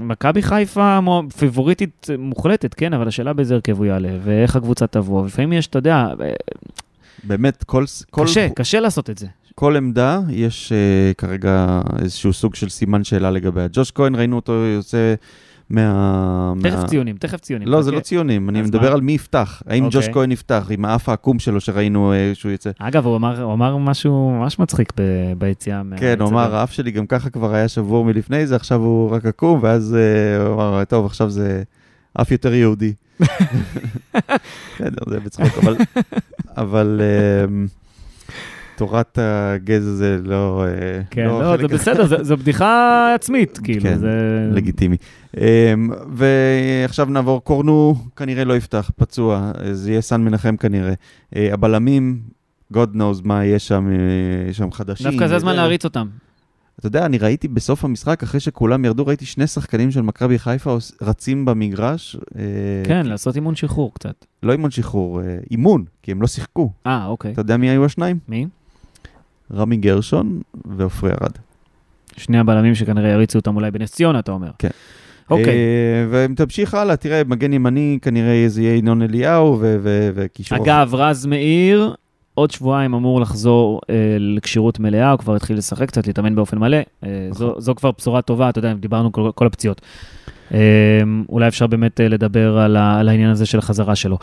מכבי 0.00 0.42
חיפה 0.42 0.98
פיבוריטית 1.38 2.06
מוחלטת, 2.18 2.74
כן, 2.74 2.92
אבל 2.94 3.08
השאלה 3.08 3.32
באיזה 3.32 3.54
הרכב 3.54 3.78
הוא 3.78 3.86
יעלה, 3.86 4.08
ואיך 4.24 4.56
הקבוצה 4.56 4.86
תבוא, 4.86 5.22
ולפעמים 5.22 5.52
יש, 5.52 5.66
אתה 5.66 5.78
יודע, 5.78 6.06
באמת, 7.24 7.64
כל, 7.64 7.84
כל, 8.10 8.24
קשה, 8.24 8.48
קשה 8.48 8.80
לעשות 8.80 9.10
את 9.10 9.18
זה. 9.18 9.26
כל 9.54 9.76
עמדה, 9.76 10.20
יש 10.28 10.72
uh, 10.72 11.14
כרגע 11.14 11.80
איזשהו 12.02 12.32
סוג 12.32 12.54
של 12.54 12.68
סימן 12.68 13.04
שאלה 13.04 13.30
לגביה. 13.30 13.66
ג'וש 13.72 13.90
כהן, 13.90 14.14
ראינו 14.14 14.36
אותו 14.36 14.52
יוצא 14.52 15.14
מה... 15.70 16.52
תכף 16.62 16.78
מה... 16.78 16.86
ציונים, 16.86 17.16
תכף 17.16 17.40
ציונים. 17.40 17.68
לא, 17.68 17.82
זה. 17.82 17.90
לא 17.90 18.00
ציונים, 18.00 18.48
אני 18.48 18.62
מדבר 18.62 18.88
מה? 18.88 18.94
על 18.94 19.00
מי 19.00 19.12
יפתח. 19.12 19.62
האם 19.66 19.84
אוקיי. 19.84 20.00
ג'וש 20.00 20.08
כהן 20.08 20.32
יפתח 20.32 20.66
עם 20.70 20.84
האף 20.84 21.08
העקום 21.08 21.38
שלו 21.38 21.60
שראינו 21.60 22.12
אה, 22.12 22.30
שהוא 22.34 22.52
יוצא? 22.52 22.70
אגב, 22.78 23.06
הוא 23.06 23.16
אמר, 23.16 23.42
הוא 23.42 23.52
אמר 23.52 23.76
משהו 23.76 24.30
ממש 24.30 24.58
מצחיק 24.58 24.92
ב- 24.96 25.32
ביציאה. 25.38 25.82
כן, 25.96 26.20
הוא. 26.20 26.28
אמר, 26.28 26.54
האף 26.54 26.72
שלי 26.72 26.90
גם 26.90 27.06
ככה 27.06 27.30
כבר 27.30 27.54
היה 27.54 27.68
שבור 27.68 28.04
מלפני 28.04 28.46
זה, 28.46 28.56
עכשיו 28.56 28.80
הוא 28.80 29.10
רק 29.10 29.26
עקום, 29.26 29.58
ואז 29.62 29.96
אה, 29.98 30.46
הוא 30.46 30.54
אמר, 30.54 30.84
טוב, 30.84 31.06
עכשיו 31.06 31.30
זה 31.30 31.62
אף 32.20 32.30
יותר 32.32 32.54
יהודי. 32.54 32.92
בסדר, 34.74 35.02
זה 35.08 35.20
בצחוק, 35.20 35.58
אבל... 35.62 35.76
אבל 36.56 37.00
אמ, 37.48 37.66
תורת 38.80 39.18
הגזע 39.22 39.90
זה 39.90 40.18
לא... 40.24 40.64
אה, 40.64 41.02
כן, 41.10 41.24
לא, 41.26 41.56
חלק 41.56 41.60
זה 41.60 41.76
בסדר, 41.76 42.24
זו 42.24 42.36
בדיחה 42.36 43.12
עצמית, 43.14 43.58
כאילו, 43.64 43.82
כן, 43.82 43.98
זה... 43.98 44.10
לגיטימי. 44.52 44.96
אמ, 45.36 45.42
ועכשיו 46.12 47.06
נעבור, 47.06 47.44
קורנו 47.44 47.94
כנראה 48.16 48.44
לא 48.44 48.56
יפתח, 48.56 48.90
פצוע, 48.96 49.52
זה 49.72 49.90
יהיה 49.90 50.00
סן 50.00 50.20
מנחם 50.20 50.56
כנראה. 50.56 50.92
אה, 51.36 51.48
הבלמים, 51.52 52.20
God 52.74 52.94
knows 52.94 53.20
מה 53.24 53.44
יהיה 53.44 53.58
שם, 53.58 53.88
אה, 53.90 54.50
יש 54.50 54.56
שם 54.56 54.72
חדשים. 54.72 55.10
דווקא 55.10 55.26
זה 55.26 55.36
הזמן. 55.36 55.56
להריץ 55.56 55.84
אותם. 55.84 56.06
אתה 56.78 56.86
יודע, 56.86 57.06
אני 57.06 57.18
ראיתי 57.18 57.48
בסוף 57.48 57.84
המשחק, 57.84 58.22
אחרי 58.22 58.40
שכולם 58.40 58.84
ירדו, 58.84 59.06
ראיתי 59.06 59.26
שני 59.26 59.46
שחקנים 59.46 59.90
של 59.90 60.02
מכבי 60.02 60.38
חיפה 60.38 60.76
רצים 61.02 61.44
במגרש. 61.44 62.16
אה, 62.38 62.42
כן, 62.84 63.06
לעשות 63.06 63.36
אימון 63.36 63.54
שחרור 63.54 63.94
קצת. 63.94 64.24
לא 64.42 64.52
אימון 64.52 64.70
שחרור, 64.70 65.20
אימון, 65.50 65.84
כי 66.02 66.12
הם 66.12 66.22
לא 66.22 66.26
שיחקו. 66.26 66.72
אה, 66.86 67.06
אוקיי. 67.06 67.32
אתה 67.32 67.40
יודע 67.40 67.56
מי 67.56 67.70
היו 67.70 67.84
השניים? 67.84 68.18
מי? 68.28 68.46
רמי 69.54 69.76
גרשון 69.76 70.40
ועופרי 70.64 71.10
ארד. 71.10 71.32
שני 72.16 72.38
הבלמים 72.38 72.74
שכנראה 72.74 73.10
יריצו 73.10 73.38
אותם 73.38 73.56
אולי 73.56 73.70
בנס 73.70 73.92
ציונה, 73.92 74.18
אתה 74.18 74.32
אומר. 74.32 74.50
כן. 74.58 74.68
אוקיי. 75.30 75.46
אה, 75.46 76.06
ואם 76.10 76.34
תמשיך 76.34 76.74
הלאה, 76.74 76.96
תראה, 76.96 77.22
מגן 77.26 77.52
ימני 77.52 77.98
כנראה 78.02 78.44
זה 78.46 78.62
יהיה 78.62 78.76
ינון 78.76 79.02
אליהו 79.02 79.58
וקישור. 80.14 80.58
אגב, 80.58 80.94
רז 80.94 81.26
מאיר, 81.26 81.94
עוד 82.34 82.50
שבועיים 82.50 82.94
אמור 82.94 83.20
לחזור 83.20 83.80
אה, 83.90 84.16
לכשירות 84.18 84.78
מלאה, 84.78 85.10
הוא 85.10 85.18
כבר 85.18 85.36
התחיל 85.36 85.56
לשחק 85.56 85.88
קצת, 85.88 86.06
להתאמן 86.06 86.34
באופן 86.34 86.58
מלא. 86.58 86.78
אה, 87.04 87.28
זו, 87.30 87.48
נכון. 87.48 87.60
זו 87.60 87.74
כבר 87.74 87.90
בשורה 87.98 88.22
טובה, 88.22 88.48
אתה 88.48 88.58
יודע, 88.58 88.72
דיברנו 88.74 89.12
כל, 89.12 89.30
כל 89.34 89.46
הפציעות. 89.46 89.80
אה, 90.54 90.58
אולי 91.28 91.48
אפשר 91.48 91.66
באמת 91.66 92.00
אה, 92.00 92.08
לדבר 92.08 92.58
על, 92.58 92.76
ה, 92.76 93.00
על 93.00 93.08
העניין 93.08 93.30
הזה 93.30 93.46
של 93.46 93.58
החזרה 93.58 93.96
שלו. 93.96 94.18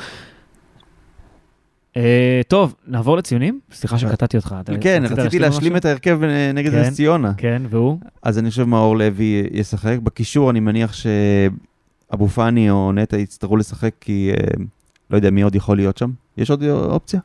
אה, 1.98 2.42
טוב, 2.48 2.76
נעבור 2.88 3.18
לציונים? 3.18 3.60
סליחה 3.72 3.98
שקטעתי 3.98 4.38
אותך. 4.38 4.56
כן, 4.82 5.02
רצית 5.06 5.20
רציתי? 5.20 5.40
להשלים 5.40 5.76
את 5.78 5.86
ההרכב 5.86 6.24
אה, 6.24 6.52
נגד 6.54 6.72
כן. 6.72 6.80
נס 6.82 6.94
ציונה. 6.94 7.34
כן, 7.38 7.62
והוא? 7.70 7.98
אז 8.24 8.40
אני 8.40 8.50
חושב 8.50 8.64
מאור 8.64 8.98
לוי 8.98 9.44
ישחק. 9.52 9.98
בקישור 10.04 10.52
אני 10.52 10.60
מניח 10.60 10.94
שאבו 10.94 12.28
פאני 12.28 12.70
או 12.70 12.92
נטע 12.92 13.18
יצטרכו 13.18 13.58
לשחק, 13.58 13.94
כי 14.02 14.32
אה, 14.32 14.64
לא 15.12 15.16
יודע 15.16 15.30
מי 15.30 15.42
עוד 15.42 15.56
יכול 15.56 15.78
להיות 15.78 15.98
שם. 15.98 16.12
יש 16.38 16.52
עוד 16.52 16.64
אופציה? 16.64 17.20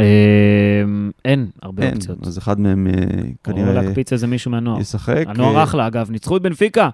אה, 0.00 0.04
אין 1.24 1.46
הרבה. 1.62 1.90
אופציות. 1.92 2.26
אז 2.26 2.38
אחד 2.38 2.60
מהם 2.60 2.86
אה, 2.86 2.92
או 2.92 3.32
כנראה 3.44 3.72
להקפיץ 3.72 4.12
איזה 4.12 4.26
מישהו 4.26 4.50
מהנוער. 4.50 4.80
ישחק. 4.80 5.24
הנוער 5.26 5.56
אה, 5.56 5.62
אחלה, 5.62 5.86
אגב, 5.86 6.10
ניצחו 6.10 6.36
את 6.36 6.42
בנפיקה. 6.42 6.88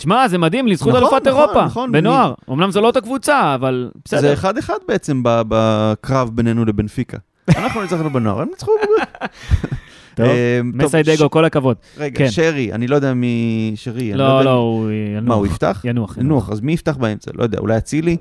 תשמע, 0.00 0.28
זה 0.28 0.38
מדהים, 0.38 0.66
את 0.68 0.72
נכון, 0.72 0.96
אלופת 0.96 1.26
נכון, 1.26 1.26
אירופה, 1.26 1.64
נכון, 1.64 1.92
בנוער. 1.92 2.34
אמנם 2.50 2.70
זו 2.70 2.80
לא 2.80 2.86
אותה 2.86 3.00
קבוצה, 3.00 3.54
אבל 3.54 3.90
זה 3.94 4.00
בסדר. 4.16 4.32
אחד 4.32 4.58
אחד 4.58 4.78
בעצם 4.88 5.22
בקרב 5.24 6.30
בינינו 6.34 6.64
לבנפיקה. 6.64 7.18
אנחנו 7.48 7.82
ניצחנו 7.82 8.10
בנוער, 8.10 8.40
הם 8.40 8.48
ניצחו. 8.48 8.72
טוב, 10.14 10.26
אה, 10.26 10.60
מסיידגו, 10.64 11.30
כל 11.30 11.44
הכבוד. 11.44 11.76
רגע, 11.98 12.18
כן. 12.18 12.30
שרי, 12.30 12.72
אני 12.72 12.86
לא 12.86 12.96
יודע 12.96 13.14
מי 13.14 13.72
שרי. 13.74 14.10
אני 14.10 14.18
לא, 14.18 14.42
לא, 14.44 14.44
מי- 14.44 14.48
הוא 14.50 14.90
ינוח. 15.18 15.28
מה, 15.28 15.34
הוא 15.34 15.46
יפתח? 15.46 15.80
ינוח, 15.84 16.16
ינוח, 16.18 16.50
אז 16.50 16.60
מי 16.60 16.72
יפתח 16.72 16.96
באמצע? 16.96 17.30
לא 17.34 17.42
יודע, 17.42 17.58
אולי 17.58 17.76
אצילי? 17.76 18.16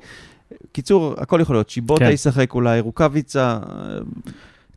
קיצור, 0.72 1.15
הכל 1.18 1.39
יכול 1.42 1.56
להיות. 1.56 1.70
שיבוטה 1.70 2.06
כן. 2.06 2.12
ישחק 2.12 2.54
אולי, 2.54 2.80
רוקאביצה, 2.80 3.60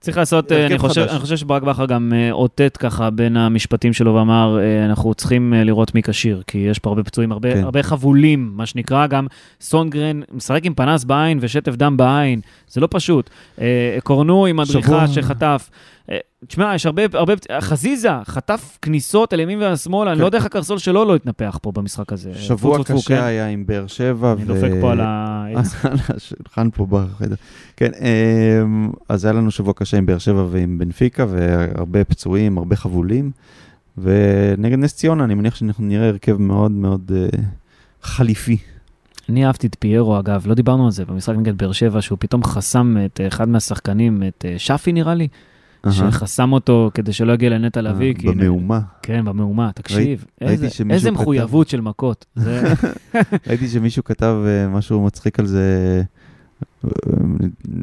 צריך 0.02 0.16
לעשות, 0.16 0.52
אה, 0.52 0.66
אני 0.66 0.78
חושב. 0.78 1.06
אני 1.10 1.18
חושב 1.18 1.36
שברק 1.36 1.62
בכר 1.62 1.86
גם 1.86 2.12
אה, 2.16 2.32
אותת 2.32 2.76
ככה 2.76 3.10
בין 3.10 3.36
המשפטים 3.36 3.92
שלו 3.92 4.14
ואמר, 4.14 4.58
אה, 4.60 4.84
אנחנו 4.84 5.14
צריכים 5.14 5.52
לראות 5.56 5.94
מי 5.94 6.02
כשיר, 6.02 6.42
כי 6.46 6.58
יש 6.58 6.78
פה 6.78 6.90
הרבה 6.90 7.02
פצועים, 7.02 7.32
הרבה, 7.32 7.54
כן. 7.54 7.64
הרבה 7.64 7.82
חבולים, 7.82 8.52
מה 8.54 8.66
שנקרא, 8.66 9.06
גם 9.06 9.26
סונגרן 9.60 10.20
משחק 10.32 10.60
עם 10.64 10.74
פנס 10.74 11.04
בעין 11.04 11.38
ושטף 11.40 11.74
דם 11.74 11.96
בעין, 11.96 12.40
זה 12.68 12.80
לא 12.80 12.88
פשוט. 12.90 13.30
קורנו 14.02 14.46
עם 14.46 14.56
מדריכה 14.56 15.06
שבוע. 15.06 15.22
שחטף. 15.22 15.70
אה, 16.12 16.18
תשמע, 16.46 16.74
יש 16.74 16.86
הרבה, 16.86 17.02
הרבה, 17.12 17.32
חזיזה 17.60 18.08
חטף 18.24 18.78
כניסות 18.82 19.32
על 19.32 19.40
ימין 19.40 19.58
ועל 19.58 19.76
שמאל, 19.76 20.08
אני 20.08 20.16
כן. 20.16 20.20
לא 20.20 20.26
יודע 20.26 20.38
איך 20.38 20.46
הקרסול 20.46 20.78
שלו 20.78 21.04
לא 21.04 21.14
התנפח 21.14 21.58
פה 21.62 21.72
במשחק 21.72 22.12
הזה. 22.12 22.34
שבוע 22.34 22.84
קשה 22.84 23.08
כן. 23.08 23.22
היה 23.22 23.48
עם 23.48 23.66
באר 23.66 23.86
שבע. 23.86 24.32
אני 24.32 24.42
ו- 24.42 24.46
דופק 24.46 24.70
פה 24.80 24.92
על 24.92 25.00
העץ. 25.00 25.74
על 25.84 25.96
השולחן 26.16 26.70
פה 26.70 26.86
בחדר. 26.90 27.34
כן, 27.76 27.90
אמ, 28.00 28.90
אז 29.08 29.24
היה 29.24 29.32
לנו 29.32 29.50
שבוע 29.50 29.72
קשה 29.76 29.96
עם 29.98 30.06
באר 30.06 30.18
שבע 30.18 30.46
ועם 30.50 30.78
בנפיקה, 30.78 31.26
והרבה 31.28 32.04
פצועים, 32.04 32.58
הרבה 32.58 32.76
חבולים. 32.76 33.30
ונגד 33.98 34.78
נס 34.78 34.94
ציונה, 34.94 35.24
אני 35.24 35.34
מניח 35.34 35.54
שאנחנו 35.54 35.84
נראה 35.84 36.08
הרכב 36.08 36.36
מאוד 36.36 36.70
מאוד 36.70 37.12
אה, 37.14 37.26
חליפי. 38.02 38.56
אני 39.28 39.46
אהבתי 39.46 39.66
את 39.66 39.76
פיירו, 39.78 40.18
אגב, 40.18 40.46
לא 40.46 40.54
דיברנו 40.54 40.84
על 40.84 40.90
זה 40.90 41.04
במשחק 41.04 41.34
נגד 41.36 41.58
באר 41.58 41.72
שבע, 41.72 42.02
שהוא 42.02 42.18
פתאום 42.20 42.44
חסם 42.44 42.96
את 43.04 43.20
אה, 43.20 43.28
אחד 43.28 43.48
מהשחקנים, 43.48 44.22
את 44.28 44.44
שפי 44.58 44.92
נראה 44.92 45.14
לי. 45.14 45.28
שחסם 45.90 46.52
אותו 46.52 46.90
כדי 46.94 47.12
שלא 47.12 47.32
יגיע 47.32 47.50
לנטע 47.50 47.80
לביא. 47.80 48.14
כי- 48.14 48.26
במהומה. 48.28 48.80
כן, 49.02 49.24
במהומה, 49.24 49.70
תקשיב, 49.74 50.24
איזה- 50.40 51.10
מחויבות 51.10 51.68
של 51.68 51.80
מכות. 51.80 52.24
ראיתי 53.46 53.68
שמישהו 53.68 54.04
כתב 54.04 54.36
אה, 54.46 54.68
משהו 54.68 55.04
מצחיק 55.04 55.38
על 55.40 55.46
זה, 55.46 56.02
אה, 56.84 56.90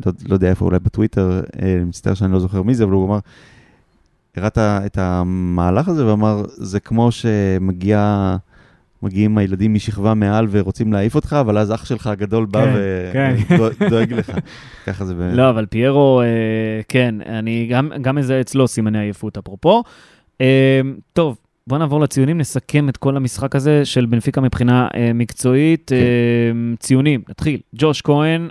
לא, 0.05 0.11
לא 0.27 0.33
יודע 0.33 0.49
איפה, 0.49 0.65
אולי 0.65 0.79
בטוויטר, 0.79 1.41
אה, 1.61 1.73
אני 1.75 1.83
מצטער 1.83 2.13
שאני 2.13 2.31
לא 2.33 2.39
זוכר 2.39 2.61
מי 2.61 2.75
זה, 2.75 2.83
אבל 2.83 2.91
הוא 2.93 3.05
אמר, 3.07 3.19
הראה 4.37 4.47
את 4.85 4.97
המהלך 4.97 5.87
הזה 5.87 6.05
ואמר, 6.05 6.43
זה 6.47 6.79
כמו 6.79 7.11
שמגיע... 7.11 8.35
מגיעים 9.03 9.37
הילדים 9.37 9.73
משכבה 9.73 10.13
מעל 10.13 10.47
ורוצים 10.51 10.93
להעיף 10.93 11.15
אותך, 11.15 11.35
אבל 11.39 11.57
אז 11.57 11.71
אח 11.73 11.85
שלך 11.85 12.07
הגדול 12.07 12.45
בא 12.45 12.65
כן, 12.65 12.71
ו- 12.75 13.09
כן. 13.13 13.35
ודואג 13.85 14.13
לך. 14.13 14.31
ככה 14.85 15.05
זה 15.05 15.13
באמת. 15.13 15.35
לא, 15.35 15.49
אבל 15.49 15.65
פיירו, 15.65 16.21
אה, 16.21 16.27
כן, 16.87 17.15
אני 17.25 17.67
גם, 17.71 17.91
גם 18.01 18.15
מזהה 18.15 18.41
אצלו 18.41 18.67
סימני 18.67 18.99
עייפות, 18.99 19.37
אפרופו. 19.37 19.83
אה, 20.41 20.81
טוב, 21.13 21.37
בוא 21.67 21.77
נעבור 21.77 22.01
לציונים, 22.01 22.37
נסכם 22.37 22.89
את 22.89 22.97
כל 22.97 23.17
המשחק 23.17 23.55
הזה 23.55 23.85
של 23.85 24.05
בנפיקה 24.05 24.41
מבחינה 24.41 24.87
אה, 24.95 25.11
מקצועית. 25.13 25.89
כן. 25.89 25.95
אה, 25.95 26.75
ציונים, 26.79 27.21
נתחיל. 27.29 27.59
ג'וש 27.75 28.01
כהן, 28.01 28.47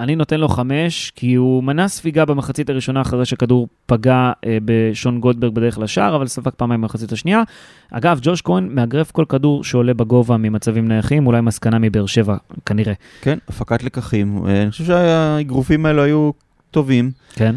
אני 0.00 0.16
נותן 0.16 0.40
לו 0.40 0.48
חמש, 0.48 1.12
כי 1.14 1.34
הוא 1.34 1.64
מנע 1.64 1.88
ספיגה 1.88 2.24
במחצית 2.24 2.70
הראשונה 2.70 3.00
אחרי 3.00 3.26
שכדור 3.26 3.68
פגע 3.86 4.32
אה, 4.46 4.58
בשון 4.64 5.20
גולדברג 5.20 5.54
בדרך 5.54 5.78
לשער, 5.78 6.16
אבל 6.16 6.26
ספג 6.26 6.50
פעמיים 6.56 6.80
במחצית 6.80 7.12
השנייה. 7.12 7.42
אגב, 7.90 8.18
ג'וש 8.22 8.42
כהן 8.42 8.68
מאגרף 8.74 9.10
כל 9.10 9.24
כדור 9.28 9.64
שעולה 9.64 9.94
בגובה 9.94 10.36
ממצבים 10.36 10.88
נייחים, 10.88 11.26
אולי 11.26 11.40
מסקנה 11.40 11.78
מבאר 11.78 12.06
שבע, 12.06 12.36
כנראה. 12.66 12.92
כן, 13.20 13.38
הפקת 13.48 13.82
לקחים. 13.82 14.46
אה, 14.46 14.62
אני 14.62 14.70
חושב 14.70 14.84
שהאגרופים 14.84 15.86
האלו 15.86 16.02
היו 16.02 16.30
טובים. 16.70 17.10
כן? 17.32 17.56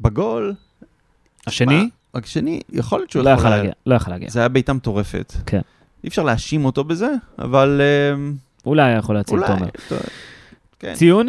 בגול, 0.00 0.54
השני? 1.46 1.88
מה, 2.14 2.20
השני, 2.20 2.60
יכול 2.72 2.98
להיות 2.98 3.10
שהוא 3.10 3.24
לא 3.24 3.30
יכול 3.30 3.50
להגיע, 3.50 3.70
לא 3.86 3.94
יכול 3.94 4.12
להגיע. 4.12 4.28
זה 4.30 4.38
היה 4.40 4.48
בעיטה 4.48 4.72
מטורפת. 4.72 5.32
כן. 5.46 5.60
אי 6.04 6.08
אפשר 6.08 6.22
להאשים 6.22 6.64
אותו 6.64 6.84
בזה, 6.84 7.10
אבל 7.38 7.80
אמ, 8.14 8.34
אולי 8.66 8.82
היה 8.82 8.96
יכול 8.96 9.14
להציל 9.14 9.38
אולי. 9.38 9.48
תומר. 9.48 9.68
טוב. 9.88 9.98
כן. 10.78 10.94
ציון? 10.94 11.28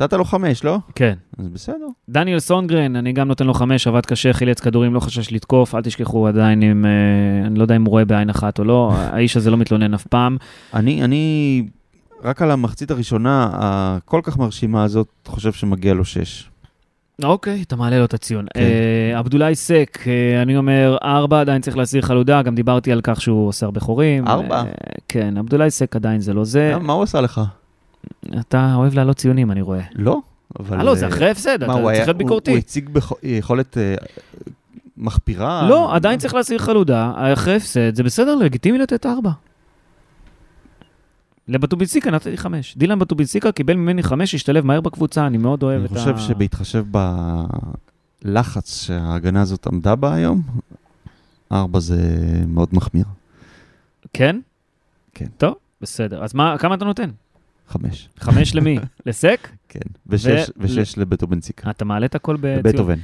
נתת 0.00 0.12
לו 0.12 0.24
חמש, 0.24 0.64
לא? 0.64 0.78
כן. 0.94 1.14
אז 1.38 1.48
בסדר. 1.48 1.86
דניאל 2.08 2.38
סונגרן, 2.38 2.96
אני 2.96 3.12
גם 3.12 3.28
נותן 3.28 3.46
לו 3.46 3.54
חמש, 3.54 3.86
עבד 3.86 4.06
קשה, 4.06 4.32
חילץ 4.32 4.60
כדורים, 4.60 4.94
לא 4.94 5.00
חשש 5.00 5.32
לתקוף, 5.32 5.74
אל 5.74 5.82
תשכחו 5.82 6.28
עדיין 6.28 6.62
עם, 6.62 6.86
אה, 6.86 7.46
אני 7.46 7.58
לא 7.58 7.62
יודע 7.62 7.76
אם 7.76 7.84
הוא 7.84 7.90
רואה 7.90 8.04
בעין 8.04 8.30
אחת 8.30 8.58
או 8.58 8.64
לא, 8.64 8.92
האיש 9.12 9.36
הזה 9.36 9.50
לא 9.50 9.56
מתלונן 9.56 9.94
אף 9.94 10.06
פעם. 10.06 10.36
אני, 10.74 11.04
אני, 11.04 11.64
רק 12.22 12.42
על 12.42 12.50
המחצית 12.50 12.90
הראשונה, 12.90 13.50
הכל 13.52 14.20
כך 14.24 14.38
מרשימה 14.38 14.84
הזאת, 14.84 15.08
חושב 15.26 15.52
שמגיע 15.52 15.94
לו 15.94 16.04
שש. 16.04 16.50
אוקיי, 17.24 17.62
אתה 17.62 17.76
מעלה 17.76 17.98
לו 17.98 18.04
את 18.04 18.14
הציון. 18.14 18.46
כן. 18.54 18.60
אה, 18.60 19.18
עבדולאי 19.18 19.54
סק, 19.54 19.98
אה, 20.06 20.42
אני 20.42 20.56
אומר 20.56 20.96
ארבע, 21.02 21.40
עדיין 21.40 21.62
צריך 21.62 21.76
להסיר 21.76 22.02
חלודה, 22.02 22.42
גם 22.42 22.54
דיברתי 22.54 22.92
על 22.92 23.00
כך 23.02 23.20
שהוא 23.20 23.48
עושה 23.48 23.66
הרבה 23.66 23.80
חורים. 23.80 24.28
ארבע? 24.28 24.56
אה, 24.56 24.64
כן, 25.08 25.38
עבדולאי 25.38 25.70
סק 25.70 25.96
עדיין 25.96 26.20
זה 26.20 26.34
לא 26.34 26.44
זה. 26.44 26.78
מה 26.80 26.92
הוא 26.92 27.02
עשה 27.02 27.20
לך? 27.20 27.40
אתה 28.40 28.74
אוהב 28.74 28.94
להעלות 28.94 29.16
ציונים, 29.16 29.50
אני 29.50 29.62
רואה. 29.62 29.82
לא, 29.94 30.20
אבל... 30.60 30.80
הלו, 30.80 30.96
זה 30.96 31.04
אה, 31.06 31.10
אחרי 31.10 31.30
הפסד, 31.30 31.62
אתה 31.62 31.72
צריך 31.72 32.06
להיות 32.06 32.16
ביקורתי. 32.16 32.50
הוא 32.50 32.58
הציג 32.58 32.90
יכולת 33.22 33.78
אה, 33.78 33.94
מחפירה? 34.96 35.68
לא, 35.68 35.94
עדיין 35.94 36.18
צריך 36.18 36.34
להסיר 36.34 36.58
חלודה, 36.58 37.12
אחרי 37.32 37.56
הפסד, 37.56 37.94
זה 37.94 38.02
בסדר, 38.02 38.34
לגיטימי 38.34 38.78
לתת 38.78 39.06
ארבע. 39.06 39.30
לבטוביציקה 41.48 42.10
נתתי 42.10 42.36
חמש. 42.36 42.76
דילן 42.76 42.98
בטוביציקה 42.98 43.52
קיבל 43.52 43.74
ממני 43.74 44.02
חמש, 44.02 44.34
השתלב 44.34 44.66
מהר 44.66 44.80
בקבוצה, 44.80 45.26
אני 45.26 45.38
מאוד 45.38 45.62
אוהב 45.62 45.80
אני 45.80 45.86
את 45.86 45.92
ה... 45.92 45.94
חושב 45.94 46.18
שבהתחשב 46.18 46.84
בלחץ 48.24 48.84
שההגנה 48.84 49.42
הזאת 49.42 49.66
עמדה 49.66 49.94
בה 49.94 50.14
היום, 50.14 50.42
ארבע 51.52 51.80
זה 51.80 51.98
מאוד 52.46 52.68
מחמיר. 52.72 53.04
כן? 54.12 54.40
כן. 55.14 55.26
טוב, 55.38 55.54
בסדר. 55.80 56.24
אז 56.24 56.34
מה, 56.34 56.58
כמה 56.58 56.74
אתה 56.74 56.84
נותן? 56.84 57.10
חמש. 57.70 58.08
חמש 58.18 58.54
למי? 58.54 58.78
לסק? 59.06 59.48
כן. 59.68 59.80
ושש, 60.06 60.48
ו- 60.48 60.52
ושש. 60.58 60.94
אתה 61.70 61.84
מעלה 61.84 62.06
את 62.06 62.14
הכל 62.14 62.36
בציון. 62.40 62.62
בטהובן. 62.62 62.98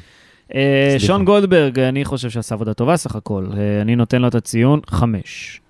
אה. 0.55 0.97
שון 0.99 1.25
גולדברג, 1.25 1.79
אני 1.79 2.05
חושב 2.05 2.31
שעשה 2.31 2.55
עבודה 2.55 2.75
טובה 2.75 2.97
סך 2.97 3.17
הכל. 3.17 3.47
אה, 3.57 3.81
אני 3.83 3.97
נותן 3.97 4.23
לו 4.23 4.29
את 4.29 4.35
הציון 4.35 4.81
חמש. 4.87 5.61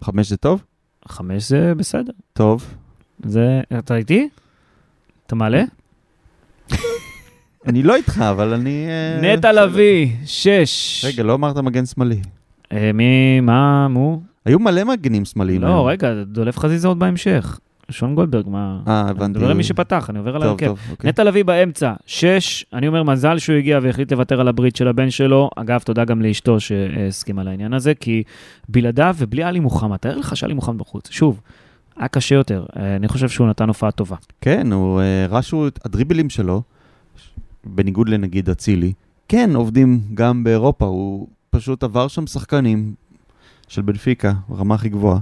חמש 0.00 0.28
זה 0.28 0.36
טוב? 0.36 0.64
חמש 1.08 1.48
זה 1.48 1.74
בסדר. 1.74 2.12
טוב. 2.32 2.74
זה... 3.24 3.60
אתה 3.78 3.96
איתי? 3.96 4.28
אתה 5.26 5.34
מעלה? 5.34 5.62
אני 7.66 7.82
לא 7.82 7.96
איתך, 7.96 8.24
אבל 8.30 8.52
אני... 8.52 8.86
אה, 8.88 9.34
נטע 9.34 9.52
לביא, 9.52 10.08
שש. 10.24 11.04
רגע, 11.04 11.22
לא 11.22 11.34
אמרת 11.34 11.56
מגן 11.56 11.86
שמאלי. 11.86 12.20
מי, 12.94 13.40
מה, 13.40 13.88
מו? 13.88 14.22
היו 14.44 14.58
מלא 14.58 14.84
מגנים 14.84 15.24
שמאליים. 15.24 15.62
לא, 15.62 15.88
רגע, 15.88 16.24
דולף 16.26 16.58
חזיזה 16.58 16.88
עוד 16.88 16.98
בהמשך. 16.98 17.58
שון 17.90 18.14
גולדברג, 18.14 18.48
מה? 18.48 18.80
אה, 18.88 19.00
אני 19.00 19.10
הבנתי. 19.10 19.38
מדבר 19.38 19.50
על 19.50 19.56
מי 19.56 19.64
שפתח, 19.64 20.10
אני 20.10 20.18
עובר 20.18 20.36
על 20.36 20.42
ההרכב. 20.42 20.66
טוב, 20.66 20.78
אוקיי. 20.90 21.08
נטע 21.08 21.24
לביא 21.24 21.44
באמצע, 21.44 21.92
שש, 22.06 22.64
אני 22.72 22.88
אומר 22.88 23.02
מזל 23.02 23.38
שהוא 23.38 23.56
הגיע 23.56 23.78
והחליט 23.82 24.12
לוותר 24.12 24.40
על 24.40 24.48
הברית 24.48 24.76
של 24.76 24.88
הבן 24.88 25.10
שלו. 25.10 25.50
אגב, 25.56 25.80
תודה 25.80 26.04
גם 26.04 26.22
לאשתו 26.22 26.60
שהסכימה 26.60 27.42
לעניין 27.42 27.74
הזה, 27.74 27.94
כי 27.94 28.22
בלעדיו 28.68 29.14
ובלי 29.18 29.42
עלי 29.42 29.60
מוחמד, 29.60 29.96
תאר 29.96 30.16
לך 30.16 30.36
שעלי 30.36 30.54
מוחמד 30.54 30.78
בחוץ. 30.78 31.10
שוב, 31.10 31.40
היה 31.96 32.08
קשה 32.08 32.34
יותר, 32.34 32.64
אה, 32.76 32.96
אני 32.96 33.08
חושב 33.08 33.28
שהוא 33.28 33.46
נתן 33.46 33.68
הופעה 33.68 33.90
טובה. 33.90 34.16
כן, 34.40 34.72
הוא 34.72 35.00
אה, 35.00 35.26
רשו 35.28 35.68
את 35.68 35.86
הדריבלים 35.86 36.30
שלו, 36.30 36.62
בניגוד 37.64 38.08
לנגיד 38.08 38.50
אצילי, 38.50 38.92
כן, 39.28 39.50
עובדים 39.54 40.00
גם 40.14 40.44
באירופה, 40.44 40.84
הוא 40.84 41.28
פשוט 41.50 41.82
עבר 41.82 42.08
שם 42.08 42.26
שחקנים 42.26 42.94
של 43.68 43.82
בנפיקה, 43.82 44.32
ברמה 44.48 44.74
הכי 44.74 44.88
גבוהה, 44.88 45.18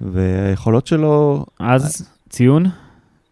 והיכולות 0.00 0.86
שלו, 0.86 1.44
אז 1.58 2.08
ציון, 2.28 2.66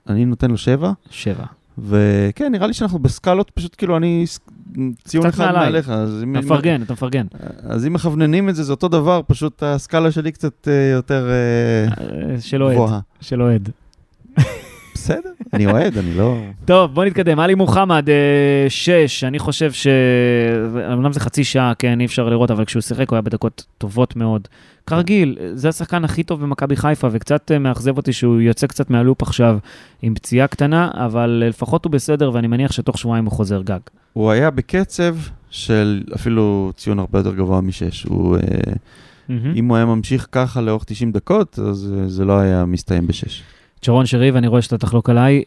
אני 0.09 0.25
נותן 0.25 0.51
לו 0.51 0.57
שבע, 0.57 0.93
שבע. 1.11 1.45
וכן, 1.79 2.53
נראה 2.53 2.67
לי 2.67 2.73
שאנחנו 2.73 2.99
בסקלות, 2.99 3.51
פשוט 3.51 3.75
כאילו 3.79 3.97
אני, 3.97 4.25
ציון 5.05 5.27
אחד. 5.27 5.53
מעליך, 5.53 5.91
אם, 6.23 6.37
אתה 6.37 6.45
מפרגן, 6.45 6.83
אתה 6.83 6.93
מפרגן. 6.93 7.27
אז 7.63 7.87
אם 7.87 7.93
מכווננים 7.93 8.49
את 8.49 8.55
זה, 8.55 8.63
זה 8.63 8.73
אותו 8.73 8.89
דבר, 8.89 9.21
פשוט 9.27 9.63
הסקאלה 9.63 10.11
שלי 10.11 10.33
קצת 10.33 10.69
אה, 10.69 10.91
יותר 10.93 11.29
אה, 11.31 12.05
אה, 12.35 12.41
של 12.41 12.63
גבוהה. 12.73 13.01
של 13.21 13.43
אוהד. 13.43 13.69
בסדר, 14.95 15.31
אני 15.53 15.67
אוהד, 15.67 15.99
אני 15.99 16.15
לא... 16.15 16.37
טוב, 16.65 16.95
בוא 16.95 17.05
נתקדם. 17.05 17.39
עלי 17.39 17.55
מוחמד, 17.55 18.09
אה, 18.09 18.67
שש, 18.69 19.25
אני 19.25 19.39
חושב 19.39 19.73
ש... 19.73 19.87
אמנם 20.93 21.13
זה 21.13 21.21
חצי 21.21 21.45
שעה, 21.45 21.73
כן, 21.79 22.01
אי 22.01 22.05
אפשר 22.05 22.29
לראות, 22.29 22.51
אבל 22.51 22.65
כשהוא 22.65 22.81
שיחק 22.81 23.09
הוא 23.11 23.17
היה 23.17 23.23
בדקות 23.23 23.65
טובות 23.79 24.17
מאוד. 24.17 24.49
כרגיל, 24.87 25.39
זה 25.55 25.69
השחקן 25.69 26.05
הכי 26.05 26.23
טוב 26.23 26.41
במכבי 26.41 26.77
חיפה, 26.77 27.09
וקצת 27.13 27.53
אה, 27.53 27.59
מאכזב 27.59 27.97
אותי 27.97 28.13
שהוא 28.13 28.41
יוצא 28.41 28.67
קצת 28.67 28.91
מהלופ 28.91 29.23
עכשיו 29.23 29.59
עם 30.03 30.15
פציעה 30.15 30.47
קטנה, 30.47 30.91
אבל 30.95 31.43
אה, 31.43 31.49
לפחות 31.49 31.85
הוא 31.85 31.93
בסדר, 31.93 32.31
ואני 32.35 32.47
מניח 32.47 32.73
שתוך 32.73 32.99
שבועיים 32.99 33.25
הוא 33.25 33.33
חוזר 33.33 33.63
גג. 33.63 33.79
הוא 34.13 34.31
היה 34.31 34.51
בקצב 34.51 35.17
של 35.51 36.03
אפילו 36.15 36.73
ציון 36.77 36.99
הרבה 36.99 37.19
יותר 37.19 37.35
גבוה 37.35 37.61
משש. 37.61 38.03
הוא, 38.03 38.37
מהמם. 39.29 39.53
אם 39.57 39.69
הוא 39.69 39.77
היה 39.77 39.87
ממשיך 39.87 40.29
ככה 40.33 40.61
לאורך 40.61 40.85
90 40.85 41.13
דקות, 41.13 41.59
אז 41.59 41.95
זה 42.07 42.25
לא 42.25 42.39
היה 42.39 42.65
מסתיים 42.65 43.07
בשש. 43.07 43.43
שרון 43.83 44.07
שריב, 44.07 44.37
אני 44.37 44.47
רואה 44.47 44.63
שאתה 44.63 44.79
תחלוק 44.79 45.11
עליי. 45.11 45.43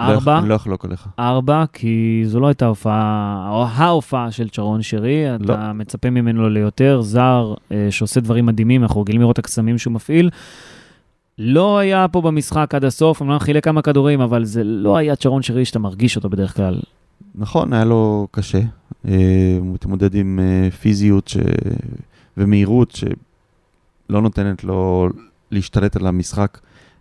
לא 0.00 0.04
ארבע, 0.04 0.38
אני 0.38 0.48
לא 0.48 0.56
אחלוק 0.56 0.84
עליך. 0.84 1.08
ארבע, 1.18 1.64
כי 1.72 2.22
זו 2.26 2.40
לא 2.40 2.46
הייתה 2.46 2.66
הופעה, 2.66 3.48
או 3.50 3.66
ההופעה 3.66 4.30
של 4.30 4.48
צ'רון 4.48 4.82
שרי, 4.82 5.24
לא. 5.40 5.54
אתה 5.54 5.72
מצפה 5.72 6.10
ממנו 6.10 6.48
ליותר, 6.48 7.00
זר 7.02 7.54
אה, 7.72 7.86
שעושה 7.90 8.20
דברים 8.20 8.46
מדהימים, 8.46 8.82
אנחנו 8.82 9.00
רגילים 9.00 9.20
לראות 9.20 9.32
את 9.32 9.38
הקסמים 9.38 9.78
שהוא 9.78 9.92
מפעיל. 9.92 10.30
לא 11.38 11.78
היה 11.78 12.08
פה 12.08 12.20
במשחק 12.20 12.74
עד 12.74 12.84
הסוף, 12.84 13.22
אמנם 13.22 13.38
חילק 13.38 13.64
כמה 13.64 13.82
כדורים, 13.82 14.20
אבל 14.20 14.44
זה 14.44 14.64
לא 14.64 14.96
היה 14.96 15.16
צ'רון 15.16 15.42
שרי 15.42 15.64
שאתה 15.64 15.78
מרגיש 15.78 16.16
אותו 16.16 16.28
בדרך 16.28 16.56
כלל. 16.56 16.80
נכון, 17.34 17.72
היה 17.72 17.84
לו 17.84 18.28
קשה. 18.30 18.60
אה, 19.08 19.56
הוא 19.60 19.74
מתמודד 19.74 20.14
עם 20.14 20.40
אה, 20.42 20.70
פיזיות 20.70 21.28
ש... 21.28 21.36
ומהירות 22.36 22.90
שלא 22.90 24.22
נותנת 24.22 24.64
לו 24.64 25.08
להשתלט 25.50 25.96
על 25.96 26.06
המשחק. 26.06 26.58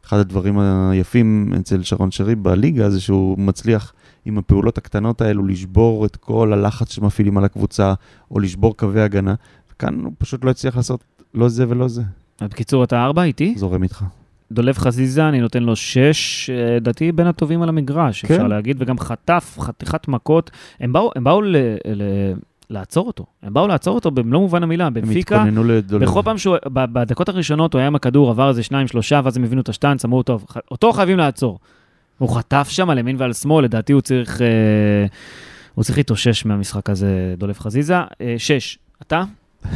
אחד 0.08 0.18
הדברים 0.18 0.60
היפים 0.60 1.54
אצל 1.60 1.84
שרון 1.84 2.12
שרי 2.12 2.36
בליגה 2.36 2.90
זה 2.90 3.02
שהוא 3.02 3.40
מצליח 3.40 3.94
עם 4.26 4.38
הפעולות 4.38 4.78
הקטנות 4.78 5.22
האלו, 5.22 5.46
לשבור 5.46 6.06
את 6.06 6.16
כל 6.16 6.54
הלחץ 6.54 6.92
שמפעילים 6.92 7.38
על 7.38 7.46
הקבוצה, 7.46 7.94
או 8.32 8.40
לשבור 8.40 8.78
קווי 8.78 9.02
הגנה. 9.02 9.34
כאן 9.80 10.00
הוא 10.04 10.14
פשוט 10.18 10.46
לא 10.46 10.50
הצליח 10.50 10.76
לעשות 10.76 11.04
לא 11.34 11.50
זה 11.50 11.66
ולא 11.70 11.88
זה. 11.88 12.02
בקיצור, 12.42 12.84
אתה 12.84 13.06
ארבע 13.06 13.24
איתי? 13.24 13.54
זורם 13.58 13.84
איתך. 13.84 14.04
דולב 14.52 14.78
חזיזה, 14.78 15.30
אני 15.30 15.40
נותן 15.40 15.64
לו 15.64 15.76
שש, 15.76 16.50
אה, 16.50 16.76
לדעתי 16.76 17.12
בין 17.12 17.28
הטובים 17.28 17.62
על 17.62 17.70
המגרש, 17.70 18.26
כן. 18.26 18.34
אפשר 18.34 18.48
להגיד, 18.48 18.78
וגם 18.80 19.00
חטף 19.00 19.58
חתיכת 19.60 20.08
מכות. 20.08 20.52
הם 20.80 20.94
באו, 20.94 21.12
הם 21.16 21.24
באו 21.24 21.42
ל, 21.42 21.56
ל, 21.88 22.04
לעצור 22.70 23.08
אותו, 23.08 23.26
הם 23.44 23.54
באו 23.54 23.68
לעצור 23.68 23.96
אותו 23.96 24.12
במלוא 24.12 24.40
מובן 24.42 24.64
המילה. 24.64 24.86
הם 24.88 24.94
בנפיקה, 24.94 25.36
התכוננו 25.36 25.64
לדולב. 25.64 26.04
בכל 26.04 26.22
פעם 26.26 26.38
שהוא, 26.38 26.56
ב- 26.74 26.94
בדקות 26.94 27.30
הראשונות 27.30 27.74
הוא 27.74 27.80
היה 27.80 27.88
עם 27.88 27.96
הכדור, 27.96 28.30
עבר 28.30 28.50
איזה 28.50 28.64
שניים, 28.64 28.88
שלושה, 28.88 29.22
ואז 29.24 29.38
הם 29.38 29.44
הבינו 29.44 29.62
את 29.62 29.70
השטאנץ, 29.70 30.06
אמרו, 30.06 30.24
טוב, 30.24 30.46
אותו 30.72 30.94
חייבים 30.94 31.18
לעצור. 31.18 31.60
הוא 32.18 32.30
חטף 32.38 32.68
שם 32.70 32.90
על 32.90 32.98
ימין 32.98 33.16
ועל 33.20 33.34
שמאל, 33.34 33.66
לדעתי 33.66 33.94
הוא 33.94 34.02
צריך, 34.02 34.42
אה, 34.42 34.48
הוא 35.76 35.84
צריך 35.84 35.98
להתאושש 35.98 36.46
מהמשחק 36.46 36.90
הזה, 36.90 37.36
דולב 37.38 37.60
חזיזה. 37.60 37.96
אה, 38.22 38.36
שש, 38.38 38.80
אתה? 39.02 39.24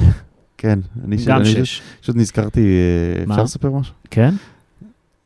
כן, 0.57 0.79
אני 1.05 1.17
גם 1.25 1.45
שש. 1.45 1.81
פשוט 2.01 2.15
נזכרתי, 2.15 2.61
אה? 3.19 3.23
אפשר 3.33 3.43
לספר 3.43 3.69
משהו? 3.71 3.93
כן? 4.11 4.33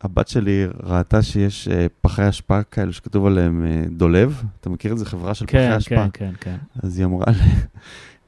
הבת 0.05 0.27
שלי 0.27 0.65
ראתה 0.83 1.21
שיש 1.21 1.67
אה, 1.67 1.85
פחי 2.01 2.29
אשפה 2.29 2.63
כאלה 2.63 2.93
שכתוב 2.93 3.25
עליהם 3.25 3.65
אה, 3.65 3.83
דולב. 3.89 4.43
אתה 4.61 4.69
מכיר 4.69 4.93
את 4.93 4.97
זה? 4.97 5.05
חברה 5.05 5.33
של 5.33 5.45
פחי 5.45 5.57
כן, 5.57 5.71
אשפה. 5.71 5.95
כן, 5.95 6.09
כן, 6.13 6.31
כן. 6.39 6.55
אז 6.83 6.97
היא 6.97 7.05
אמרה 7.05 7.25
היא 7.27 7.35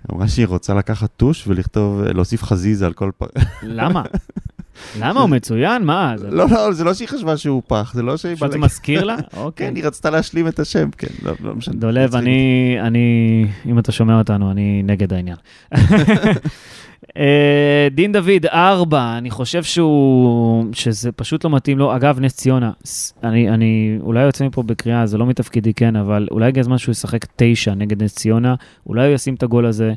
אמרה 0.13 0.27
שהיא 0.27 0.47
רוצה 0.47 0.73
לקחת 0.73 1.09
טוש 1.17 1.47
ולכתוב, 1.47 2.03
אה, 2.03 2.13
להוסיף 2.13 2.43
חזיזה 2.43 2.85
על 2.85 2.93
כל 2.93 3.11
פח. 3.17 3.27
למה? 3.63 4.03
למה? 4.99 5.21
הוא 5.21 5.29
מצוין? 5.29 5.83
מה? 5.83 6.13
זה 6.17 6.31
לא, 6.31 6.45
לא, 6.49 6.73
זה 6.73 6.83
לא 6.83 6.93
שהיא 6.93 7.07
חשבה 7.07 7.37
שהוא 7.37 7.61
פח, 7.67 7.91
זה 7.93 8.01
לא 8.01 8.17
שהיא... 8.17 8.35
פשוט 8.35 8.51
זה 8.51 8.57
מזכיר 8.57 9.03
לה? 9.03 9.17
כן, 9.31 9.37
אוקיי. 9.37 9.71
היא 9.75 9.83
רצתה 9.83 10.09
להשלים 10.09 10.47
את 10.47 10.59
השם, 10.59 10.89
כן, 10.97 11.07
לא, 11.23 11.33
לא 11.43 11.55
משנה. 11.55 11.75
דולב, 11.75 12.15
אני, 12.15 12.77
אני, 12.81 13.45
אם 13.65 13.79
אתה 13.79 13.91
שומע 13.91 14.17
אותנו, 14.17 14.51
אני 14.51 14.83
נגד 14.83 15.13
העניין. 15.13 15.37
אה, 17.17 17.87
דין 17.91 18.11
דוד, 18.11 18.45
ארבע, 18.45 19.17
אני 19.17 19.31
חושב 19.31 19.63
שהוא, 19.63 20.65
שזה 20.73 21.11
פשוט 21.11 21.43
לא 21.43 21.49
מתאים 21.49 21.77
לו. 21.77 21.95
אגב, 21.95 22.19
נס 22.19 22.35
ציונה, 22.35 22.71
אני, 23.23 23.49
אני 23.49 23.97
אולי 24.01 24.23
יוצא 24.23 24.45
מפה 24.45 24.63
בקריאה, 24.63 25.05
זה 25.05 25.17
לא 25.17 25.25
מתפקידי, 25.25 25.73
כן, 25.73 25.95
אבל 25.95 26.27
אולי 26.31 26.47
הגיע 26.47 26.61
הזמן 26.61 26.77
שהוא 26.77 26.91
ישחק 26.91 27.25
תשע 27.35 27.73
נגד 27.73 28.03
נס 28.03 28.15
ציונה, 28.15 28.55
אולי 28.87 29.07
הוא 29.07 29.15
ישים 29.15 29.33
את 29.33 29.43
הגול 29.43 29.65
הזה, 29.65 29.93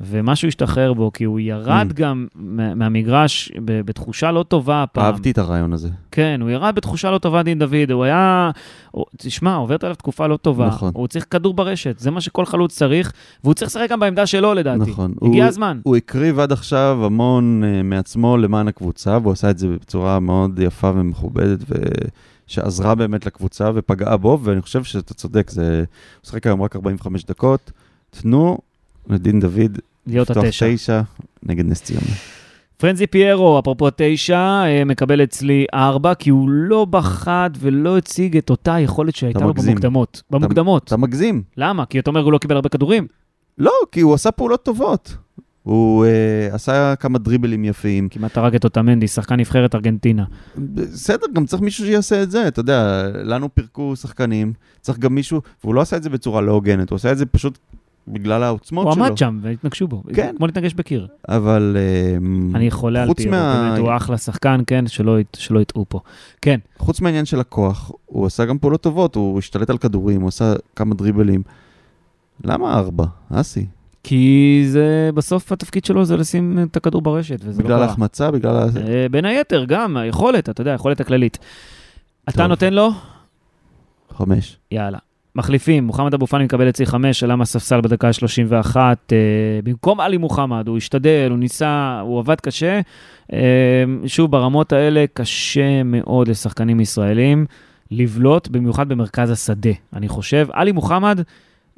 ומשהו 0.00 0.48
ישתחרר 0.48 0.92
בו, 0.94 1.10
כי 1.12 1.24
הוא 1.24 1.40
ירד 1.40 1.86
Mm. 1.90 1.94
גם 1.94 2.26
מה- 2.34 2.74
מהמגרש 2.74 3.52
ב- 3.64 3.80
בתחושה 3.80 4.32
לא 4.32 4.42
טובה 4.42 4.82
הפעם. 4.82 5.04
אהבתי 5.04 5.30
את 5.30 5.38
הרעיון 5.38 5.72
הזה. 5.72 5.88
כן, 6.10 6.38
הוא 6.42 6.50
ירד 6.50 6.74
בתחושה 6.74 7.10
לא 7.10 7.18
טובה, 7.18 7.42
דין 7.42 7.58
דוד, 7.58 7.90
הוא 7.92 8.04
היה... 8.04 8.50
הוא- 8.90 9.04
תשמע, 9.16 9.54
עוברת 9.54 9.84
עליו 9.84 9.96
תקופה 9.96 10.26
לא 10.26 10.36
טובה. 10.36 10.66
נכון. 10.66 10.90
הוא 10.94 11.06
צריך 11.08 11.26
כדור 11.30 11.54
ברשת, 11.54 11.98
זה 11.98 12.10
מה 12.10 12.20
שכל 12.20 12.44
חלוץ 12.46 12.76
צריך, 12.76 13.12
והוא 13.44 13.54
צריך 13.54 13.70
לשחק 13.70 13.86
גם 13.90 14.00
בעמדה 14.00 14.26
שלו, 14.26 14.54
לדעתי. 14.54 14.90
נכון. 14.90 15.14
הגיע 15.22 15.42
הוא- 15.44 15.48
הזמן. 15.48 15.80
הוא 15.82 15.96
הקריב 15.96 16.38
עד 16.38 16.52
עכשיו 16.52 16.98
המון 17.04 17.62
uh, 17.64 17.82
מעצמו 17.82 18.36
למען 18.36 18.68
הקבוצה, 18.68 19.18
והוא 19.22 19.32
עשה 19.32 19.50
את 19.50 19.58
זה 19.58 19.68
בצורה 19.68 20.20
מאוד 20.20 20.58
יפה 20.58 20.90
ומכובדת, 20.94 21.58
ושעזרה 22.48 22.94
באמת 22.94 23.26
לקבוצה 23.26 23.70
ופגעה 23.74 24.16
בו, 24.16 24.38
ואני 24.42 24.62
חושב 24.62 24.84
שאתה 24.84 25.14
צודק, 25.14 25.50
זה... 25.50 25.78
הוא 25.78 25.86
משחק 26.24 26.46
היום 26.46 26.62
רק 26.62 26.76
45 26.76 27.24
דקות. 27.24 27.70
תנו 28.10 28.58
לדין 29.08 29.40
דוד 29.40 29.78
להיות 30.06 30.30
לפתוח 30.30 30.44
התשע. 30.44 30.74
תשע 30.74 31.00
נגד 31.42 31.66
נס 31.66 31.82
ציונה. 31.82 32.06
פרנזי 32.76 33.06
פיירו, 33.06 33.58
אפרופו 33.58 33.88
תשע, 33.96 34.38
אה, 34.38 34.82
מקבל 34.86 35.22
אצלי 35.22 35.66
ארבע, 35.74 36.14
כי 36.14 36.30
הוא 36.30 36.48
לא 36.50 36.84
בחד 36.84 37.50
ולא 37.58 37.98
הציג 37.98 38.36
את 38.36 38.50
אותה 38.50 38.80
יכולת 38.80 39.16
שהייתה 39.16 39.40
לו 39.40 39.48
מגזים. 39.48 39.70
במוקדמות. 39.70 40.22
במוקדמות. 40.30 40.84
אתה 40.84 40.96
מגזים. 40.96 41.42
למה? 41.56 41.86
כי 41.86 41.98
אתה 41.98 42.10
אומר 42.10 42.20
הוא 42.20 42.32
לא 42.32 42.38
קיבל 42.38 42.56
הרבה 42.56 42.68
כדורים. 42.68 43.06
לא, 43.58 43.72
כי 43.92 44.00
הוא 44.00 44.14
עשה 44.14 44.30
פעולות 44.30 44.64
טובות. 44.64 45.16
הוא 45.62 46.06
uh, 46.06 46.54
עשה 46.54 46.94
כמה 46.96 47.18
דריבלים 47.18 47.64
יפים. 47.64 48.08
כמעט 48.08 48.36
הרג 48.36 48.54
את 48.54 48.64
אותמנדי, 48.64 49.08
שחקן 49.08 49.34
נבחרת 49.34 49.74
ארגנטינה. 49.74 50.24
בסדר, 50.56 51.26
גם 51.34 51.46
צריך 51.46 51.62
מישהו 51.62 51.86
שיעשה 51.86 52.22
את 52.22 52.30
זה, 52.30 52.48
אתה 52.48 52.60
יודע, 52.60 53.08
לנו 53.14 53.54
פירקו 53.54 53.96
שחקנים, 53.96 54.52
צריך 54.80 54.98
גם 54.98 55.14
מישהו, 55.14 55.40
והוא 55.64 55.74
לא 55.74 55.80
עשה 55.80 55.96
את 55.96 56.02
זה 56.02 56.10
בצורה 56.10 56.40
לא 56.40 56.52
הוגנת, 56.52 56.90
הוא 56.90 56.96
עשה 56.96 57.12
את 57.12 57.18
זה 57.18 57.26
פשוט 57.26 57.58
בגלל 58.08 58.42
העוצמות 58.42 58.86
הוא 58.86 58.94
שלו. 58.94 59.04
עמד 59.04 59.18
שם 59.18 59.38
והתנגשו 59.42 59.88
בו. 59.88 60.02
כן. 60.14 60.34
כמו 60.36 60.46
להתנגש 60.46 60.74
בקיר. 60.74 61.06
אבל 61.28 61.76
אמ, 62.16 62.56
אני 62.56 62.70
חולה 62.70 63.02
על 63.02 63.08
חוץ 63.08 63.16
פיירו, 63.18 63.30
מה- 63.36 63.66
באמת, 63.68 63.78
הוא 63.78 63.96
אחלה 63.96 64.18
שחקן, 64.18 64.60
כן, 64.66 64.86
שלא 64.86 65.16
שלא 65.36 65.60
יטעו 65.60 65.84
פה. 65.88 66.00
כן, 66.42 66.58
חוץ 66.78 67.00
מהעניין 67.00 67.24
של 67.24 67.40
הכוח, 67.40 67.90
הוא 68.06 68.26
עשה 68.26 68.44
גם 68.44 68.58
פעולות 68.58 68.80
טובות, 68.82 69.14
הוא 69.14 69.38
השתלט 69.38 69.70
על 69.70 69.78
כדורים, 69.78 70.20
הוא 70.20 70.28
עשה 70.28 70.54
כמה 70.76 70.94
דריבלים. 70.94 71.42
למה 72.44 72.74
ארבע, 72.78 73.04
אסי? 73.30 73.66
כי 74.02 74.62
זה, 74.68 75.10
בסוף 75.14 75.52
התפקיד 75.52 75.84
שלו 75.84 76.04
זה 76.04 76.16
לשים 76.16 76.58
את 76.62 76.76
הכדור 76.76 77.02
ברשת, 77.02 77.38
וזה 77.44 77.62
לא 77.62 77.68
בגלל 77.68 77.76
קרה. 77.78 77.86
ההחמצה, 77.86 78.30
בגלל. 78.30 78.68
אה, 78.88 79.06
בין 79.10 79.24
היתר, 79.24 79.64
גם 79.68 79.96
היכולת, 79.96 80.48
אתה 80.48 80.60
יודע, 80.60 80.72
היכולת 80.72 81.00
הכללית. 81.00 81.38
אתה 82.28 82.38
טוב. 82.38 82.46
נותן 82.46 82.72
לו? 82.74 82.90
חמש. 84.16 84.56
יאללה. 84.70 84.98
מחליפים, 85.36 85.84
מוחמד 85.84 86.14
אבו 86.14 86.26
פאני 86.26 86.44
מקבל 86.44 86.68
אצלי 86.68 86.86
חמש, 86.86 87.22
עלה 87.22 87.36
מהספסל 87.36 87.80
בדקה 87.80 88.08
ה-31. 88.08 88.76
אה, 88.76 88.92
במקום 89.64 90.00
עלי 90.00 90.16
מוחמד, 90.16 90.68
הוא 90.68 90.76
השתדל, 90.76 91.26
הוא 91.30 91.38
ניסה, 91.38 92.00
הוא 92.02 92.18
עבד 92.18 92.40
קשה. 92.40 92.80
אה, 93.32 93.38
שוב, 94.06 94.30
ברמות 94.30 94.72
האלה 94.72 95.04
קשה 95.14 95.82
מאוד 95.82 96.28
לשחקנים 96.28 96.80
ישראלים 96.80 97.46
לבלוט, 97.90 98.48
במיוחד 98.48 98.88
במרכז 98.88 99.30
השדה, 99.30 99.70
אני 99.92 100.08
חושב. 100.08 100.46
עלי 100.52 100.72
מוחמד, 100.72 101.20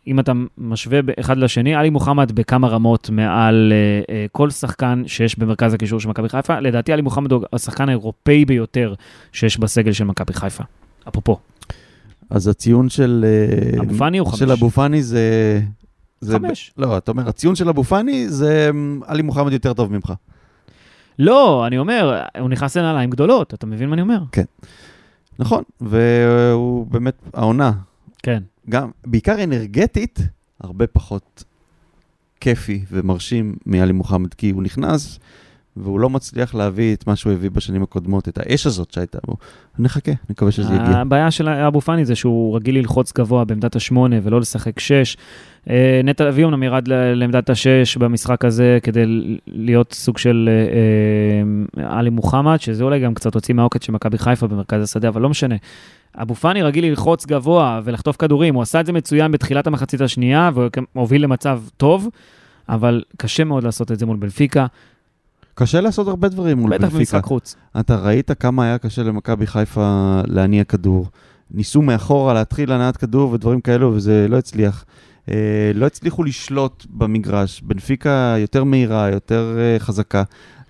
אם 0.06 0.20
אתה 0.20 0.32
משווה 0.58 1.00
אחד 1.20 1.36
לשני, 1.36 1.74
עלי 1.74 1.90
מוחמד 1.90 2.32
בכמה 2.32 2.68
רמות 2.68 3.10
מעל 3.10 3.72
אה, 3.72 4.14
אה, 4.14 4.26
כל 4.32 4.50
שחקן 4.50 5.02
שיש 5.06 5.38
במרכז 5.38 5.74
הקישור 5.74 6.00
של 6.00 6.08
מכבי 6.08 6.28
חיפה. 6.28 6.60
לדעתי 6.60 6.92
עלי 6.92 7.02
מוחמד 7.02 7.32
הוא 7.32 7.44
השחקן 7.52 7.88
האירופאי 7.88 8.44
ביותר 8.44 8.94
שיש 9.32 9.58
בסגל 9.58 9.92
של 9.92 10.04
מכבי 10.04 10.32
חיפה. 10.32 10.64
אפרופו, 11.08 11.38
אז 12.30 12.48
הציון 12.48 12.88
של... 12.88 13.24
אה, 13.28 13.80
אבו 13.82 13.94
פאני 13.94 14.18
הוא 14.18 14.28
חמש. 14.28 14.38
של 14.38 14.50
אבו 14.50 14.70
פאני 14.70 15.02
זה... 15.02 15.60
זה 16.20 16.32
חמש. 16.32 16.72
ב... 16.76 16.80
לא, 16.80 16.98
אתה 16.98 17.10
אומר, 17.10 17.28
הציון 17.28 17.54
של 17.54 17.68
אבו 17.68 17.84
פאני 17.84 18.28
זה 18.28 18.70
אמ, 18.70 19.00
עלי 19.06 19.22
מוחמד 19.22 19.52
יותר 19.52 19.72
טוב 19.72 19.92
ממך. 19.92 20.12
לא, 21.18 21.66
אני 21.66 21.78
אומר, 21.78 22.22
הוא 22.38 22.48
נכנס 22.48 22.76
לנעליים 22.76 23.10
גדולות, 23.10 23.54
אתה 23.54 23.66
מבין 23.66 23.88
מה 23.88 23.94
אני 23.94 24.02
אומר? 24.02 24.18
נכון, 25.38 25.62
והוא 25.80 26.86
באמת, 26.86 27.14
העונה, 27.34 27.72
כן. 28.22 28.42
גם, 28.68 28.90
בעיקר 29.06 29.44
אנרגטית, 29.44 30.18
הרבה 30.60 30.86
פחות 30.86 31.44
כיפי 32.40 32.84
ומרשים 32.92 33.56
מעלי 33.66 33.92
מוחמד, 33.92 34.34
כי 34.34 34.50
הוא 34.50 34.62
נכנס 34.62 35.18
והוא 35.76 36.00
לא 36.00 36.10
מצליח 36.10 36.54
להביא 36.54 36.94
את 36.94 37.06
מה 37.06 37.16
שהוא 37.16 37.32
הביא 37.32 37.50
בשנים 37.50 37.82
הקודמות, 37.82 38.28
את 38.28 38.38
האש 38.38 38.66
הזאת 38.66 38.90
שהייתה 38.90 39.18
בו. 39.26 39.36
נחכה, 39.78 40.12
נקווה 40.30 40.52
שזה 40.52 40.74
יגיע. 40.74 40.98
הבעיה 40.98 41.30
של 41.30 41.48
אבו 41.48 41.80
פאני 41.80 42.04
זה 42.04 42.14
שהוא 42.14 42.56
רגיל 42.56 42.78
ללחוץ 42.78 43.12
גבוה 43.12 43.44
בעמדת 43.44 43.76
השמונה 43.76 44.16
ולא 44.22 44.40
לשחק 44.40 44.78
שש. 44.78 45.16
אה, 45.70 46.00
נטע 46.04 46.24
לביא 46.24 46.44
אומנם 46.44 46.62
ירד 46.62 46.88
לעמדת 46.88 47.50
השש 47.50 47.96
במשחק 47.96 48.44
הזה 48.44 48.78
כדי 48.82 49.04
להיות 49.46 49.92
סוג 49.92 50.18
של 50.18 50.48
אה, 50.52 51.82
אה, 51.84 51.98
עלי 51.98 52.10
מוחמד, 52.10 52.60
שזה 52.60 52.84
אולי 52.84 53.00
גם 53.00 53.14
קצת 53.14 53.34
הוציא 53.34 53.54
מהעוקץ 53.54 53.84
של 53.84 53.92
מכבי 53.92 54.18
חיפה 54.18 54.46
במרכז 54.46 54.82
השדה, 54.82 55.08
אבל 55.08 55.22
לא 55.22 55.28
משנה. 55.28 55.54
אבו 56.14 56.34
פאני 56.34 56.62
רגיל 56.62 56.84
ללחוץ 56.84 57.26
גבוה 57.26 57.80
ולחטוף 57.84 58.16
כדורים, 58.16 58.54
הוא 58.54 58.62
עשה 58.62 58.80
את 58.80 58.86
זה 58.86 58.92
מצוין 58.92 59.32
בתחילת 59.32 59.66
המחצית 59.66 60.00
השנייה, 60.00 60.50
והוא 60.54 60.68
הוביל 60.92 61.22
למצב 61.22 61.60
טוב, 61.76 62.08
אבל 62.68 63.02
קשה 63.16 63.44
מאוד 63.44 63.64
לעשות 63.64 63.92
את 63.92 63.98
זה 63.98 64.06
מול 64.06 64.16
בנפיקה, 64.16 64.66
קשה 65.58 65.80
לעשות 65.80 66.08
הרבה 66.08 66.28
דברים 66.28 66.58
מול 66.58 66.70
בטח 66.70 66.82
בנפיקה. 66.82 66.98
במשחק 66.98 67.24
חוץ. 67.24 67.56
אתה 67.80 67.96
ראית 67.96 68.30
כמה 68.40 68.64
היה 68.64 68.78
קשה 68.78 69.02
למכבי 69.02 69.46
חיפה 69.46 70.20
להניע 70.26 70.64
כדור. 70.64 71.06
ניסו 71.50 71.82
מאחורה 71.82 72.34
להתחיל 72.34 72.72
הנעת 72.72 72.96
כדור 72.96 73.30
ודברים 73.32 73.60
כאלו, 73.60 73.92
וזה 73.94 74.26
לא 74.28 74.36
הצליח. 74.36 74.84
אה, 75.30 75.34
לא 75.74 75.86
הצליחו 75.86 76.24
לשלוט 76.24 76.86
במגרש. 76.90 77.60
בנפיקה 77.62 78.34
יותר 78.38 78.64
מהירה, 78.64 79.10
יותר 79.10 79.56
אה, 79.58 79.78
חזקה. 79.78 80.22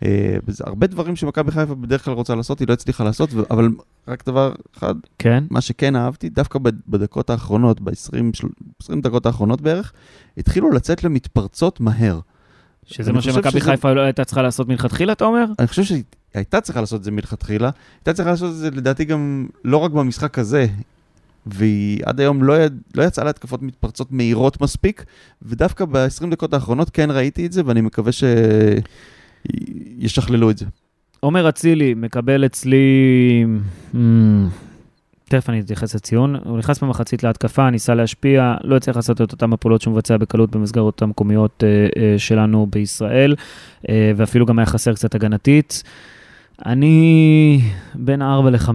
אה, 0.04 0.36
הרבה 0.60 0.86
דברים 0.86 1.16
שמכבי 1.16 1.50
חיפה 1.50 1.74
בדרך 1.74 2.04
כלל 2.04 2.14
רוצה 2.14 2.34
לעשות, 2.34 2.60
היא 2.60 2.68
לא 2.68 2.72
הצליחה 2.72 3.04
לעשות, 3.04 3.30
ו- 3.34 3.42
אבל 3.50 3.68
רק 4.08 4.26
דבר 4.26 4.52
אחד, 4.78 4.94
כן? 5.18 5.44
מה 5.50 5.60
שכן 5.60 5.96
אהבתי, 5.96 6.28
דווקא 6.28 6.58
בד- 6.58 6.80
בדקות 6.88 7.30
האחרונות, 7.30 7.80
ב-20 7.80 8.94
דקות 9.02 9.26
האחרונות 9.26 9.60
בערך, 9.60 9.92
התחילו 10.38 10.70
לצאת 10.70 11.04
למתפרצות 11.04 11.80
מהר. 11.80 12.20
שזה 12.86 13.12
מה 13.12 13.22
שמכבי 13.22 13.50
שזה- 13.50 13.70
חיפה 13.70 13.92
לא 13.92 14.00
הייתה 14.00 14.24
צריכה 14.24 14.42
לעשות 14.42 14.68
מלכתחילה, 14.68 15.12
אתה 15.12 15.24
אומר? 15.24 15.44
אני 15.58 15.66
חושב 15.66 15.84
שהיא 15.84 16.02
הייתה 16.34 16.60
צריכה 16.60 16.80
לעשות 16.80 16.98
את 16.98 17.04
זה 17.04 17.10
מלכתחילה, 17.10 17.70
הייתה 18.00 18.12
צריכה 18.12 18.30
לעשות 18.30 18.50
את 18.50 18.56
זה 18.56 18.70
לדעתי 18.70 19.04
גם 19.04 19.46
לא 19.64 19.76
רק 19.76 19.90
במשחק 19.90 20.38
הזה, 20.38 20.66
והיא 21.46 22.00
עד 22.04 22.20
היום 22.20 22.42
לא, 22.42 22.62
יד, 22.62 22.80
לא 22.94 23.02
יצאה 23.02 23.24
להתקפות 23.24 23.62
מתפרצות 23.62 24.12
מהירות 24.12 24.60
מספיק, 24.60 25.04
ודווקא 25.42 25.84
ב-20 25.84 26.26
דקות 26.30 26.54
האחרונות 26.54 26.90
כן 26.90 27.10
ראיתי 27.10 27.46
את 27.46 27.52
זה, 27.52 27.62
ואני 27.66 27.80
מקווה 27.80 28.12
שישכללו 30.00 30.50
את 30.50 30.58
זה. 30.58 30.64
עומר 31.20 31.48
אצילי 31.48 31.94
מקבל 31.94 32.46
אצלי 32.46 32.84
mm, 33.94 33.96
תכף 35.28 35.50
אני 35.50 35.60
אתייחס 35.60 35.94
לציון. 35.94 36.36
הוא 36.44 36.58
נכנס 36.58 36.82
במחצית 36.82 37.22
להתקפה, 37.22 37.70
ניסה 37.70 37.94
להשפיע, 37.94 38.54
לא 38.64 38.76
הצליח 38.76 38.96
לעשות 38.96 39.22
את 39.22 39.32
אותן 39.32 39.52
הפעולות 39.52 39.80
שהוא 39.80 39.94
מבצע 39.94 40.16
בקלות 40.16 40.50
במסגרות 40.50 41.02
המקומיות 41.02 41.64
אה, 41.64 42.02
אה, 42.02 42.18
שלנו 42.18 42.66
בישראל, 42.70 43.34
אה, 43.88 44.12
ואפילו 44.16 44.46
גם 44.46 44.58
היה 44.58 44.66
חסר 44.66 44.94
קצת 44.94 45.14
הגנתית. 45.14 45.82
אני 46.66 47.60
בין 47.94 48.22
4 48.22 48.50
ל-5, 48.50 48.70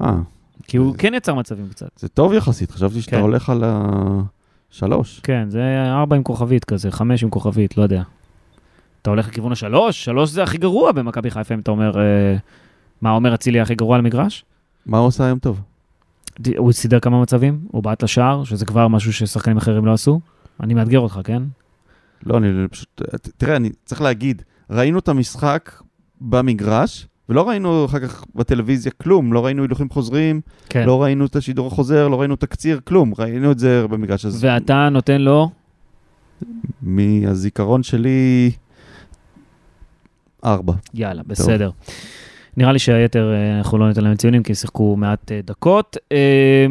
אה, 0.00 0.14
כי 0.62 0.76
הוא 0.76 0.94
כן 0.98 1.14
יצר 1.14 1.34
מצבים 1.34 1.68
קצת. 1.68 1.88
זה 1.96 2.08
טוב 2.08 2.32
יחסית, 2.32 2.70
חשבתי 2.70 3.02
שאתה 3.02 3.16
כן. 3.16 3.22
הולך 3.22 3.50
על 3.50 3.64
השלוש. 3.64 5.20
כן, 5.20 5.46
זה 5.50 5.84
4 5.88 6.16
עם 6.16 6.22
כוכבית 6.22 6.64
כזה, 6.64 6.90
5 6.90 7.22
עם 7.22 7.30
כוכבית, 7.30 7.76
לא 7.76 7.82
יודע. 7.82 8.02
אתה 9.02 9.10
הולך 9.10 9.28
לכיוון 9.28 9.52
השלוש? 9.52 10.04
שלוש 10.04 10.30
זה 10.30 10.42
הכי 10.42 10.58
גרוע 10.58 10.92
במכבי 10.92 11.30
חיפה, 11.30 11.54
אם 11.54 11.60
אתה 11.60 11.70
אומר... 11.70 11.92
מה, 13.02 13.10
עומר 13.10 13.34
אצילי 13.34 13.60
הכי 13.60 13.74
גרוע 13.74 13.94
על 13.94 14.00
המגרש? 14.00 14.44
מה 14.86 14.98
הוא 14.98 15.06
עושה 15.06 15.24
היום 15.24 15.38
טוב? 15.38 15.60
הוא 16.56 16.72
סידר 16.72 17.00
כמה 17.00 17.22
מצבים, 17.22 17.60
הוא 17.68 17.82
בעט 17.82 18.02
לשער, 18.02 18.44
שזה 18.44 18.66
כבר 18.66 18.88
משהו 18.88 19.12
ששחקנים 19.12 19.56
אחרים 19.56 19.86
לא 19.86 19.92
עשו. 19.92 20.20
אני 20.60 20.74
מאתגר 20.74 20.98
אותך, 20.98 21.20
כן? 21.24 21.42
לא, 22.26 22.38
אני 22.38 22.68
פשוט... 22.68 23.02
תראה, 23.36 23.56
אני 23.56 23.70
צריך 23.84 24.00
להגיד, 24.00 24.42
ראינו 24.70 24.98
את 24.98 25.08
המשחק 25.08 25.72
במגרש, 26.20 27.06
ולא 27.28 27.48
ראינו 27.48 27.84
אחר 27.84 28.00
כך 28.00 28.24
בטלוויזיה 28.34 28.92
כלום, 28.92 29.32
לא 29.32 29.44
ראינו 29.44 29.62
הילוכים 29.62 29.90
חוזרים, 29.90 30.40
כן. 30.68 30.86
לא 30.86 31.02
ראינו 31.02 31.26
את 31.26 31.36
השידור 31.36 31.66
החוזר, 31.66 32.08
לא 32.08 32.20
ראינו 32.20 32.36
תקציר, 32.36 32.80
כלום, 32.84 33.12
ראינו 33.18 33.52
את 33.52 33.58
זה 33.58 33.88
במגרש. 33.88 34.26
אז 34.26 34.44
ואתה 34.44 34.88
נותן 34.88 35.20
לו, 35.20 35.50
מהזיכרון 36.82 37.82
שלי, 37.82 38.50
ארבע. 40.44 40.72
יאללה, 40.94 41.22
בסדר. 41.26 41.70
נראה 42.56 42.72
לי 42.72 42.78
שהיתר, 42.78 43.32
אה, 43.32 43.58
אנחנו 43.58 43.78
לא 43.78 43.88
ניתן 43.88 44.04
להם 44.04 44.16
ציונים, 44.16 44.42
כי 44.42 44.54
שיחקו 44.54 44.96
מעט 44.96 45.32
אה, 45.32 45.40
דקות. 45.44 45.96
אה, 46.12 46.66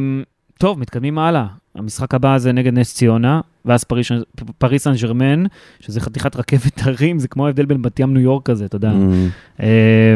טוב, 0.58 0.80
מתקדמים 0.80 1.20
הלאה. 1.20 1.46
המשחק 1.76 2.14
הבא 2.14 2.38
זה 2.38 2.52
נגד 2.52 2.74
נס 2.74 2.94
ציונה, 2.96 3.42
ואז 3.66 3.84
פריס- 3.84 4.12
פריס 4.58 4.84
סן 4.84 4.94
ג'רמן, 5.02 5.44
שזה 5.80 6.02
חתיכת 6.02 6.36
רכבת 6.36 6.82
הרים, 6.82 7.20
זה 7.20 7.28
כמו 7.28 7.46
ההבדל 7.46 7.66
בין 7.66 7.82
בת 7.82 8.00
ים 8.00 8.14
ניו 8.14 8.22
יורק 8.22 8.46
כזה, 8.46 8.66
אתה 8.66 8.76
יודע. 8.76 8.92
Mm, 8.92 9.64
אה, 9.64 10.16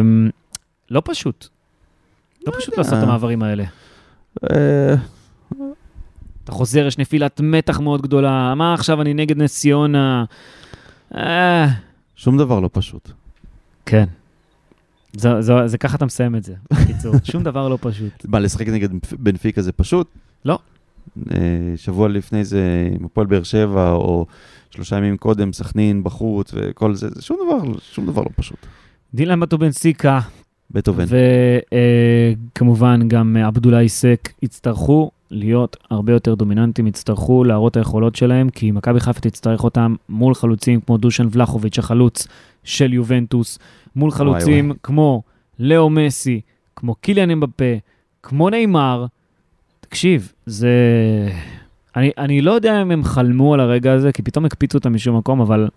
לא 0.92 1.02
פשוט. 1.06 1.48
לא 2.48 2.52
פשוט 2.58 2.68
יודע. 2.68 2.78
לעשות 2.82 2.94
את 2.98 3.04
המעברים 3.04 3.44
האלה. 3.44 3.64
אה, 4.52 4.96
אתה 6.44 6.52
חוזר, 6.52 6.86
יש 6.88 6.98
נפילת 6.98 7.42
מתח 7.44 7.80
מאוד 7.80 8.02
גדולה, 8.02 8.54
מה 8.56 8.74
עכשיו 8.74 9.02
אני 9.02 9.14
נגד 9.14 9.38
נס 9.42 9.60
ציונה? 9.60 10.24
שום 12.16 12.38
דבר 12.38 12.60
לא 12.60 12.70
פשוט. 12.74 13.12
כן. 13.86 14.06
זה, 15.14 15.42
זה, 15.42 15.54
זה 15.68 15.78
ככה 15.78 15.96
אתה 15.98 16.06
מסיים 16.06 16.36
את 16.36 16.44
זה, 16.44 16.54
בקיצור. 16.74 17.16
שום 17.32 17.44
דבר 17.44 17.70
לא 17.70 17.78
פשוט. 17.82 18.26
מה, 18.28 18.40
לשחק 18.40 18.68
נגד 18.68 18.90
בנפיקה 19.20 19.62
זה 19.62 19.72
פשוט? 19.72 20.08
לא. 20.46 20.60
אה, 21.32 21.38
שבוע 21.76 22.08
לפני 22.08 22.44
זה 22.46 22.90
עם 23.00 23.06
הפועל 23.06 23.28
באר 23.28 23.44
שבע, 23.44 23.92
או 23.92 24.26
שלושה 24.70 24.98
ימים 24.98 25.18
קודם, 25.18 25.54
סכנין 25.54 26.04
בחוץ 26.04 26.52
וכל 26.54 26.96
זה, 26.96 27.10
זה 27.10 27.22
שום 27.22 27.38
דבר, 27.46 27.80
שום 27.80 28.06
דבר 28.06 28.22
לא 28.22 28.30
פשוט. 28.36 28.66
דילן 29.14 29.40
בטובנסיקה, 29.40 30.20
בטהובן. 30.72 31.06
וכמובן 32.54 33.08
גם 33.08 33.38
עבדולאי 33.38 33.90
סק 33.90 34.30
יצטרכו 34.42 35.12
להיות 35.32 35.78
הרבה 35.90 36.14
יותר 36.14 36.36
דומיננטיים, 36.36 36.88
יצטרכו 36.88 37.44
להראות 37.44 37.72
את 37.72 37.78
היכולות 37.78 38.16
שלהם, 38.16 38.50
כי 38.50 38.72
מכבי 38.72 39.00
חיפה 39.00 39.20
תצטרך 39.20 39.64
אותם 39.64 39.96
מול 40.10 40.34
חלוצים 40.34 40.82
כמו 40.82 40.98
דושן 40.98 41.28
ולחוביץ', 41.32 41.80
החלוץ 41.80 42.28
של 42.64 42.94
יובנטוס, 42.94 43.60
מול 43.96 44.12
חלוצים 44.12 44.68
וואי. 44.68 44.78
כמו 44.84 45.24
לאו 45.60 45.90
מסי, 45.90 46.42
כמו 46.76 46.96
קיליאן 46.96 47.32
אמבפה, 47.32 47.74
כמו 48.24 48.50
נאמר. 48.50 49.06
תקשיב, 49.82 50.34
זה... 50.46 50.70
אני, 51.96 52.12
אני 52.18 52.42
לא 52.42 52.52
יודע 52.52 52.82
אם 52.82 52.92
הם 52.92 53.04
חלמו 53.04 53.54
על 53.54 53.60
הרגע 53.60 53.94
הזה, 53.94 54.12
כי 54.12 54.22
פתאום 54.22 54.46
הקפיצו 54.46 54.78
אותם 54.78 54.94
משום 54.94 55.18
מקום, 55.18 55.42
אבל 55.42 55.68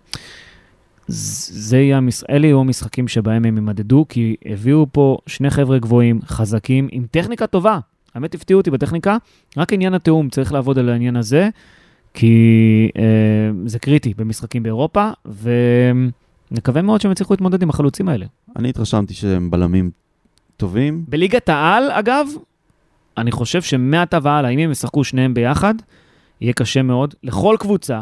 זה 1.07 1.77
יהיה 1.77 1.97
המש... 1.97 2.23
אלה 2.29 2.47
יהיו 2.47 2.59
המשחקים 2.59 3.07
שבהם 3.07 3.45
הם 3.45 3.55
יימדדו, 3.55 4.05
כי 4.09 4.35
הביאו 4.45 4.87
פה 4.91 5.17
שני 5.27 5.49
חבר'ה 5.49 5.79
גבוהים, 5.79 6.19
חזקים, 6.25 6.87
עם 6.91 7.05
טכניקה 7.11 7.47
טובה. 7.47 7.79
האמת 8.15 8.35
הפתיעו 8.35 8.57
אותי 8.57 8.71
בטכניקה, 8.71 9.17
רק 9.57 9.73
עניין 9.73 9.93
התיאום, 9.93 10.29
צריך 10.29 10.53
לעבוד 10.53 10.79
על 10.79 10.89
העניין 10.89 11.15
הזה, 11.15 11.49
כי 12.13 12.89
אה, 12.97 13.03
זה 13.65 13.79
קריטי 13.79 14.13
במשחקים 14.17 14.63
באירופה, 14.63 15.09
ונקווה 16.51 16.81
מאוד 16.81 17.01
שהם 17.01 17.11
יצליחו 17.11 17.33
להתמודד 17.33 17.61
עם 17.61 17.69
החלוצים 17.69 18.09
האלה. 18.09 18.25
אני 18.55 18.69
התרשמתי 18.69 19.13
שהם 19.13 19.51
בלמים 19.51 19.91
טובים. 20.57 21.05
בליגת 21.07 21.49
העל, 21.49 21.91
אגב, 21.91 22.27
אני 23.17 23.31
חושב 23.31 23.61
שמעתה 23.61 24.17
והלאה, 24.23 24.49
אם 24.49 24.59
הם 24.59 24.71
ישחקו 24.71 25.03
שניהם 25.03 25.33
ביחד, 25.33 25.73
יהיה 26.41 26.53
קשה 26.53 26.81
מאוד 26.81 27.15
לכל 27.23 27.55
קבוצה, 27.59 28.01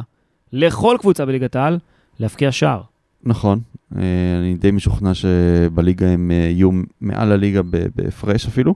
לכל 0.54 0.96
קבוצה 1.00 1.26
בליגת 1.26 1.56
העל, 1.56 1.80
להבקיע 2.20 2.52
שער. 2.52 2.91
נכון, 3.24 3.60
אה, 3.98 4.40
אני 4.40 4.56
די 4.56 4.72
משוכנע 4.72 5.14
שבליגה 5.14 6.08
הם 6.08 6.32
אה, 6.32 6.36
יהיו 6.36 6.70
מעל 7.02 7.32
הליגה 7.32 7.62
בהפרש 7.96 8.48
אפילו, 8.48 8.76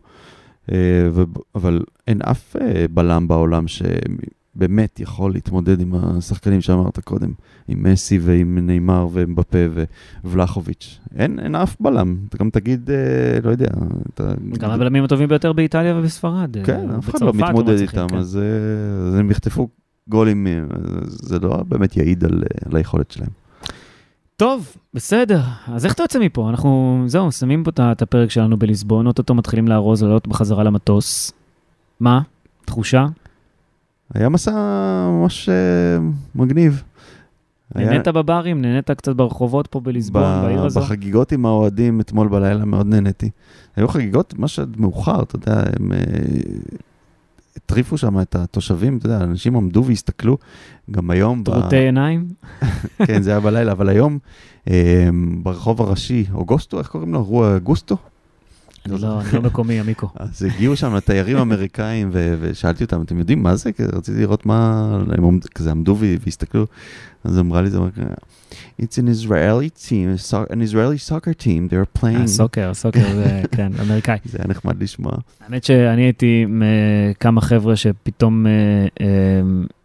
אה, 0.71 0.77
אבל 1.55 1.81
אין 2.07 2.21
אף 2.21 2.55
בלם 2.93 3.27
בעולם 3.27 3.65
שבאמת 3.67 4.99
יכול 4.99 5.33
להתמודד 5.33 5.81
עם 5.81 5.93
השחקנים 5.95 6.61
שאמרת 6.61 6.99
קודם, 6.99 7.31
עם 7.67 7.83
מסי 7.83 8.19
ועם 8.21 8.59
נאמר 8.61 9.07
ומבפה 9.11 9.57
וולחוביץ'. 10.23 10.99
אין, 11.15 11.39
אין 11.39 11.55
אף 11.55 11.75
בלם, 11.79 12.17
אתה 12.29 12.37
גם 12.37 12.49
תגיד, 12.49 12.89
לא 13.43 13.49
יודע, 13.49 13.67
אתה... 14.13 14.33
גם 14.59 14.71
הבלמים 14.71 15.03
הטובים 15.03 15.29
ביותר 15.29 15.53
באיטליה 15.53 15.97
ובספרד. 15.97 16.57
כן, 16.63 16.91
אף 16.91 17.09
אחד 17.09 17.21
לא 17.21 17.33
מתמודד 17.33 17.79
איתם, 17.79 18.07
כן. 18.09 18.17
אז 18.17 18.39
אז 19.07 19.15
הם 19.15 19.31
יחטפו 19.31 19.69
גולים, 20.09 20.47
זה 21.05 21.39
לא 21.39 21.63
באמת 21.67 21.97
יעיד 21.97 22.23
על 22.23 22.43
על 22.65 22.75
היכולת 22.75 23.11
שלהם. 23.11 23.44
טוב, 24.37 24.75
בסדר. 24.93 25.41
אז 25.67 25.85
איך 25.85 25.93
אתה 25.93 26.03
יוצא 26.03 26.19
מפה? 26.19 26.49
אנחנו, 26.49 27.03
זהו, 27.07 27.31
שמים 27.31 27.63
פה 27.63 27.71
את 27.91 28.01
הפרק 28.01 28.29
שלנו 28.29 28.57
בליסבון, 28.57 29.07
אוטוטו 29.07 29.33
מתחילים 29.35 29.67
לארוז, 29.67 30.03
לעלות 30.03 30.27
בחזרה 30.27 30.63
למטוס. 30.63 31.31
מה? 31.99 32.21
תחושה? 32.65 33.05
היה 34.13 34.29
מסע 34.29 34.51
ממש 35.09 35.49
אה, 35.49 35.55
מגניב. 36.35 36.83
היה- 37.75 37.89
נהנית 37.89 38.07
בברים? 38.07 38.61
נהנית 38.61 38.91
קצת 38.91 39.15
ברחובות 39.15 39.67
פה 39.67 39.79
בליסבון, 39.79 40.23
ב- 40.23 40.41
בעיר 40.45 40.65
הזו? 40.65 40.79
בחגיגות 40.79 41.31
עם 41.31 41.45
האוהדים 41.45 41.99
אתמול 42.01 42.27
בלילה 42.27 42.65
מאוד 42.65 42.87
נהניתי. 42.87 43.29
היו 43.75 43.87
חגיגות 43.87 44.33
ממש 44.39 44.59
עד 44.59 44.75
מאוחר, 44.79 45.23
אתה 45.23 45.35
יודע, 45.35 45.63
הם 45.79 45.91
אה, 45.91 45.97
הטריפו 47.57 47.97
שם 47.97 48.19
את 48.21 48.35
התושבים, 48.35 48.97
אתה 48.97 49.05
יודע, 49.05 49.23
אנשים 49.23 49.55
עמדו 49.55 49.83
והסתכלו. 49.85 50.37
גם 50.91 51.09
היום, 51.09 51.43
ב- 51.43 51.45
טרוטי 51.45 51.75
עיניים? 51.75 52.27
כן, 53.05 53.21
זה 53.21 53.29
היה 53.31 53.39
בלילה, 53.39 53.71
אבל 53.71 53.89
היום 53.89 54.19
אה, 54.69 55.09
ברחוב 55.43 55.81
הראשי, 55.81 56.25
אוגוסטו, 56.33 56.79
איך 56.79 56.87
קוראים 56.87 57.13
לו? 57.13 57.23
רוע 57.23 57.57
אגוסטו? 58.87 59.07
לא, 59.07 59.21
אני 59.21 59.33
לא 59.33 59.41
מקומי, 59.41 59.79
עמיקו. 59.79 60.09
אז 60.19 60.43
הגיעו 60.43 60.75
שם 60.75 60.99
תיירים 60.99 61.37
אמריקאים, 61.37 62.09
ו- 62.13 62.37
ושאלתי 62.41 62.83
אותם, 62.83 63.01
אתם 63.01 63.19
יודעים 63.19 63.43
מה 63.43 63.55
זה? 63.55 63.71
כי 63.71 63.83
רציתי 63.83 64.19
לראות 64.19 64.45
מה... 64.45 64.85
הם 65.17 65.39
כזה 65.55 65.71
עמדו 65.71 65.97
והסתכלו, 65.99 66.65
אז 67.23 67.39
אמרה 67.39 67.61
לי, 67.61 67.69
זה 67.69 67.77
אמרה, 67.77 67.89
It's 68.81 68.97
an 68.97 69.07
Israeli 69.07 69.69
team, 69.69 70.17
an 70.49 70.61
Israeli 70.61 70.97
soccer 70.97 71.33
team, 71.33 71.69
they're 71.69 71.99
playing. 72.01 72.23
הסוקר, 72.23 72.69
הסוקר 72.69 73.13
זה, 73.13 73.41
כן, 73.55 73.71
אמריקאי. 73.81 74.17
זה 74.25 74.37
היה 74.37 74.47
נחמד 74.47 74.83
לשמוע. 74.83 75.11
האמת 75.45 75.63
שאני 75.63 76.01
הייתי 76.01 76.41
עם 76.43 76.63
אה, 76.63 77.13
כמה 77.13 77.41
חבר'ה 77.41 77.75
שפתאום 77.75 78.47
אה, 78.47 78.51
אה, 79.01 79.07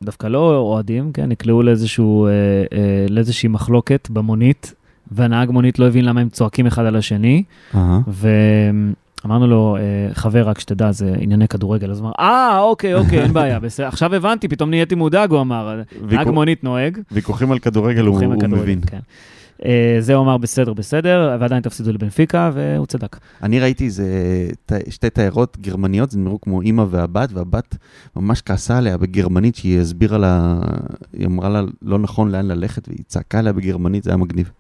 דווקא 0.03 0.27
לא 0.27 0.57
אוהדים, 0.57 1.13
כן, 1.13 1.29
נקלעו 1.29 1.63
אה, 1.63 2.33
אה, 2.73 3.07
לאיזושהי 3.09 3.49
מחלוקת 3.49 4.09
במונית, 4.11 4.75
והנהג 5.13 5.51
מונית 5.51 5.79
לא 5.79 5.87
הבין 5.87 6.05
למה 6.05 6.21
הם 6.21 6.29
צועקים 6.29 6.67
אחד 6.67 6.85
על 6.85 6.97
השני. 6.97 7.43
ואמרנו 9.25 9.47
לו, 9.47 9.77
אה, 9.77 10.15
חבר, 10.15 10.49
רק 10.49 10.59
שתדע, 10.59 10.93
זה 10.93 11.15
ענייני 11.19 11.49
כדורגל. 11.49 11.91
אז 11.91 11.99
הוא 11.99 12.07
אמר, 12.07 12.13
אה, 12.19 12.59
אוקיי, 12.61 12.95
אוקיי, 12.95 13.23
אין 13.23 13.33
בעיה, 13.33 13.61
בסדר, 13.61 13.87
עכשיו 13.93 14.15
הבנתי, 14.15 14.49
פתאום 14.49 14.71
נהייתי 14.71 14.95
מודאג, 14.95 15.31
הוא 15.31 15.41
אמר. 15.41 15.83
נהג 16.11 16.31
מונית 16.31 16.65
נועג, 16.65 16.99
ויכוחים 17.13 17.53
על 17.53 17.59
כדורגל 17.59 18.07
הוא 18.07 18.19
מבין. 18.49 18.81
כן. 18.87 18.99
אה, 19.65 19.97
זה 20.01 20.15
הוא 20.15 20.25
אמר, 20.25 20.37
בסדר, 20.37 20.73
בסדר, 20.73 21.37
ועדיין 21.41 21.63
תפסידו 21.63 21.93
לבנפיקה, 21.93 22.51
והוא 22.55 22.87
צדק. 22.87 23.17
אני 23.43 23.61
ראיתי 23.61 23.85
איזה 23.85 24.07
שתי 24.89 25.11
תיירות 25.11 25.57
גרמניות, 25.61 26.11
זה 26.11 26.19
נראו 26.19 26.41
כמו 26.41 26.61
אימא 26.61 26.85
והבת, 26.91 27.33
והבת 27.33 27.77
ממש 28.17 28.43
כעסה 28.43 28.79
עליה 28.79 28.97
בגרמנית, 28.97 29.57
שהיא 29.57 29.81
הסבירה 29.81 30.19
לה, 30.19 30.61
היא 31.13 31.27
אמרה 31.27 31.49
לה 31.49 31.63
לא 31.83 31.99
נכון 31.99 32.31
לאן 32.31 32.47
ללכת, 32.47 32.89
והיא 32.89 33.01
צעקה 33.07 33.39
עליה 33.39 33.53
בגרמנית, 33.53 34.05
זה 34.05 34.11
היה 34.11 34.17
מגניב. 34.17 34.51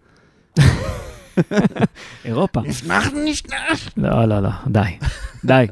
אירופה. 2.24 2.60
נשנח, 2.60 3.08
נשנח. 3.24 3.88
לא, 3.96 4.24
לא, 4.24 4.40
לא, 4.40 4.50
די, 4.66 4.98
די. 5.44 5.66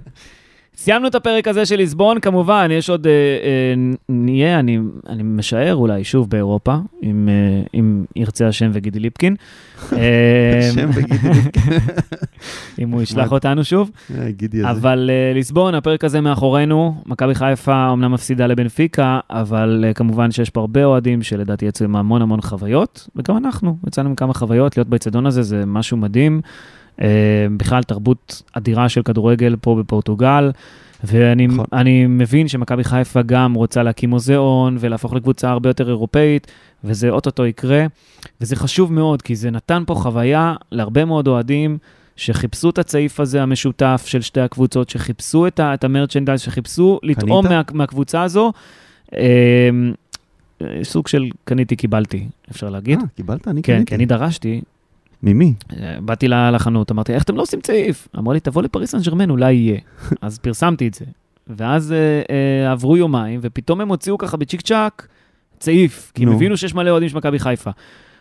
סיימנו 0.81 1.09
את 1.09 1.15
הפרק 1.15 1.49
הזה 1.49 1.67
של 1.67 1.77
ליסבון, 1.77 2.21
כמובן, 2.21 2.69
יש 2.71 2.91
עוד, 2.91 3.07
אה, 3.07 3.13
אה, 3.13 3.75
נהיה, 4.09 4.59
אני, 4.59 4.79
אני 5.09 5.23
משער 5.23 5.75
אולי 5.75 6.05
שוב 6.05 6.31
באירופה, 6.31 6.77
אם, 7.03 7.29
אה, 7.29 7.79
אם 7.81 8.05
ירצה 8.17 8.49
השם 8.49 8.71
וגידי 8.73 8.99
ליפקין. 8.99 9.37
אה, 9.93 10.59
השם 10.59 10.91
וגידי 10.95 11.29
ליפקין. 11.29 11.73
אם 12.83 12.91
הוא 12.91 13.03
ישלח 13.03 13.33
אותנו 13.33 13.65
שוב. 13.65 13.91
אה. 14.15 14.71
אבל 14.71 15.11
uh, 15.11 15.35
ליסבון, 15.35 15.75
הפרק 15.75 16.05
הזה 16.05 16.21
מאחורינו. 16.21 17.03
מכבי 17.07 17.35
חיפה 17.35 17.89
אומנם 17.89 18.13
מפסידה 18.13 18.47
לבנפיקה, 18.47 19.21
אבל 19.31 19.85
uh, 19.91 19.95
כמובן 19.95 20.31
שיש 20.31 20.51
פה 20.51 20.61
הרבה 20.61 20.85
אוהדים 20.85 21.23
שלדעתי 21.23 21.67
יצאו 21.67 21.87
עם 21.87 21.97
המון 21.97 22.23
המון 22.23 22.41
חוויות, 22.41 23.09
וגם 23.17 23.37
אנחנו 23.37 23.77
יצאנו 23.87 24.09
עם 24.09 24.15
כמה 24.15 24.35
חוויות. 24.35 24.77
להיות 24.77 24.89
באצטדיון 24.89 25.27
הזה 25.27 25.43
זה 25.43 25.67
משהו 25.67 25.97
מדהים. 25.97 26.41
Uh, 26.99 27.01
בכלל, 27.57 27.83
תרבות 27.83 28.43
אדירה 28.53 28.89
של 28.89 29.03
כדורגל 29.03 29.57
פה 29.61 29.77
בפורטוגל. 29.81 30.51
ואני 31.05 31.47
נכון. 31.47 31.65
אני 31.73 32.07
מבין 32.07 32.49
שמכבי 32.49 32.85
חיפה 32.85 33.23
גם 33.23 33.55
רוצה 33.55 33.83
להקים 33.83 34.11
מוזיאון 34.11 34.77
ולהפוך 34.81 35.15
לקבוצה 35.15 35.51
הרבה 35.51 35.71
יותר 35.71 35.89
אירופאית, 35.89 36.47
וזה 36.85 37.11
אוטוטו 37.11 37.47
יקרה. 37.47 37.87
וזה 38.41 38.57
חשוב 38.57 38.93
מאוד, 38.93 39.23
כי 39.23 39.37
זה 39.37 39.51
נתן 39.51 39.83
פה 39.87 39.95
חוויה 39.95 40.55
להרבה 40.73 41.05
מאוד 41.05 41.29
אוהדים 41.29 41.79
שחיפשו 42.17 42.71
את 42.71 42.79
הצעיף 42.79 43.21
הזה 43.21 43.43
המשותף 43.43 44.03
של 44.07 44.21
שתי 44.21 44.41
הקבוצות, 44.41 44.89
שחיפשו 44.89 45.47
את, 45.47 45.61
ה- 45.61 45.75
את 45.75 45.85
המרצ'נדייז, 45.85 46.41
שחיפשו 46.41 47.01
לטעום 47.03 47.47
מה, 47.47 47.63
מהקבוצה 47.73 48.23
הזו. 48.23 48.53
אה, 49.17 49.71
סוג 50.83 51.09
של 51.09 51.29
קניתי, 51.45 51.77
קיבלתי, 51.77 52.27
אפשר 52.51 52.71
להגיד. 52.71 52.99
אה, 52.99 53.05
קיבלת? 53.17 53.49
אני 53.49 53.63
כן, 53.63 53.75
קניתי. 53.75 53.89
כי 53.89 53.95
אני 53.95 54.07
דרשתי, 54.07 54.61
ממי? 55.23 55.55
אה, 55.73 55.97
באתי 56.01 56.29
לחנות, 56.29 56.91
אמרתי, 56.91 57.15
איך 57.15 57.23
אתם 57.23 57.37
לא 57.37 57.43
עושים 57.43 57.61
צעיף? 57.61 58.09
אמרו 58.19 58.33
לי, 58.33 58.41
תבוא 58.41 58.63
לפריס 58.63 58.91
סן 58.91 58.99
ג'רמן, 59.01 59.31
אולי 59.31 59.53
יהיה. 59.53 59.79
אז 60.23 60.39
פרסמתי 60.39 60.89
את 60.89 60.95
זה. 60.95 61.05
ואז 61.47 61.93
אה, 61.93 61.97
אה, 62.67 62.73
עברו 62.73 62.97
יומיים, 62.97 63.41
ופתאום 63.43 63.81
הם 63.81 63.89
הוציאו 63.89 64.19
ככה 64.19 64.37
בצ'יק 64.37 64.61
צ'אק 64.61 65.09
צעיף, 65.59 66.13
כי 66.15 66.23
הם 66.23 66.29
נו. 66.29 66.35
הבינו 66.35 66.57
שיש 66.57 66.75
מלא 66.75 66.91
אוהדים 66.91 67.09
של 67.09 67.17
מכבי 67.17 67.39
חיפה. 67.39 67.71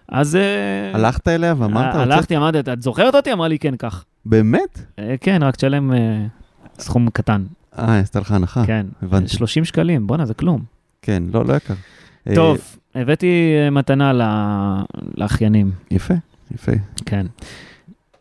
אז... 0.09 0.37
הלכת 0.93 1.27
אליה 1.27 1.53
ואמרת, 1.57 1.85
הוצאת- 1.95 2.01
הלכתי, 2.01 2.37
אמרתי, 2.37 2.59
"את- 2.59 2.81
זוכרת 2.81 3.15
אותי? 3.15 3.33
אמרה 3.33 3.47
לי, 3.47 3.59
כן, 3.59 3.75
קח. 3.75 4.05
באמת? 4.25 4.81
כן, 5.21 5.43
רק 5.43 5.55
תשלם 5.55 5.91
סכום 6.79 7.09
קטן. 7.09 7.43
אה, 7.79 7.99
עשתה 7.99 8.19
לך 8.19 8.31
הנחה. 8.31 8.65
כן. 8.65 8.85
הבנתי. 9.03 9.27
30 9.29 9.65
שקלים, 9.65 10.07
בואנה, 10.07 10.25
זה 10.25 10.33
כלום. 10.33 10.61
כן, 11.01 11.23
לא, 11.33 11.45
לא 11.45 11.53
יקר. 11.53 11.73
טוב, 12.35 12.57
הבאתי 12.95 13.27
מתנה 13.71 14.11
לאחיינים, 15.17 15.71
יפה, 15.91 16.13
יפה. 16.51 16.71
כן. 17.05 17.25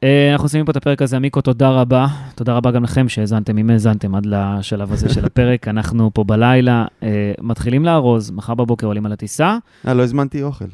אה, 0.04 0.32
אנחנו 0.32 0.44
עושים 0.44 0.64
פה 0.64 0.70
את 0.70 0.76
הפרק 0.76 1.02
הזה. 1.02 1.18
מיקו, 1.18 1.40
תודה 1.40 1.70
רבה. 1.70 2.06
תודה 2.34 2.56
רבה 2.56 2.70
גם 2.70 2.84
לכם 2.84 3.08
שהאזנתם, 3.08 3.58
אם 3.58 3.70
האזנתם 3.70 4.14
עד 4.14 4.26
לשלב 4.26 4.92
הזה 4.92 5.08
של 5.08 5.24
הפרק. 5.24 5.68
אנחנו 5.74 6.10
פה 6.14 6.24
בלילה, 6.24 6.86
אה, 7.02 7.32
מתחילים 7.40 7.84
לארוז, 7.84 8.30
מחר 8.30 8.54
בבוקר 8.54 8.86
עולים 8.86 9.06
על 9.06 9.12
הטיסה. 9.12 9.58
אה, 9.88 9.94
לא 9.94 10.02
הזמנתי 10.02 10.42
אוכל. 10.42 10.64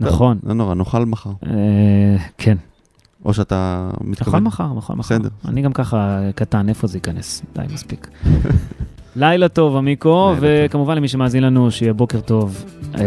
נכון. 0.00 0.38
לא 0.42 0.54
נורא, 0.54 0.74
נאכל 0.74 1.04
מחר. 1.04 1.30
אה, 1.46 2.16
כן, 2.38 2.56
או 3.24 3.34
שאתה 3.34 3.90
מתכוון. 4.00 4.44
מחר, 4.44 4.74
נכון 4.74 4.98
מחר. 4.98 5.14
בסדר. 5.14 5.28
אני 5.48 5.62
גם 5.62 5.72
ככה 5.72 6.20
קטן, 6.34 6.68
איפה 6.68 6.86
זה 6.86 6.96
ייכנס? 6.96 7.42
די, 7.54 7.62
מספיק. 7.74 8.08
לילה 9.16 9.48
טוב, 9.48 9.76
עמיקו, 9.76 10.34
לילה 10.40 10.66
וכמובן 10.66 10.96
למי 10.96 11.08
שמאזין 11.08 11.42
לנו, 11.42 11.70
שיהיה 11.70 11.92
בוקר 11.92 12.20
טוב, 12.20 12.64
אה, 12.98 13.02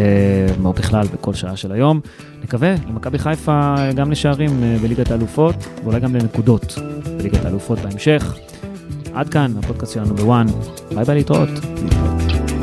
או 0.65 0.73
בכלל 0.73 1.07
בכל 1.13 1.33
שעה 1.33 1.57
של 1.57 1.71
היום. 1.71 1.99
נקווה 2.43 2.75
למכבי 2.89 3.19
חיפה 3.19 3.75
גם 3.95 4.11
לשערים 4.11 4.63
אה, 4.63 4.77
בליגת 4.81 5.11
האלופות, 5.11 5.55
ואולי 5.83 5.99
גם 5.99 6.15
לנקודות 6.15 6.75
בליגת 7.17 7.45
האלופות 7.45 7.79
בהמשך. 7.79 8.35
עד 9.13 9.29
כאן, 9.29 9.51
הפודקאסט 9.59 9.93
שלנו 9.93 10.15
ב 10.15 10.22
ONE. 10.22 10.47
ביי 10.95 11.05
ביי 11.05 11.15
להתראות. 11.15 11.49
להתראות. 11.49 12.54